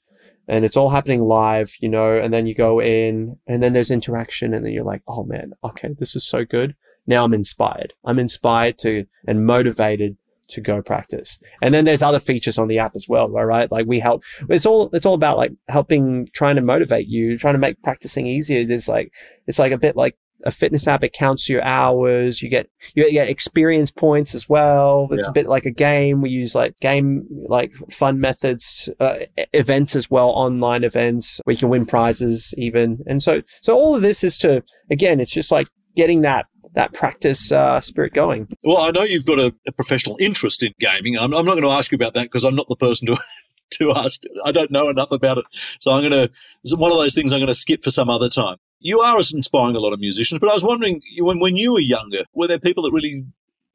and 0.48 0.64
it's 0.64 0.76
all 0.76 0.90
happening 0.90 1.22
live, 1.22 1.74
you 1.80 1.88
know, 1.88 2.12
and 2.12 2.32
then 2.32 2.46
you 2.46 2.54
go 2.54 2.80
in 2.80 3.38
and 3.46 3.62
then 3.62 3.72
there's 3.72 3.90
interaction 3.90 4.54
and 4.54 4.64
then 4.64 4.72
you're 4.72 4.84
like, 4.84 5.02
oh 5.08 5.24
man, 5.24 5.52
okay, 5.62 5.94
this 5.98 6.14
was 6.14 6.24
so 6.24 6.44
good. 6.44 6.74
Now 7.06 7.24
I'm 7.24 7.34
inspired. 7.34 7.92
I'm 8.04 8.18
inspired 8.18 8.78
to 8.78 9.06
and 9.26 9.46
motivated 9.46 10.16
to 10.48 10.60
go 10.60 10.82
practice. 10.82 11.38
And 11.62 11.72
then 11.72 11.84
there's 11.84 12.02
other 12.02 12.18
features 12.18 12.58
on 12.58 12.68
the 12.68 12.78
app 12.78 12.94
as 12.94 13.08
well, 13.08 13.28
right? 13.28 13.70
Like 13.70 13.86
we 13.86 13.98
help, 13.98 14.24
it's 14.48 14.66
all, 14.66 14.90
it's 14.92 15.06
all 15.06 15.14
about 15.14 15.38
like 15.38 15.52
helping, 15.68 16.28
trying 16.34 16.56
to 16.56 16.62
motivate 16.62 17.06
you, 17.08 17.38
trying 17.38 17.54
to 17.54 17.58
make 17.58 17.82
practicing 17.82 18.26
easier. 18.26 18.64
There's 18.64 18.88
like, 18.88 19.12
it's 19.46 19.58
like 19.58 19.72
a 19.72 19.78
bit 19.78 19.96
like 19.96 20.16
a 20.44 20.50
fitness 20.50 20.86
app. 20.86 21.02
It 21.02 21.12
counts 21.12 21.48
your 21.48 21.62
hours. 21.64 22.42
You 22.42 22.48
get 22.48 22.68
you 22.94 23.10
get 23.10 23.28
experience 23.28 23.90
points 23.90 24.34
as 24.34 24.48
well. 24.48 25.08
It's 25.10 25.24
yeah. 25.24 25.30
a 25.30 25.32
bit 25.32 25.46
like 25.46 25.64
a 25.64 25.70
game. 25.70 26.20
We 26.20 26.30
use 26.30 26.54
like 26.54 26.78
game 26.80 27.26
like 27.48 27.72
fun 27.90 28.20
methods, 28.20 28.88
uh, 29.00 29.14
events 29.52 29.96
as 29.96 30.10
well, 30.10 30.28
online 30.28 30.84
events. 30.84 31.40
We 31.46 31.56
can 31.56 31.68
win 31.68 31.86
prizes 31.86 32.54
even, 32.56 33.02
and 33.06 33.22
so 33.22 33.42
so 33.62 33.74
all 33.74 33.94
of 33.94 34.02
this 34.02 34.22
is 34.22 34.38
to 34.38 34.62
again, 34.90 35.20
it's 35.20 35.32
just 35.32 35.50
like 35.50 35.68
getting 35.96 36.22
that 36.22 36.46
that 36.74 36.92
practice 36.92 37.52
uh, 37.52 37.80
spirit 37.80 38.12
going. 38.12 38.48
Well, 38.64 38.78
I 38.78 38.90
know 38.90 39.02
you've 39.02 39.26
got 39.26 39.38
a, 39.38 39.54
a 39.66 39.72
professional 39.72 40.16
interest 40.20 40.62
in 40.62 40.74
gaming. 40.80 41.16
I'm, 41.16 41.32
I'm 41.32 41.44
not 41.44 41.52
going 41.52 41.62
to 41.62 41.70
ask 41.70 41.92
you 41.92 41.96
about 41.96 42.14
that 42.14 42.24
because 42.24 42.44
I'm 42.44 42.56
not 42.56 42.66
the 42.68 42.76
person 42.76 43.06
to 43.06 43.16
to 43.78 43.92
ask. 43.92 44.20
I 44.44 44.52
don't 44.52 44.70
know 44.70 44.88
enough 44.88 45.10
about 45.10 45.38
it, 45.38 45.44
so 45.80 45.92
I'm 45.92 46.02
going 46.02 46.28
to. 46.28 46.30
It's 46.62 46.76
one 46.76 46.92
of 46.92 46.98
those 46.98 47.14
things 47.14 47.32
I'm 47.32 47.40
going 47.40 47.46
to 47.46 47.54
skip 47.54 47.82
for 47.82 47.90
some 47.90 48.10
other 48.10 48.28
time 48.28 48.56
you 48.84 49.00
are 49.00 49.18
inspiring 49.18 49.74
a 49.74 49.80
lot 49.80 49.94
of 49.94 49.98
musicians, 49.98 50.38
but 50.38 50.50
I 50.50 50.52
was 50.52 50.62
wondering 50.62 51.00
when, 51.18 51.40
when 51.40 51.56
you 51.56 51.72
were 51.72 51.80
younger, 51.80 52.24
were 52.34 52.46
there 52.46 52.58
people 52.58 52.82
that 52.84 52.92
really 52.92 53.24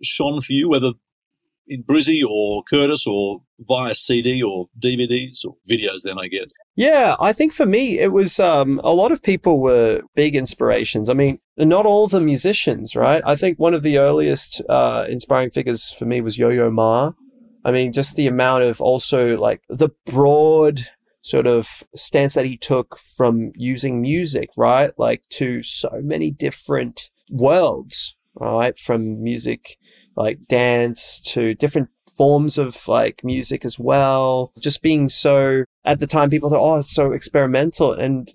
shone 0.04 0.40
for 0.40 0.54
you, 0.54 0.70
whether 0.70 0.92
in 1.68 1.84
Brizzy 1.84 2.22
or 2.24 2.62
Curtis 2.70 3.08
or 3.08 3.42
via 3.68 3.96
CD 3.96 4.44
or 4.44 4.70
DVDs 4.80 5.44
or 5.46 5.56
videos 5.68 6.04
then 6.04 6.20
I 6.20 6.28
guess? 6.28 6.52
Yeah, 6.76 7.16
I 7.20 7.34
think 7.34 7.54
for 7.54 7.66
me 7.66 7.98
it 7.98 8.12
was 8.12 8.40
um, 8.40 8.80
a 8.84 8.92
lot 8.92 9.12
of 9.12 9.24
people 9.24 9.60
were 9.60 10.02
big 10.16 10.36
inspirations. 10.36 11.10
I 11.10 11.14
mean, 11.14 11.40
not 11.58 11.88
all 11.88 12.08
the 12.08 12.22
musicians, 12.22 12.96
right? 12.96 13.24
I 13.26 13.36
think 13.36 13.58
one 13.58 13.74
of 13.74 13.82
the 13.82 13.98
earliest 13.98 14.62
uh, 14.70 15.06
inspiring 15.10 15.50
figures 15.50 15.90
for 15.92 16.06
me 16.06 16.22
was 16.22 16.38
Yo-Yo 16.38 16.70
Ma. 16.70 17.14
I 17.66 17.72
mean, 17.72 17.94
just 17.94 18.16
the 18.16 18.28
amount 18.28 18.64
of 18.64 18.80
also 18.80 19.38
like 19.40 19.62
the 19.70 19.90
broad 20.06 20.88
sort 21.22 21.48
of 21.48 21.84
stance 21.96 22.34
that 22.34 22.46
he 22.46 22.58
took 22.58 22.98
from 22.98 23.52
using 23.56 24.02
music, 24.02 24.50
right? 24.58 24.92
Like 24.98 25.24
to 25.32 25.62
so 25.64 25.90
many 26.02 26.32
different 26.32 27.10
worlds, 27.30 28.16
right? 28.36 28.78
From 28.78 29.22
music, 29.22 29.78
like 30.16 30.40
dance 30.48 31.22
to 31.22 31.54
different 31.56 31.90
forms 32.18 32.58
of 32.58 32.88
like 32.88 33.22
music 33.24 33.66
as 33.66 33.78
well. 33.78 34.52
Just 34.60 34.82
being 34.82 35.10
so, 35.10 35.64
at 35.86 36.00
the 36.00 36.08
time, 36.08 36.30
people 36.30 36.50
thought, 36.50 36.64
oh, 36.64 36.80
it's 36.80 36.94
so 36.94 37.12
experimental. 37.12 37.94
And 37.94 38.32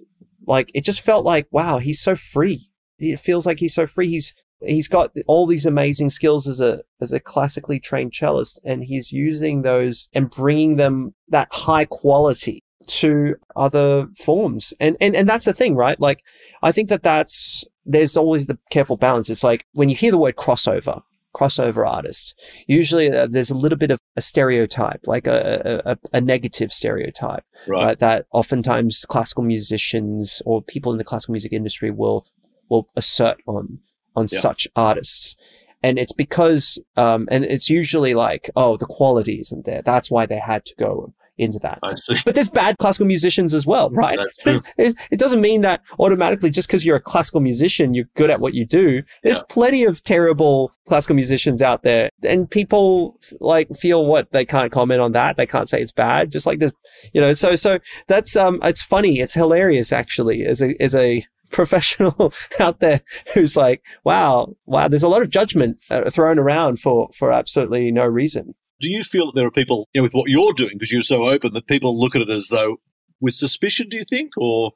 like, 0.46 0.70
it 0.74 0.84
just 0.84 1.00
felt 1.00 1.24
like, 1.24 1.46
wow, 1.50 1.78
he's 1.78 2.00
so 2.00 2.14
free. 2.14 2.70
It 2.98 3.18
feels 3.18 3.44
like 3.46 3.58
he's 3.58 3.74
so 3.74 3.86
free. 3.86 4.08
He's, 4.08 4.34
he's 4.66 4.88
got 4.88 5.12
all 5.26 5.46
these 5.46 5.66
amazing 5.66 6.10
skills 6.10 6.46
as 6.46 6.60
a 6.60 6.80
as 7.00 7.12
a 7.12 7.20
classically 7.20 7.78
trained 7.78 8.12
cellist 8.12 8.58
and 8.64 8.84
he's 8.84 9.12
using 9.12 9.60
those 9.60 10.08
and 10.14 10.30
bringing 10.30 10.76
them 10.76 11.14
that 11.28 11.48
high 11.52 11.84
quality 11.84 12.63
to 12.86 13.36
other 13.56 14.08
forms. 14.16 14.72
And, 14.80 14.96
and, 15.00 15.14
and 15.16 15.28
that's 15.28 15.44
the 15.44 15.52
thing, 15.52 15.74
right? 15.74 16.00
Like, 16.00 16.22
I 16.62 16.72
think 16.72 16.88
that 16.88 17.02
that's, 17.02 17.64
there's 17.84 18.16
always 18.16 18.46
the 18.46 18.58
careful 18.70 18.96
balance. 18.96 19.30
It's 19.30 19.44
like 19.44 19.66
when 19.72 19.88
you 19.88 19.96
hear 19.96 20.10
the 20.10 20.18
word 20.18 20.36
crossover, 20.36 21.02
crossover 21.34 21.86
artist, 21.86 22.34
usually 22.66 23.10
uh, 23.10 23.26
there's 23.28 23.50
a 23.50 23.56
little 23.56 23.76
bit 23.78 23.90
of 23.90 23.98
a 24.16 24.20
stereotype, 24.20 25.00
like 25.06 25.26
a, 25.26 25.82
a, 25.84 25.98
a 26.12 26.20
negative 26.20 26.72
stereotype, 26.72 27.44
Right. 27.66 27.84
right? 27.84 27.98
That 27.98 28.26
oftentimes 28.32 29.04
classical 29.08 29.42
musicians 29.42 30.40
or 30.46 30.62
people 30.62 30.92
in 30.92 30.98
the 30.98 31.04
classical 31.04 31.32
music 31.32 31.52
industry 31.52 31.90
will, 31.90 32.26
will 32.68 32.88
assert 32.96 33.38
on, 33.46 33.80
on 34.16 34.26
Yeah. 34.30 34.38
such 34.40 34.68
artists. 34.76 35.36
And 35.82 35.98
it's 35.98 36.12
because, 36.14 36.78
um, 36.96 37.28
and 37.30 37.44
it's 37.44 37.68
usually 37.68 38.14
like, 38.14 38.48
oh, 38.56 38.76
the 38.78 38.86
quality 38.86 39.40
isn't 39.40 39.66
there. 39.66 39.82
That's 39.82 40.10
why 40.10 40.24
they 40.24 40.38
had 40.38 40.64
to 40.66 40.74
go 40.78 41.12
into 41.38 41.58
that. 41.60 41.78
But 42.24 42.34
there's 42.34 42.48
bad 42.48 42.76
classical 42.78 43.06
musicians 43.06 43.54
as 43.54 43.66
well, 43.66 43.90
right? 43.90 44.18
That's 44.18 44.36
true. 44.36 44.60
It, 44.78 44.94
it 45.10 45.18
doesn't 45.18 45.40
mean 45.40 45.62
that 45.62 45.80
automatically 45.98 46.50
just 46.50 46.68
because 46.68 46.84
you're 46.84 46.96
a 46.96 47.00
classical 47.00 47.40
musician, 47.40 47.92
you're 47.94 48.08
good 48.14 48.30
at 48.30 48.40
what 48.40 48.54
you 48.54 48.64
do. 48.64 49.02
There's 49.22 49.38
Yeah. 49.38 49.42
plenty 49.48 49.84
of 49.84 50.02
terrible 50.04 50.70
classical 50.86 51.16
musicians 51.16 51.62
out 51.62 51.82
there, 51.82 52.10
and 52.26 52.48
people 52.50 53.18
like 53.40 53.68
feel 53.74 54.06
what 54.06 54.30
they 54.32 54.44
can't 54.44 54.70
comment 54.70 55.00
on 55.00 55.12
that. 55.12 55.36
They 55.36 55.46
can't 55.46 55.68
say 55.68 55.80
it's 55.82 55.92
bad. 55.92 56.30
Just 56.30 56.46
like 56.46 56.58
this, 56.60 56.72
you 57.12 57.20
know. 57.20 57.32
So 57.32 57.56
so 57.56 57.78
that's 58.06 58.36
um, 58.36 58.60
it's 58.62 58.82
funny. 58.82 59.20
It's 59.20 59.34
hilarious 59.34 59.92
actually. 59.92 60.44
As 60.46 60.62
a 60.62 60.74
as 60.80 60.94
a 60.94 61.24
professional 61.50 62.32
out 62.60 62.80
there 62.80 63.00
who's 63.32 63.56
like, 63.56 63.82
wow, 64.04 64.54
wow. 64.66 64.88
There's 64.88 65.02
a 65.04 65.08
lot 65.08 65.22
of 65.22 65.30
judgment 65.30 65.78
uh, 65.90 66.10
thrown 66.10 66.38
around 66.38 66.80
for 66.80 67.08
for 67.16 67.32
absolutely 67.32 67.90
no 67.92 68.04
reason. 68.06 68.54
Do 68.84 68.92
you 68.92 69.02
feel 69.02 69.26
that 69.26 69.32
there 69.34 69.46
are 69.46 69.50
people, 69.50 69.88
you 69.94 70.00
know, 70.00 70.02
with 70.02 70.12
what 70.12 70.28
you're 70.28 70.52
doing, 70.52 70.72
because 70.74 70.92
you're 70.92 71.02
so 71.02 71.24
open, 71.26 71.54
that 71.54 71.66
people 71.66 71.98
look 71.98 72.14
at 72.14 72.22
it 72.22 72.30
as 72.30 72.48
though 72.50 72.76
with 73.20 73.32
suspicion, 73.34 73.88
do 73.88 73.96
you 73.96 74.04
think? 74.08 74.32
Or 74.36 74.72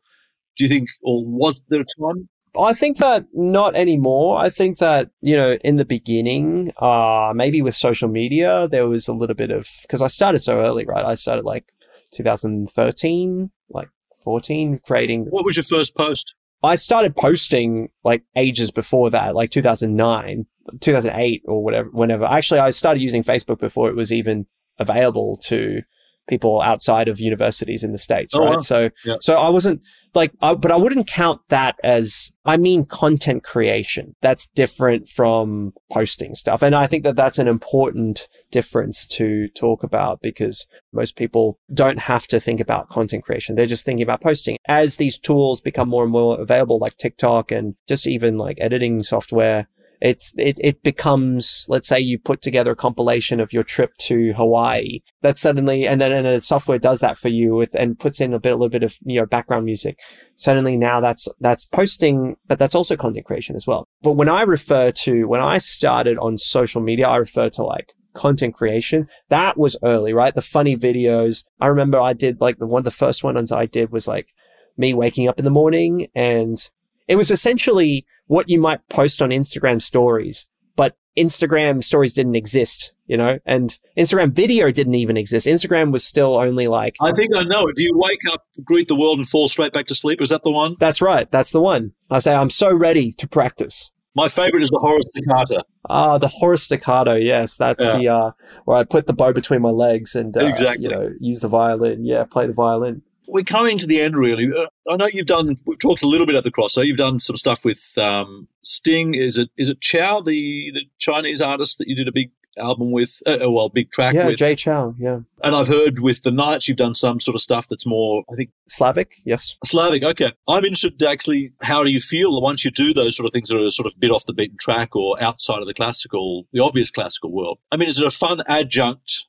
do 0.56 0.64
you 0.64 0.68
think, 0.70 0.88
or 1.02 1.24
was 1.24 1.60
there 1.68 1.82
a 1.82 1.84
time? 1.84 2.28
I 2.58 2.72
think 2.72 2.96
that 2.96 3.26
not 3.34 3.76
anymore. 3.76 4.38
I 4.38 4.48
think 4.48 4.78
that, 4.78 5.10
you 5.20 5.36
know, 5.36 5.58
in 5.62 5.76
the 5.76 5.84
beginning, 5.84 6.72
uh, 6.80 7.32
maybe 7.34 7.60
with 7.60 7.76
social 7.76 8.08
media, 8.08 8.66
there 8.68 8.88
was 8.88 9.08
a 9.08 9.12
little 9.12 9.36
bit 9.36 9.50
of, 9.50 9.68
because 9.82 10.00
I 10.00 10.08
started 10.08 10.40
so 10.40 10.58
early, 10.58 10.86
right? 10.86 11.04
I 11.04 11.14
started 11.14 11.44
like 11.44 11.66
2013, 12.14 13.50
like 13.68 13.90
14, 14.24 14.80
creating. 14.86 15.26
What 15.26 15.44
was 15.44 15.56
your 15.56 15.64
first 15.64 15.94
post? 15.94 16.34
I 16.62 16.74
started 16.74 17.14
posting 17.14 17.90
like 18.02 18.24
ages 18.34 18.70
before 18.70 19.10
that, 19.10 19.34
like 19.34 19.50
2009, 19.50 20.46
2008 20.80 21.42
or 21.46 21.62
whatever, 21.62 21.88
whenever. 21.90 22.24
Actually, 22.24 22.60
I 22.60 22.70
started 22.70 23.00
using 23.02 23.22
Facebook 23.22 23.58
before 23.58 23.88
it 23.88 23.96
was 23.96 24.12
even 24.12 24.46
available 24.78 25.36
to 25.44 25.82
people 26.28 26.60
outside 26.60 27.08
of 27.08 27.18
universities 27.18 27.82
in 27.82 27.90
the 27.92 27.96
States, 27.96 28.34
Oh, 28.34 28.40
right? 28.40 28.50
wow. 28.50 28.58
So, 28.58 28.90
Yeah. 29.02 29.16
so 29.22 29.38
I 29.38 29.48
wasn't 29.48 29.82
like, 30.14 30.30
I, 30.42 30.52
but 30.54 30.70
I 30.70 30.76
wouldn't 30.76 31.06
count 31.06 31.40
that 31.48 31.76
as, 31.82 32.30
I 32.44 32.58
mean, 32.58 32.84
content 32.84 33.44
creation. 33.44 34.14
That's 34.20 34.46
different 34.48 35.08
from 35.08 35.72
posting 35.90 36.34
stuff. 36.34 36.60
And 36.62 36.74
I 36.74 36.86
think 36.86 37.04
that 37.04 37.16
that's 37.16 37.38
an 37.38 37.48
important 37.48 38.28
difference 38.50 39.06
to 39.06 39.48
talk 39.56 39.82
about 39.82 40.20
because 40.20 40.66
most 40.92 41.16
people 41.16 41.58
don't 41.72 41.98
have 42.00 42.26
to 42.26 42.38
think 42.38 42.60
about 42.60 42.90
content 42.90 43.24
creation. 43.24 43.54
They're 43.54 43.64
just 43.64 43.86
thinking 43.86 44.02
about 44.04 44.20
posting. 44.20 44.58
As 44.68 44.96
these 44.96 45.18
tools 45.18 45.62
become 45.62 45.88
more 45.88 46.02
and 46.02 46.12
more 46.12 46.38
available, 46.38 46.78
like 46.78 46.98
TikTok 46.98 47.50
and 47.50 47.74
just 47.88 48.06
even 48.06 48.36
like 48.36 48.58
editing 48.60 49.02
software, 49.02 49.66
it's 50.00 50.32
it 50.36 50.58
it 50.60 50.82
becomes 50.82 51.66
let's 51.68 51.88
say 51.88 51.98
you 51.98 52.18
put 52.18 52.40
together 52.42 52.72
a 52.72 52.76
compilation 52.76 53.40
of 53.40 53.52
your 53.52 53.62
trip 53.62 53.96
to 53.98 54.32
Hawaii. 54.34 55.00
That 55.22 55.38
suddenly 55.38 55.86
and 55.86 56.00
then 56.00 56.12
and 56.12 56.26
the 56.26 56.40
software 56.40 56.78
does 56.78 57.00
that 57.00 57.18
for 57.18 57.28
you 57.28 57.54
with 57.54 57.74
and 57.74 57.98
puts 57.98 58.20
in 58.20 58.32
a 58.32 58.40
bit 58.40 58.52
a 58.52 58.56
little 58.56 58.68
bit 58.68 58.82
of 58.82 58.96
you 59.04 59.20
know 59.20 59.26
background 59.26 59.64
music. 59.64 59.98
Suddenly 60.36 60.76
now 60.76 61.00
that's 61.00 61.28
that's 61.40 61.64
posting, 61.64 62.36
but 62.46 62.58
that's 62.58 62.74
also 62.74 62.96
content 62.96 63.26
creation 63.26 63.56
as 63.56 63.66
well. 63.66 63.88
But 64.02 64.12
when 64.12 64.28
I 64.28 64.42
refer 64.42 64.90
to 64.90 65.24
when 65.24 65.40
I 65.40 65.58
started 65.58 66.18
on 66.18 66.38
social 66.38 66.80
media, 66.80 67.08
I 67.08 67.16
refer 67.16 67.50
to 67.50 67.64
like 67.64 67.92
content 68.14 68.54
creation. 68.54 69.08
That 69.28 69.56
was 69.56 69.76
early, 69.82 70.12
right? 70.12 70.34
The 70.34 70.42
funny 70.42 70.76
videos. 70.76 71.44
I 71.60 71.66
remember 71.66 72.00
I 72.00 72.12
did 72.12 72.40
like 72.40 72.58
the 72.58 72.66
one 72.66 72.84
the 72.84 72.90
first 72.90 73.24
ones 73.24 73.52
I 73.52 73.66
did 73.66 73.92
was 73.92 74.06
like 74.06 74.32
me 74.76 74.94
waking 74.94 75.28
up 75.28 75.38
in 75.38 75.44
the 75.44 75.50
morning 75.50 76.06
and 76.14 76.70
it 77.08 77.16
was 77.16 77.30
essentially 77.30 78.06
what 78.26 78.48
you 78.48 78.60
might 78.60 78.86
post 78.88 79.20
on 79.22 79.30
Instagram 79.30 79.80
stories, 79.82 80.46
but 80.76 80.96
Instagram 81.16 81.82
stories 81.82 82.14
didn't 82.14 82.36
exist, 82.36 82.92
you 83.06 83.16
know, 83.16 83.38
and 83.46 83.76
Instagram 83.98 84.32
video 84.32 84.70
didn't 84.70 84.94
even 84.94 85.16
exist. 85.16 85.46
Instagram 85.46 85.90
was 85.90 86.04
still 86.04 86.36
only 86.36 86.68
like, 86.68 86.94
I 87.00 87.12
think 87.12 87.34
I 87.36 87.42
know 87.44 87.64
it. 87.66 87.74
Do 87.76 87.82
you 87.82 87.92
wake 87.96 88.20
up, 88.30 88.42
greet 88.64 88.86
the 88.88 88.94
world, 88.94 89.18
and 89.18 89.28
fall 89.28 89.48
straight 89.48 89.72
back 89.72 89.86
to 89.86 89.94
sleep? 89.94 90.20
Is 90.22 90.28
that 90.28 90.42
the 90.44 90.52
one? 90.52 90.76
that's 90.78 91.02
right. 91.02 91.28
That's 91.30 91.50
the 91.50 91.60
one. 91.60 91.92
I 92.10 92.20
say, 92.20 92.34
I'm 92.34 92.50
so 92.50 92.72
ready 92.72 93.10
to 93.12 93.26
practice. 93.26 93.90
My 94.14 94.26
favorite 94.28 94.62
is 94.64 94.70
the 94.70 94.78
Hora 94.80 95.00
Staccato. 95.02 95.62
Ah, 95.88 96.18
the 96.18 96.28
horse 96.28 96.62
staccato. 96.64 97.14
Yes, 97.14 97.56
that's 97.56 97.80
Yeah. 97.80 97.98
the 97.98 98.08
uh, 98.08 98.30
where 98.64 98.76
I 98.76 98.84
put 98.84 99.06
the 99.06 99.12
bow 99.12 99.32
between 99.32 99.62
my 99.62 99.70
legs 99.70 100.14
and 100.16 100.36
uh, 100.36 100.44
Exactly. 100.44 100.82
you 100.84 100.90
know 100.90 101.10
use 101.20 101.40
the 101.40 101.48
violin. 101.48 102.04
Yeah, 102.04 102.24
play 102.24 102.46
the 102.46 102.52
violin. 102.52 103.02
We're 103.30 103.44
coming 103.44 103.76
to 103.78 103.86
the 103.86 104.00
end, 104.00 104.16
really. 104.16 104.48
Uh, 104.50 104.66
I 104.90 104.96
know 104.96 105.06
you've 105.06 105.26
done. 105.26 105.58
We've 105.66 105.78
talked 105.78 106.02
a 106.02 106.08
little 106.08 106.26
bit 106.26 106.34
at 106.34 106.44
the 106.44 106.50
cross. 106.50 106.72
So 106.72 106.80
You've 106.80 106.96
done 106.96 107.20
some 107.20 107.36
stuff 107.36 107.62
with 107.64 107.92
um, 107.98 108.48
Sting. 108.62 109.14
Is 109.14 109.36
it 109.36 109.50
is 109.58 109.68
it 109.68 109.80
Chou, 109.82 110.22
the 110.24 110.70
the 110.72 110.82
Chinese 110.98 111.42
artist 111.42 111.76
that 111.78 111.88
you 111.88 111.94
did 111.94 112.08
a 112.08 112.12
big 112.12 112.30
album 112.58 112.90
with? 112.90 113.22
Uh, 113.26 113.44
uh, 113.44 113.50
well, 113.50 113.68
big 113.68 113.92
track 113.92 114.14
Yeah, 114.14 114.26
with. 114.26 114.38
Jay 114.38 114.54
Chou. 114.54 114.94
Yeah, 114.98 115.20
and 115.44 115.54
I've 115.54 115.68
heard 115.68 115.98
with 115.98 116.22
the 116.22 116.30
Knights, 116.30 116.68
you've 116.68 116.78
done 116.78 116.94
some 116.94 117.20
sort 117.20 117.34
of 117.34 117.42
stuff 117.42 117.68
that's 117.68 117.86
more, 117.86 118.24
I 118.32 118.34
think, 118.34 118.50
Slavic. 118.66 119.16
Yes. 119.26 119.56
Slavic. 119.64 120.02
Okay, 120.02 120.32
I'm 120.48 120.64
interested. 120.64 121.02
Actually, 121.02 121.52
how 121.60 121.84
do 121.84 121.90
you 121.90 122.00
feel 122.00 122.40
once 122.40 122.64
you 122.64 122.70
do 122.70 122.94
those 122.94 123.14
sort 123.14 123.26
of 123.26 123.32
things 123.34 123.48
that 123.48 123.62
are 123.62 123.70
sort 123.70 123.86
of 123.86 124.00
bit 124.00 124.10
off 124.10 124.24
the 124.24 124.32
beaten 124.32 124.56
track 124.58 124.96
or 124.96 125.22
outside 125.22 125.58
of 125.58 125.66
the 125.66 125.74
classical, 125.74 126.46
the 126.52 126.60
obvious 126.64 126.90
classical 126.90 127.30
world? 127.30 127.58
I 127.70 127.76
mean, 127.76 127.88
is 127.88 127.98
it 127.98 128.06
a 128.06 128.10
fun 128.10 128.42
adjunct? 128.46 129.26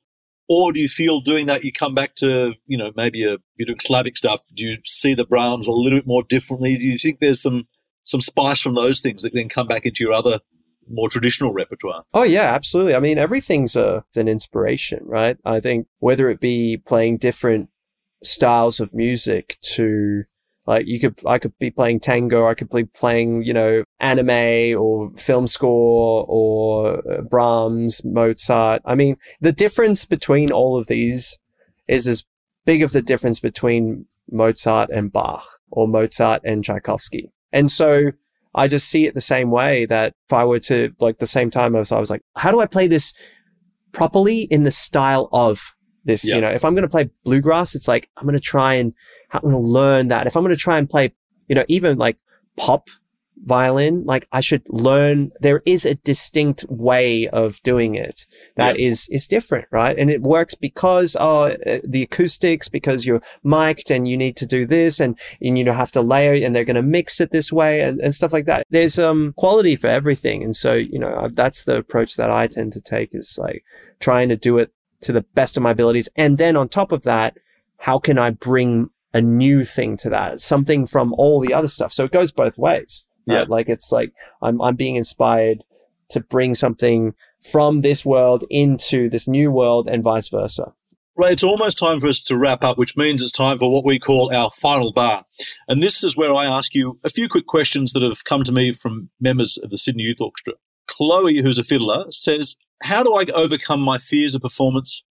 Or 0.52 0.72
do 0.72 0.80
you 0.80 0.88
feel 0.88 1.20
doing 1.20 1.46
that 1.46 1.62
you 1.62 1.72
come 1.72 1.94
back 1.94 2.16
to, 2.16 2.54
you 2.66 2.76
know, 2.76 2.90
maybe 2.96 3.22
a, 3.22 3.36
you're 3.54 3.66
doing 3.66 3.78
Slavic 3.78 4.16
stuff? 4.16 4.42
Do 4.52 4.66
you 4.66 4.78
see 4.84 5.14
the 5.14 5.24
Brahms 5.24 5.68
a 5.68 5.72
little 5.72 6.00
bit 6.00 6.08
more 6.08 6.24
differently? 6.28 6.76
Do 6.76 6.84
you 6.84 6.98
think 6.98 7.20
there's 7.20 7.40
some 7.40 7.68
some 8.02 8.20
spice 8.20 8.60
from 8.60 8.74
those 8.74 9.00
things 9.00 9.22
that 9.22 9.32
then 9.32 9.48
come 9.48 9.68
back 9.68 9.86
into 9.86 10.02
your 10.02 10.12
other 10.12 10.40
more 10.90 11.08
traditional 11.08 11.52
repertoire? 11.52 12.02
Oh 12.12 12.24
yeah, 12.24 12.52
absolutely. 12.52 12.96
I 12.96 12.98
mean, 12.98 13.16
everything's 13.16 13.76
a 13.76 14.04
an 14.16 14.26
inspiration, 14.26 15.04
right? 15.04 15.36
I 15.44 15.60
think 15.60 15.86
whether 16.00 16.28
it 16.28 16.40
be 16.40 16.78
playing 16.84 17.18
different 17.18 17.68
styles 18.24 18.80
of 18.80 18.92
music 18.92 19.56
to 19.74 20.24
like 20.70 20.86
you 20.86 21.00
could 21.00 21.18
I 21.26 21.40
could 21.40 21.58
be 21.58 21.72
playing 21.72 21.98
tango, 21.98 22.46
I 22.46 22.54
could 22.54 22.70
be 22.70 22.84
playing, 22.84 23.42
you 23.42 23.52
know, 23.52 23.82
anime 23.98 24.78
or 24.80 25.10
film 25.16 25.48
score 25.48 26.24
or 26.28 27.02
uh, 27.10 27.22
Brahms, 27.22 28.04
Mozart. 28.04 28.80
I 28.84 28.94
mean, 28.94 29.16
the 29.40 29.50
difference 29.50 30.04
between 30.04 30.52
all 30.52 30.78
of 30.78 30.86
these 30.86 31.36
is 31.88 32.06
as 32.06 32.24
big 32.66 32.84
of 32.84 32.92
the 32.92 33.02
difference 33.02 33.40
between 33.40 34.06
Mozart 34.30 34.90
and 34.90 35.12
Bach 35.12 35.44
or 35.72 35.88
Mozart 35.88 36.40
and 36.44 36.62
Tchaikovsky. 36.62 37.32
And 37.52 37.68
so 37.68 38.12
I 38.54 38.68
just 38.68 38.88
see 38.88 39.06
it 39.06 39.14
the 39.14 39.20
same 39.20 39.50
way 39.50 39.86
that 39.86 40.14
if 40.28 40.32
I 40.32 40.44
were 40.44 40.60
to 40.60 40.92
like 41.00 41.18
the 41.18 41.26
same 41.26 41.50
time 41.50 41.74
as 41.74 41.90
I 41.90 41.98
was 41.98 42.10
like, 42.10 42.22
how 42.36 42.52
do 42.52 42.60
I 42.60 42.66
play 42.66 42.86
this 42.86 43.12
properly 43.90 44.42
in 44.42 44.62
the 44.62 44.70
style 44.70 45.28
of 45.32 45.74
this? 46.04 46.28
Yeah. 46.28 46.36
You 46.36 46.40
know, 46.42 46.50
if 46.50 46.64
I'm 46.64 46.74
going 46.76 46.82
to 46.82 46.88
play 46.88 47.10
bluegrass, 47.24 47.74
it's 47.74 47.88
like, 47.88 48.08
I'm 48.16 48.24
going 48.24 48.34
to 48.34 48.40
try 48.40 48.74
and, 48.74 48.94
I'm 49.32 49.40
going 49.42 49.54
to 49.54 49.58
learn 49.58 50.08
that. 50.08 50.26
If 50.26 50.36
I'm 50.36 50.42
going 50.42 50.54
to 50.54 50.60
try 50.60 50.78
and 50.78 50.88
play, 50.88 51.12
you 51.48 51.54
know, 51.54 51.64
even 51.68 51.98
like 51.98 52.18
pop 52.56 52.88
violin, 53.42 54.04
like 54.04 54.28
I 54.32 54.40
should 54.40 54.62
learn, 54.68 55.30
there 55.40 55.62
is 55.64 55.86
a 55.86 55.94
distinct 55.94 56.64
way 56.68 57.26
of 57.28 57.62
doing 57.62 57.94
it 57.94 58.26
that 58.56 58.78
is 58.78 59.08
is 59.10 59.26
different, 59.26 59.66
right? 59.70 59.98
And 59.98 60.10
it 60.10 60.20
works 60.20 60.54
because, 60.54 61.16
oh, 61.18 61.44
uh, 61.44 61.78
the 61.82 62.02
acoustics, 62.02 62.68
because 62.68 63.06
you're 63.06 63.22
mic'd 63.42 63.90
and 63.90 64.06
you 64.06 64.16
need 64.16 64.36
to 64.36 64.46
do 64.46 64.66
this 64.66 65.00
and, 65.00 65.18
and 65.40 65.56
you 65.56 65.64
know, 65.64 65.72
have 65.72 65.90
to 65.92 66.02
layer 66.02 66.44
and 66.44 66.54
they're 66.54 66.64
going 66.64 66.76
to 66.76 66.82
mix 66.82 67.20
it 67.20 67.30
this 67.30 67.50
way 67.50 67.80
and, 67.80 67.98
and 68.00 68.14
stuff 68.14 68.32
like 68.32 68.46
that. 68.46 68.66
There's 68.70 68.98
um 68.98 69.32
quality 69.36 69.74
for 69.76 69.86
everything. 69.86 70.42
And 70.42 70.54
so, 70.54 70.74
you 70.74 70.98
know, 70.98 71.14
I- 71.24 71.28
that's 71.32 71.64
the 71.64 71.78
approach 71.78 72.16
that 72.16 72.30
I 72.30 72.46
tend 72.46 72.72
to 72.74 72.80
take 72.80 73.14
is 73.14 73.38
like 73.40 73.64
trying 74.00 74.28
to 74.28 74.36
do 74.36 74.58
it 74.58 74.72
to 75.00 75.12
the 75.12 75.22
best 75.22 75.56
of 75.56 75.62
my 75.62 75.70
abilities. 75.70 76.10
And 76.14 76.36
then 76.36 76.56
on 76.56 76.68
top 76.68 76.92
of 76.92 77.02
that, 77.02 77.38
how 77.78 77.98
can 77.98 78.18
I 78.18 78.30
bring 78.30 78.90
a 79.12 79.20
new 79.20 79.64
thing 79.64 79.96
to 79.98 80.10
that? 80.10 80.40
Something 80.40 80.86
from 80.86 81.14
all 81.14 81.40
the 81.40 81.54
other 81.54 81.68
stuff. 81.68 81.92
So 81.92 82.04
it 82.04 82.12
goes 82.12 82.30
both 82.30 82.58
ways. 82.58 83.04
Yeah. 83.26 83.44
Like 83.48 83.68
it's 83.68 83.92
like 83.92 84.12
I'm 84.42 84.60
I'm 84.60 84.76
being 84.76 84.96
inspired 84.96 85.62
to 86.10 86.20
bring 86.20 86.54
something 86.54 87.14
from 87.40 87.80
this 87.80 88.04
world 88.04 88.44
into 88.50 89.08
this 89.08 89.28
new 89.28 89.50
world 89.50 89.88
and 89.88 90.02
vice 90.02 90.28
versa. 90.28 90.72
Right, 91.16 91.32
it's 91.32 91.44
almost 91.44 91.78
time 91.78 92.00
for 92.00 92.08
us 92.08 92.20
to 92.22 92.38
wrap 92.38 92.64
up, 92.64 92.78
which 92.78 92.96
means 92.96 93.22
it's 93.22 93.32
time 93.32 93.58
for 93.58 93.70
what 93.70 93.84
we 93.84 93.98
call 93.98 94.34
our 94.34 94.50
final 94.50 94.92
bar. 94.92 95.24
And 95.68 95.82
this 95.82 96.02
is 96.02 96.16
where 96.16 96.32
I 96.32 96.46
ask 96.46 96.74
you 96.74 96.98
a 97.04 97.10
few 97.10 97.28
quick 97.28 97.46
questions 97.46 97.92
that 97.92 98.02
have 98.02 98.24
come 98.24 98.42
to 98.44 98.52
me 98.52 98.72
from 98.72 99.10
members 99.20 99.58
of 99.58 99.70
the 99.70 99.76
Sydney 99.76 100.04
Youth 100.04 100.20
Orchestra. 100.20 100.54
Chloe, 100.86 101.42
who's 101.42 101.58
a 101.58 101.62
fiddler, 101.62 102.06
says, 102.10 102.56
How 102.82 103.02
do 103.02 103.14
I 103.14 103.24
overcome 103.34 103.80
my 103.80 103.98
fears 103.98 104.34
of 104.34 104.40
performance 104.40 105.02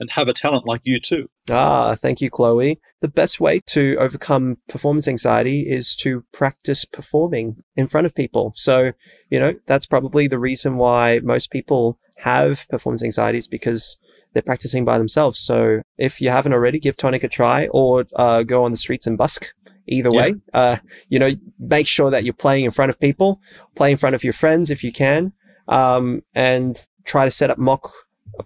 and 0.00 0.10
have 0.12 0.28
a 0.28 0.32
talent 0.32 0.66
like 0.66 0.80
you 0.84 1.00
too? 1.00 1.28
Ah, 1.50 1.94
thank 1.94 2.20
you, 2.20 2.30
Chloe. 2.30 2.78
The 3.00 3.08
best 3.08 3.40
way 3.40 3.60
to 3.66 3.96
overcome 3.98 4.58
performance 4.68 5.08
anxiety 5.08 5.60
is 5.68 5.96
to 5.96 6.24
practice 6.32 6.84
performing 6.84 7.62
in 7.76 7.86
front 7.86 8.06
of 8.06 8.14
people. 8.14 8.52
So, 8.56 8.92
you 9.30 9.38
know, 9.40 9.54
that's 9.66 9.86
probably 9.86 10.28
the 10.28 10.38
reason 10.38 10.76
why 10.76 11.20
most 11.22 11.50
people 11.50 11.98
have 12.18 12.68
performance 12.68 13.02
anxieties 13.02 13.46
because 13.46 13.96
they're 14.32 14.42
practicing 14.42 14.84
by 14.84 14.98
themselves. 14.98 15.38
So 15.38 15.82
if 15.96 16.20
you 16.20 16.30
haven't 16.30 16.52
already, 16.52 16.78
give 16.78 16.96
Tonic 16.96 17.24
a 17.24 17.28
try 17.28 17.68
or 17.68 18.04
uh, 18.16 18.42
go 18.42 18.64
on 18.64 18.70
the 18.70 18.76
streets 18.76 19.06
and 19.06 19.16
busk. 19.16 19.46
Either 19.90 20.10
Yeah. 20.12 20.20
way, 20.20 20.34
uh, 20.52 20.76
you 21.08 21.18
know, 21.18 21.30
make 21.58 21.86
sure 21.86 22.10
that 22.10 22.22
you're 22.22 22.34
playing 22.34 22.66
in 22.66 22.70
front 22.70 22.90
of 22.90 23.00
people, 23.00 23.40
play 23.74 23.90
in 23.90 23.96
front 23.96 24.14
of 24.14 24.22
your 24.22 24.34
friends 24.34 24.70
if 24.70 24.84
you 24.84 24.92
can, 24.92 25.32
um, 25.66 26.22
and 26.34 26.86
try 27.04 27.24
to 27.24 27.30
set 27.30 27.48
up 27.50 27.56
mock 27.56 27.90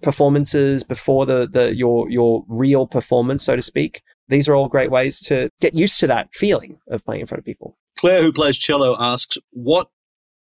performances 0.01 0.83
before 0.83 1.25
the, 1.25 1.47
the 1.47 1.75
your 1.75 2.09
your 2.09 2.43
real 2.47 2.87
performance, 2.87 3.43
so 3.43 3.55
to 3.55 3.61
speak. 3.61 4.01
These 4.29 4.47
are 4.47 4.55
all 4.55 4.69
great 4.69 4.91
ways 4.91 5.19
to 5.21 5.49
get 5.59 5.73
used 5.73 5.99
to 5.99 6.07
that 6.07 6.33
feeling 6.33 6.79
of 6.87 7.03
playing 7.05 7.21
in 7.21 7.27
front 7.27 7.39
of 7.39 7.45
people. 7.45 7.77
Claire, 7.97 8.21
who 8.21 8.31
plays 8.31 8.57
cello, 8.57 8.95
asks, 8.99 9.37
What 9.51 9.87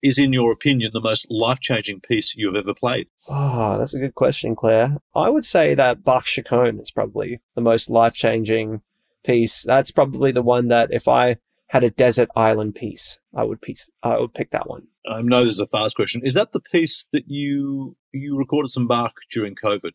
is, 0.03 0.17
in 0.17 0.33
your 0.33 0.51
opinion, 0.51 0.91
the 0.93 1.01
most 1.01 1.27
life 1.29 1.59
changing 1.59 2.01
piece 2.01 2.35
you 2.35 2.47
have 2.47 2.55
ever 2.55 2.73
played? 2.73 3.07
Oh, 3.27 3.77
that's 3.77 3.93
a 3.93 3.99
good 3.99 4.15
question, 4.15 4.55
Claire. 4.55 4.97
I 5.15 5.29
would 5.29 5.45
say 5.45 5.73
that 5.75 6.03
Bach 6.03 6.25
Chaconne 6.25 6.79
is 6.79 6.91
probably 6.91 7.39
the 7.55 7.61
most 7.61 7.89
life 7.89 8.13
changing 8.13 8.81
piece. 9.23 9.63
That's 9.63 9.91
probably 9.91 10.31
the 10.31 10.41
one 10.41 10.67
that 10.69 10.89
if 10.91 11.07
I 11.07 11.37
had 11.67 11.83
a 11.83 11.89
desert 11.89 12.29
island 12.35 12.75
piece, 12.75 13.17
I 13.35 13.43
would 13.43 13.61
piece 13.61 13.89
I 14.03 14.17
would 14.19 14.33
pick 14.33 14.51
that 14.51 14.69
one. 14.69 14.87
I 15.09 15.21
know 15.21 15.45
this 15.45 15.55
is 15.55 15.59
a 15.59 15.67
fast 15.67 15.95
question. 15.95 16.21
Is 16.23 16.33
that 16.33 16.51
the 16.51 16.59
piece 16.59 17.07
that 17.13 17.23
you 17.27 17.95
you 18.13 18.37
recorded 18.37 18.69
some 18.71 18.87
Bach 18.87 19.13
during 19.31 19.55
COVID? 19.55 19.91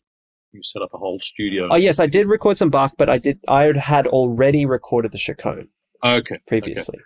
You 0.51 0.61
set 0.61 0.81
up 0.83 0.93
a 0.93 0.97
whole 0.97 1.19
studio. 1.19 1.67
Oh 1.71 1.75
yes, 1.75 1.99
I 1.99 2.05
did 2.07 2.27
record 2.27 2.57
some 2.57 2.69
Bach, 2.69 2.93
but 2.97 3.09
I 3.09 3.17
did 3.17 3.39
I 3.47 3.71
had 3.77 4.07
already 4.07 4.65
recorded 4.65 5.11
the 5.11 5.17
Chaconne 5.17 5.69
Okay. 6.03 6.39
previously. 6.47 6.99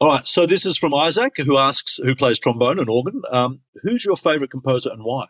All 0.00 0.08
right. 0.08 0.26
So 0.26 0.46
this 0.46 0.66
is 0.66 0.76
from 0.76 0.92
Isaac, 0.94 1.34
who 1.38 1.58
asks, 1.58 1.98
who 2.02 2.14
plays 2.14 2.38
trombone 2.38 2.78
and 2.80 2.88
organ. 2.88 3.22
Um, 3.30 3.60
who's 3.82 4.04
your 4.04 4.16
favorite 4.16 4.50
composer 4.50 4.90
and 4.90 5.04
why? 5.04 5.26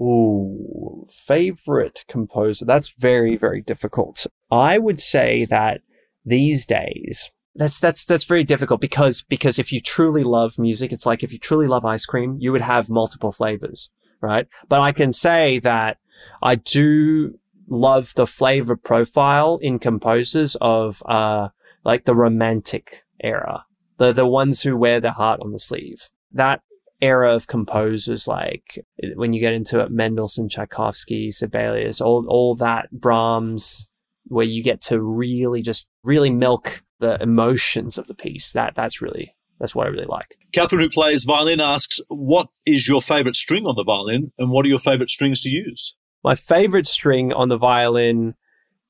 Ooh, 0.00 1.06
favorite 1.26 2.04
composer. 2.08 2.64
That's 2.64 2.92
very, 2.98 3.36
very 3.36 3.60
difficult. 3.60 4.26
I 4.50 4.78
would 4.78 5.00
say 5.00 5.44
that 5.46 5.82
these 6.24 6.64
days, 6.66 7.30
that's 7.56 7.78
that's 7.78 8.04
that's 8.04 8.24
very 8.24 8.44
difficult 8.44 8.80
because 8.80 9.22
because 9.22 9.58
if 9.58 9.72
you 9.72 9.80
truly 9.80 10.24
love 10.24 10.58
music, 10.58 10.92
it's 10.92 11.06
like 11.06 11.22
if 11.22 11.32
you 11.32 11.38
truly 11.38 11.66
love 11.66 11.84
ice 11.84 12.06
cream, 12.06 12.36
you 12.40 12.52
would 12.52 12.60
have 12.60 12.90
multiple 12.90 13.32
flavors, 13.32 13.90
right? 14.20 14.46
But 14.68 14.80
I 14.80 14.92
can 14.92 15.12
say 15.12 15.60
that 15.60 15.98
I 16.42 16.56
do 16.56 17.38
love 17.68 18.12
the 18.14 18.26
flavor 18.26 18.76
profile 18.76 19.58
in 19.62 19.78
composers 19.78 20.56
of 20.60 21.02
uh 21.06 21.48
like 21.84 22.04
the 22.04 22.14
romantic 22.14 23.04
era, 23.22 23.64
the 23.98 24.12
the 24.12 24.26
ones 24.26 24.62
who 24.62 24.76
wear 24.76 25.00
their 25.00 25.12
heart 25.12 25.40
on 25.40 25.52
the 25.52 25.58
sleeve. 25.58 26.08
That 26.32 26.60
era 27.00 27.34
of 27.34 27.46
composers 27.46 28.26
like 28.26 28.84
when 29.14 29.32
you 29.32 29.40
get 29.40 29.52
into 29.52 29.80
it, 29.80 29.90
Mendelssohn, 29.90 30.48
Tchaikovsky, 30.48 31.30
Sibelius, 31.30 32.00
all 32.00 32.26
all 32.28 32.56
that 32.56 32.90
Brahms, 32.90 33.88
where 34.24 34.44
you 34.44 34.62
get 34.62 34.80
to 34.82 35.00
really 35.00 35.62
just 35.62 35.86
really 36.02 36.30
milk 36.30 36.82
the 37.00 37.20
emotions 37.22 37.98
of 37.98 38.06
the 38.06 38.14
piece. 38.14 38.52
That 38.52 38.74
that's 38.74 39.00
really 39.02 39.34
that's 39.58 39.74
what 39.74 39.86
I 39.86 39.90
really 39.90 40.06
like. 40.06 40.36
Catherine, 40.52 40.82
who 40.82 40.88
plays 40.88 41.24
violin, 41.24 41.60
asks, 41.60 42.00
what 42.08 42.48
is 42.66 42.88
your 42.88 43.00
favorite 43.00 43.36
string 43.36 43.66
on 43.66 43.76
the 43.76 43.84
violin 43.84 44.32
and 44.38 44.50
what 44.50 44.64
are 44.64 44.68
your 44.68 44.78
favorite 44.78 45.10
strings 45.10 45.42
to 45.42 45.50
use? 45.50 45.94
My 46.22 46.34
favorite 46.34 46.86
string 46.86 47.32
on 47.32 47.48
the 47.48 47.58
violin. 47.58 48.34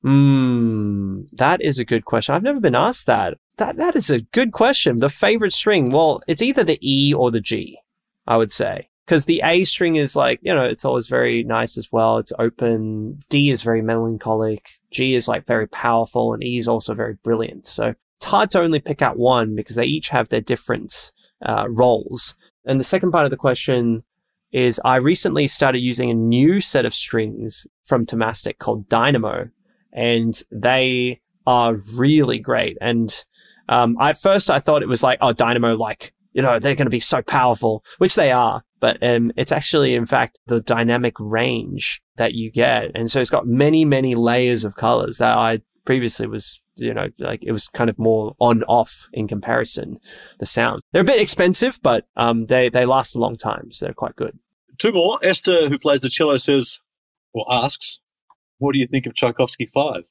Hmm, 0.01 1.21
that 1.33 1.61
is 1.61 1.79
a 1.79 1.85
good 1.85 2.05
question. 2.05 2.35
I've 2.35 2.43
never 2.43 2.59
been 2.59 2.75
asked 2.75 3.07
that. 3.07 3.37
That 3.57 3.77
that 3.77 3.95
is 3.95 4.09
a 4.09 4.21
good 4.21 4.51
question. 4.51 4.97
The 4.97 5.09
favorite 5.09 5.53
string. 5.53 5.89
Well, 5.89 6.21
it's 6.27 6.41
either 6.41 6.63
the 6.63 6.79
E 6.81 7.13
or 7.13 7.31
the 7.31 7.41
G. 7.41 7.79
I 8.27 8.37
would 8.37 8.51
say. 8.51 8.89
Because 9.05 9.25
the 9.25 9.41
A 9.45 9.63
string 9.65 9.97
is 9.97 10.15
like, 10.15 10.39
you 10.41 10.53
know, 10.53 10.63
it's 10.63 10.83
always 10.83 11.07
very 11.07 11.43
nice 11.43 11.77
as 11.77 11.91
well. 11.91 12.17
It's 12.17 12.33
open. 12.39 13.19
D 13.29 13.51
is 13.51 13.61
very 13.61 13.83
melancholic. 13.83 14.67
G 14.95 15.13
is 15.13 15.27
like 15.27 15.45
very 15.45 15.67
powerful 15.67 16.33
and 16.33 16.41
E 16.41 16.57
is 16.57 16.69
also 16.69 16.93
very 16.93 17.15
brilliant. 17.21 17.67
So 17.67 17.93
it's 18.17 18.25
hard 18.25 18.49
to 18.51 18.61
only 18.61 18.79
pick 18.79 19.01
out 19.01 19.17
one 19.17 19.53
because 19.53 19.75
they 19.75 19.85
each 19.85 20.07
have 20.09 20.29
their 20.29 20.41
different 20.41 21.11
uh, 21.45 21.65
roles. 21.69 22.33
And 22.65 22.79
the 22.79 22.85
second 22.85 23.11
part 23.11 23.25
of 23.25 23.31
the 23.31 23.37
question 23.37 24.03
is 24.53 24.79
I 24.85 24.95
recently 24.95 25.47
started 25.47 25.79
using 25.79 26.09
a 26.09 26.13
new 26.13 26.61
set 26.61 26.85
of 26.85 26.93
strings 26.93 27.67
from 27.83 28.05
Thomastik 28.05 28.57
called 28.57 28.87
Dynamo 28.87 29.49
and 29.91 30.41
they 30.49 31.19
are 31.45 31.75
really 31.93 32.39
great. 32.39 32.77
And 32.79 33.13
um, 33.67 33.97
at 33.99 34.17
first 34.17 34.49
I 34.49 34.59
thought 34.59 34.81
it 34.81 34.87
was 34.87 35.03
like, 35.03 35.19
oh, 35.21 35.33
Dynamo, 35.33 35.75
like, 35.75 36.13
you 36.35 36.41
know, 36.41 36.59
they're 36.59 36.75
going 36.75 36.85
to 36.85 36.91
be 36.91 36.99
so 36.99 37.21
powerful, 37.21 37.83
which 37.97 38.15
they 38.15 38.31
are. 38.31 38.61
But 38.81 39.01
um, 39.01 39.31
it's 39.37 39.53
actually, 39.53 39.95
in 39.95 40.05
fact, 40.05 40.37
the 40.47 40.59
dynamic 40.59 41.13
range 41.17 42.01
that 42.17 42.33
you 42.33 42.51
get. 42.51 42.91
And 42.93 43.09
so 43.09 43.21
it's 43.21 43.29
got 43.29 43.47
many, 43.47 43.85
many 43.85 44.15
layers 44.15 44.65
of 44.65 44.75
colors 44.75 45.17
that 45.17 45.35
I 45.35 45.61
previously 45.85 46.27
was, 46.27 46.61
you 46.75 46.93
know, 46.93 47.07
like 47.19 47.39
it 47.41 47.53
was 47.53 47.67
kind 47.69 47.89
of 47.89 47.97
more 47.97 48.35
on 48.39 48.63
off 48.63 49.07
in 49.13 49.29
comparison, 49.29 49.97
the 50.39 50.45
sound. 50.45 50.81
They're 50.91 51.03
a 51.03 51.05
bit 51.05 51.21
expensive, 51.21 51.79
but 51.81 52.05
um, 52.17 52.47
they, 52.47 52.67
they 52.67 52.85
last 52.85 53.15
a 53.15 53.19
long 53.19 53.37
time. 53.37 53.71
So 53.71 53.85
they're 53.85 53.93
quite 53.93 54.17
good. 54.17 54.37
Two 54.77 54.91
more. 54.91 55.19
Esther, 55.23 55.69
who 55.69 55.79
plays 55.79 56.01
the 56.01 56.09
cello, 56.09 56.35
says, 56.35 56.81
or 57.33 57.45
asks, 57.49 58.01
what 58.57 58.73
do 58.73 58.79
you 58.79 58.87
think 58.87 59.05
of 59.05 59.15
Tchaikovsky 59.15 59.67
5? 59.67 60.03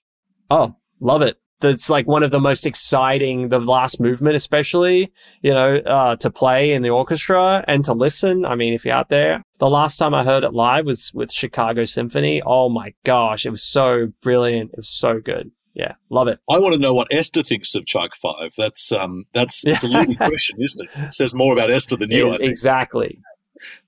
Oh, 0.51 0.77
love 1.01 1.20
it. 1.20 1.37
That's 1.61 1.88
like 1.88 2.07
one 2.07 2.22
of 2.22 2.30
the 2.30 2.40
most 2.40 2.66
exciting, 2.66 3.48
the 3.48 3.59
last 3.61 4.00
movement, 4.00 4.36
especially, 4.36 5.12
you 5.40 5.52
know, 5.55 5.76
uh, 5.76 6.16
to 6.16 6.30
play 6.30 6.72
in 6.72 6.82
the 6.82 6.90
orchestra 6.90 7.64
and 7.68 7.84
to 7.86 7.94
listen. 7.94 8.44
I 8.44 8.55
mean, 8.55 8.74
if 8.74 8.84
you're 8.84 8.94
out 8.94 9.09
there, 9.09 9.42
the 9.59 9.70
last 9.70 9.96
time 9.96 10.12
I 10.14 10.24
heard 10.24 10.44
it 10.44 10.52
live 10.52 10.84
was 10.84 11.12
with 11.14 11.32
Chicago 11.32 11.84
Symphony. 11.84 12.42
Oh 12.44 12.68
my 12.68 12.92
gosh, 13.05 13.46
it 13.46 13.50
was 13.50 13.62
so 13.62 14.09
brilliant. 14.20 14.72
It 14.72 14.78
was 14.78 14.88
so 14.90 15.20
good. 15.20 15.50
Yeah, 15.74 15.94
love 16.11 16.28
it. 16.28 16.38
I 16.50 16.59
want 16.59 16.74
to 16.74 16.78
know 16.80 16.94
what 16.94 17.09
Esther 17.11 17.42
thinks 17.42 17.74
of 17.74 17.84
Chuck 17.86 18.14
5. 18.14 18.52
That's, 18.57 18.92
um, 18.92 19.24
that's, 19.34 19.66
it's 19.66 19.82
a 19.82 19.88
leading 19.88 20.14
question, 20.16 20.59
isn't 20.62 20.82
it? 20.84 20.90
It 21.07 21.14
says 21.14 21.34
more 21.34 21.52
about 21.52 21.70
Esther 21.70 21.96
than 21.96 22.11
you, 22.11 22.32
I 22.32 22.38
think. 22.38 22.50
exactly. 22.50 23.18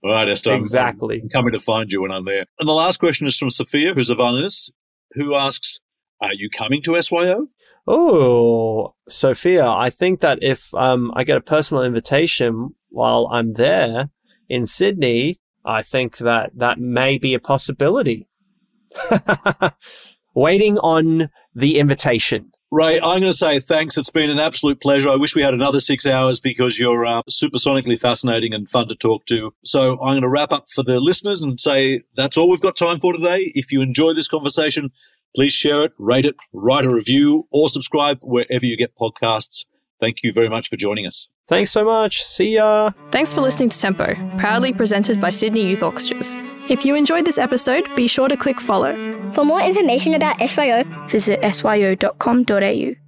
All 0.02 0.12
right, 0.12 0.28
Esther. 0.28 0.50
I'm- 0.52 0.60
Exactly. 0.60 1.20
I'm 1.22 1.28
coming 1.28 1.52
to 1.52 1.60
find 1.60 1.92
you 1.92 2.02
when 2.02 2.10
I'm 2.10 2.24
there. 2.24 2.46
And 2.58 2.68
the 2.68 2.72
last 2.72 2.98
question 2.98 3.26
is 3.26 3.36
from 3.36 3.50
Sophia, 3.50 3.92
who's 3.94 4.10
a 4.10 4.14
violinist, 4.14 4.72
who 5.12 5.34
asks, 5.36 5.80
are 6.20 6.32
you 6.34 6.48
coming 6.50 6.80
to 6.82 7.00
SYO? 7.02 7.46
Oh, 7.86 8.94
Sophia, 9.08 9.68
I 9.68 9.90
think 9.90 10.20
that 10.20 10.40
if 10.42 10.74
um, 10.74 11.12
I 11.14 11.22
get 11.22 11.36
a 11.36 11.40
personal 11.40 11.84
invitation 11.84 12.74
while 12.88 13.28
I'm 13.30 13.52
there 13.52 14.10
in 14.48 14.66
Sydney, 14.66 15.38
I 15.64 15.82
think 15.82 16.18
that 16.18 16.50
that 16.56 16.78
may 16.78 17.18
be 17.18 17.34
a 17.34 17.40
possibility. 17.40 18.28
Waiting 20.34 20.78
on 20.78 21.30
the 21.54 21.78
invitation. 21.78 22.52
Ray, 22.72 22.96
I'm 22.96 23.20
going 23.20 23.22
to 23.22 23.32
say 23.32 23.60
thanks. 23.60 23.96
It's 23.96 24.10
been 24.10 24.28
an 24.28 24.40
absolute 24.40 24.80
pleasure. 24.82 25.08
I 25.08 25.16
wish 25.16 25.36
we 25.36 25.42
had 25.42 25.54
another 25.54 25.78
six 25.78 26.04
hours 26.04 26.40
because 26.40 26.80
you're 26.80 27.06
uh, 27.06 27.22
supersonically 27.30 27.98
fascinating 27.98 28.52
and 28.52 28.68
fun 28.68 28.88
to 28.88 28.96
talk 28.96 29.24
to. 29.26 29.54
So 29.64 29.92
I'm 29.92 30.14
going 30.14 30.22
to 30.22 30.28
wrap 30.28 30.52
up 30.52 30.66
for 30.74 30.82
the 30.82 30.98
listeners 30.98 31.42
and 31.42 31.60
say 31.60 32.02
that's 32.16 32.36
all 32.36 32.50
we've 32.50 32.60
got 32.60 32.76
time 32.76 32.98
for 32.98 33.12
today. 33.12 33.52
If 33.54 33.70
you 33.70 33.82
enjoy 33.82 34.14
this 34.14 34.26
conversation, 34.26 34.90
please 35.34 35.52
share 35.52 35.84
it, 35.84 35.92
rate 35.98 36.26
it, 36.26 36.36
write 36.52 36.84
a 36.84 36.90
review, 36.90 37.46
or 37.50 37.68
subscribe 37.68 38.18
wherever 38.22 38.64
you 38.64 38.76
get 38.76 38.96
podcasts. 38.96 39.66
Thank 40.00 40.18
you 40.22 40.32
very 40.32 40.48
much 40.48 40.68
for 40.68 40.76
joining 40.76 41.06
us. 41.06 41.28
Thanks 41.48 41.70
so 41.70 41.84
much. 41.84 42.22
See 42.24 42.54
ya. 42.54 42.90
Thanks 43.10 43.32
for 43.32 43.40
listening 43.40 43.68
to 43.70 43.78
Tempo, 43.78 44.14
proudly 44.36 44.72
presented 44.72 45.20
by 45.20 45.30
Sydney 45.30 45.66
Youth 45.66 45.82
Orchestras. 45.82 46.34
If 46.68 46.84
you 46.84 46.94
enjoyed 46.96 47.24
this 47.24 47.38
episode, 47.38 47.88
be 47.94 48.08
sure 48.08 48.28
to 48.28 48.36
click 48.36 48.60
follow. 48.60 48.94
For 49.32 49.44
more 49.44 49.60
information 49.60 50.14
about 50.14 50.40
SYO, 50.46 50.84
Visit 51.08 51.40
syo.com.au. 51.42 53.05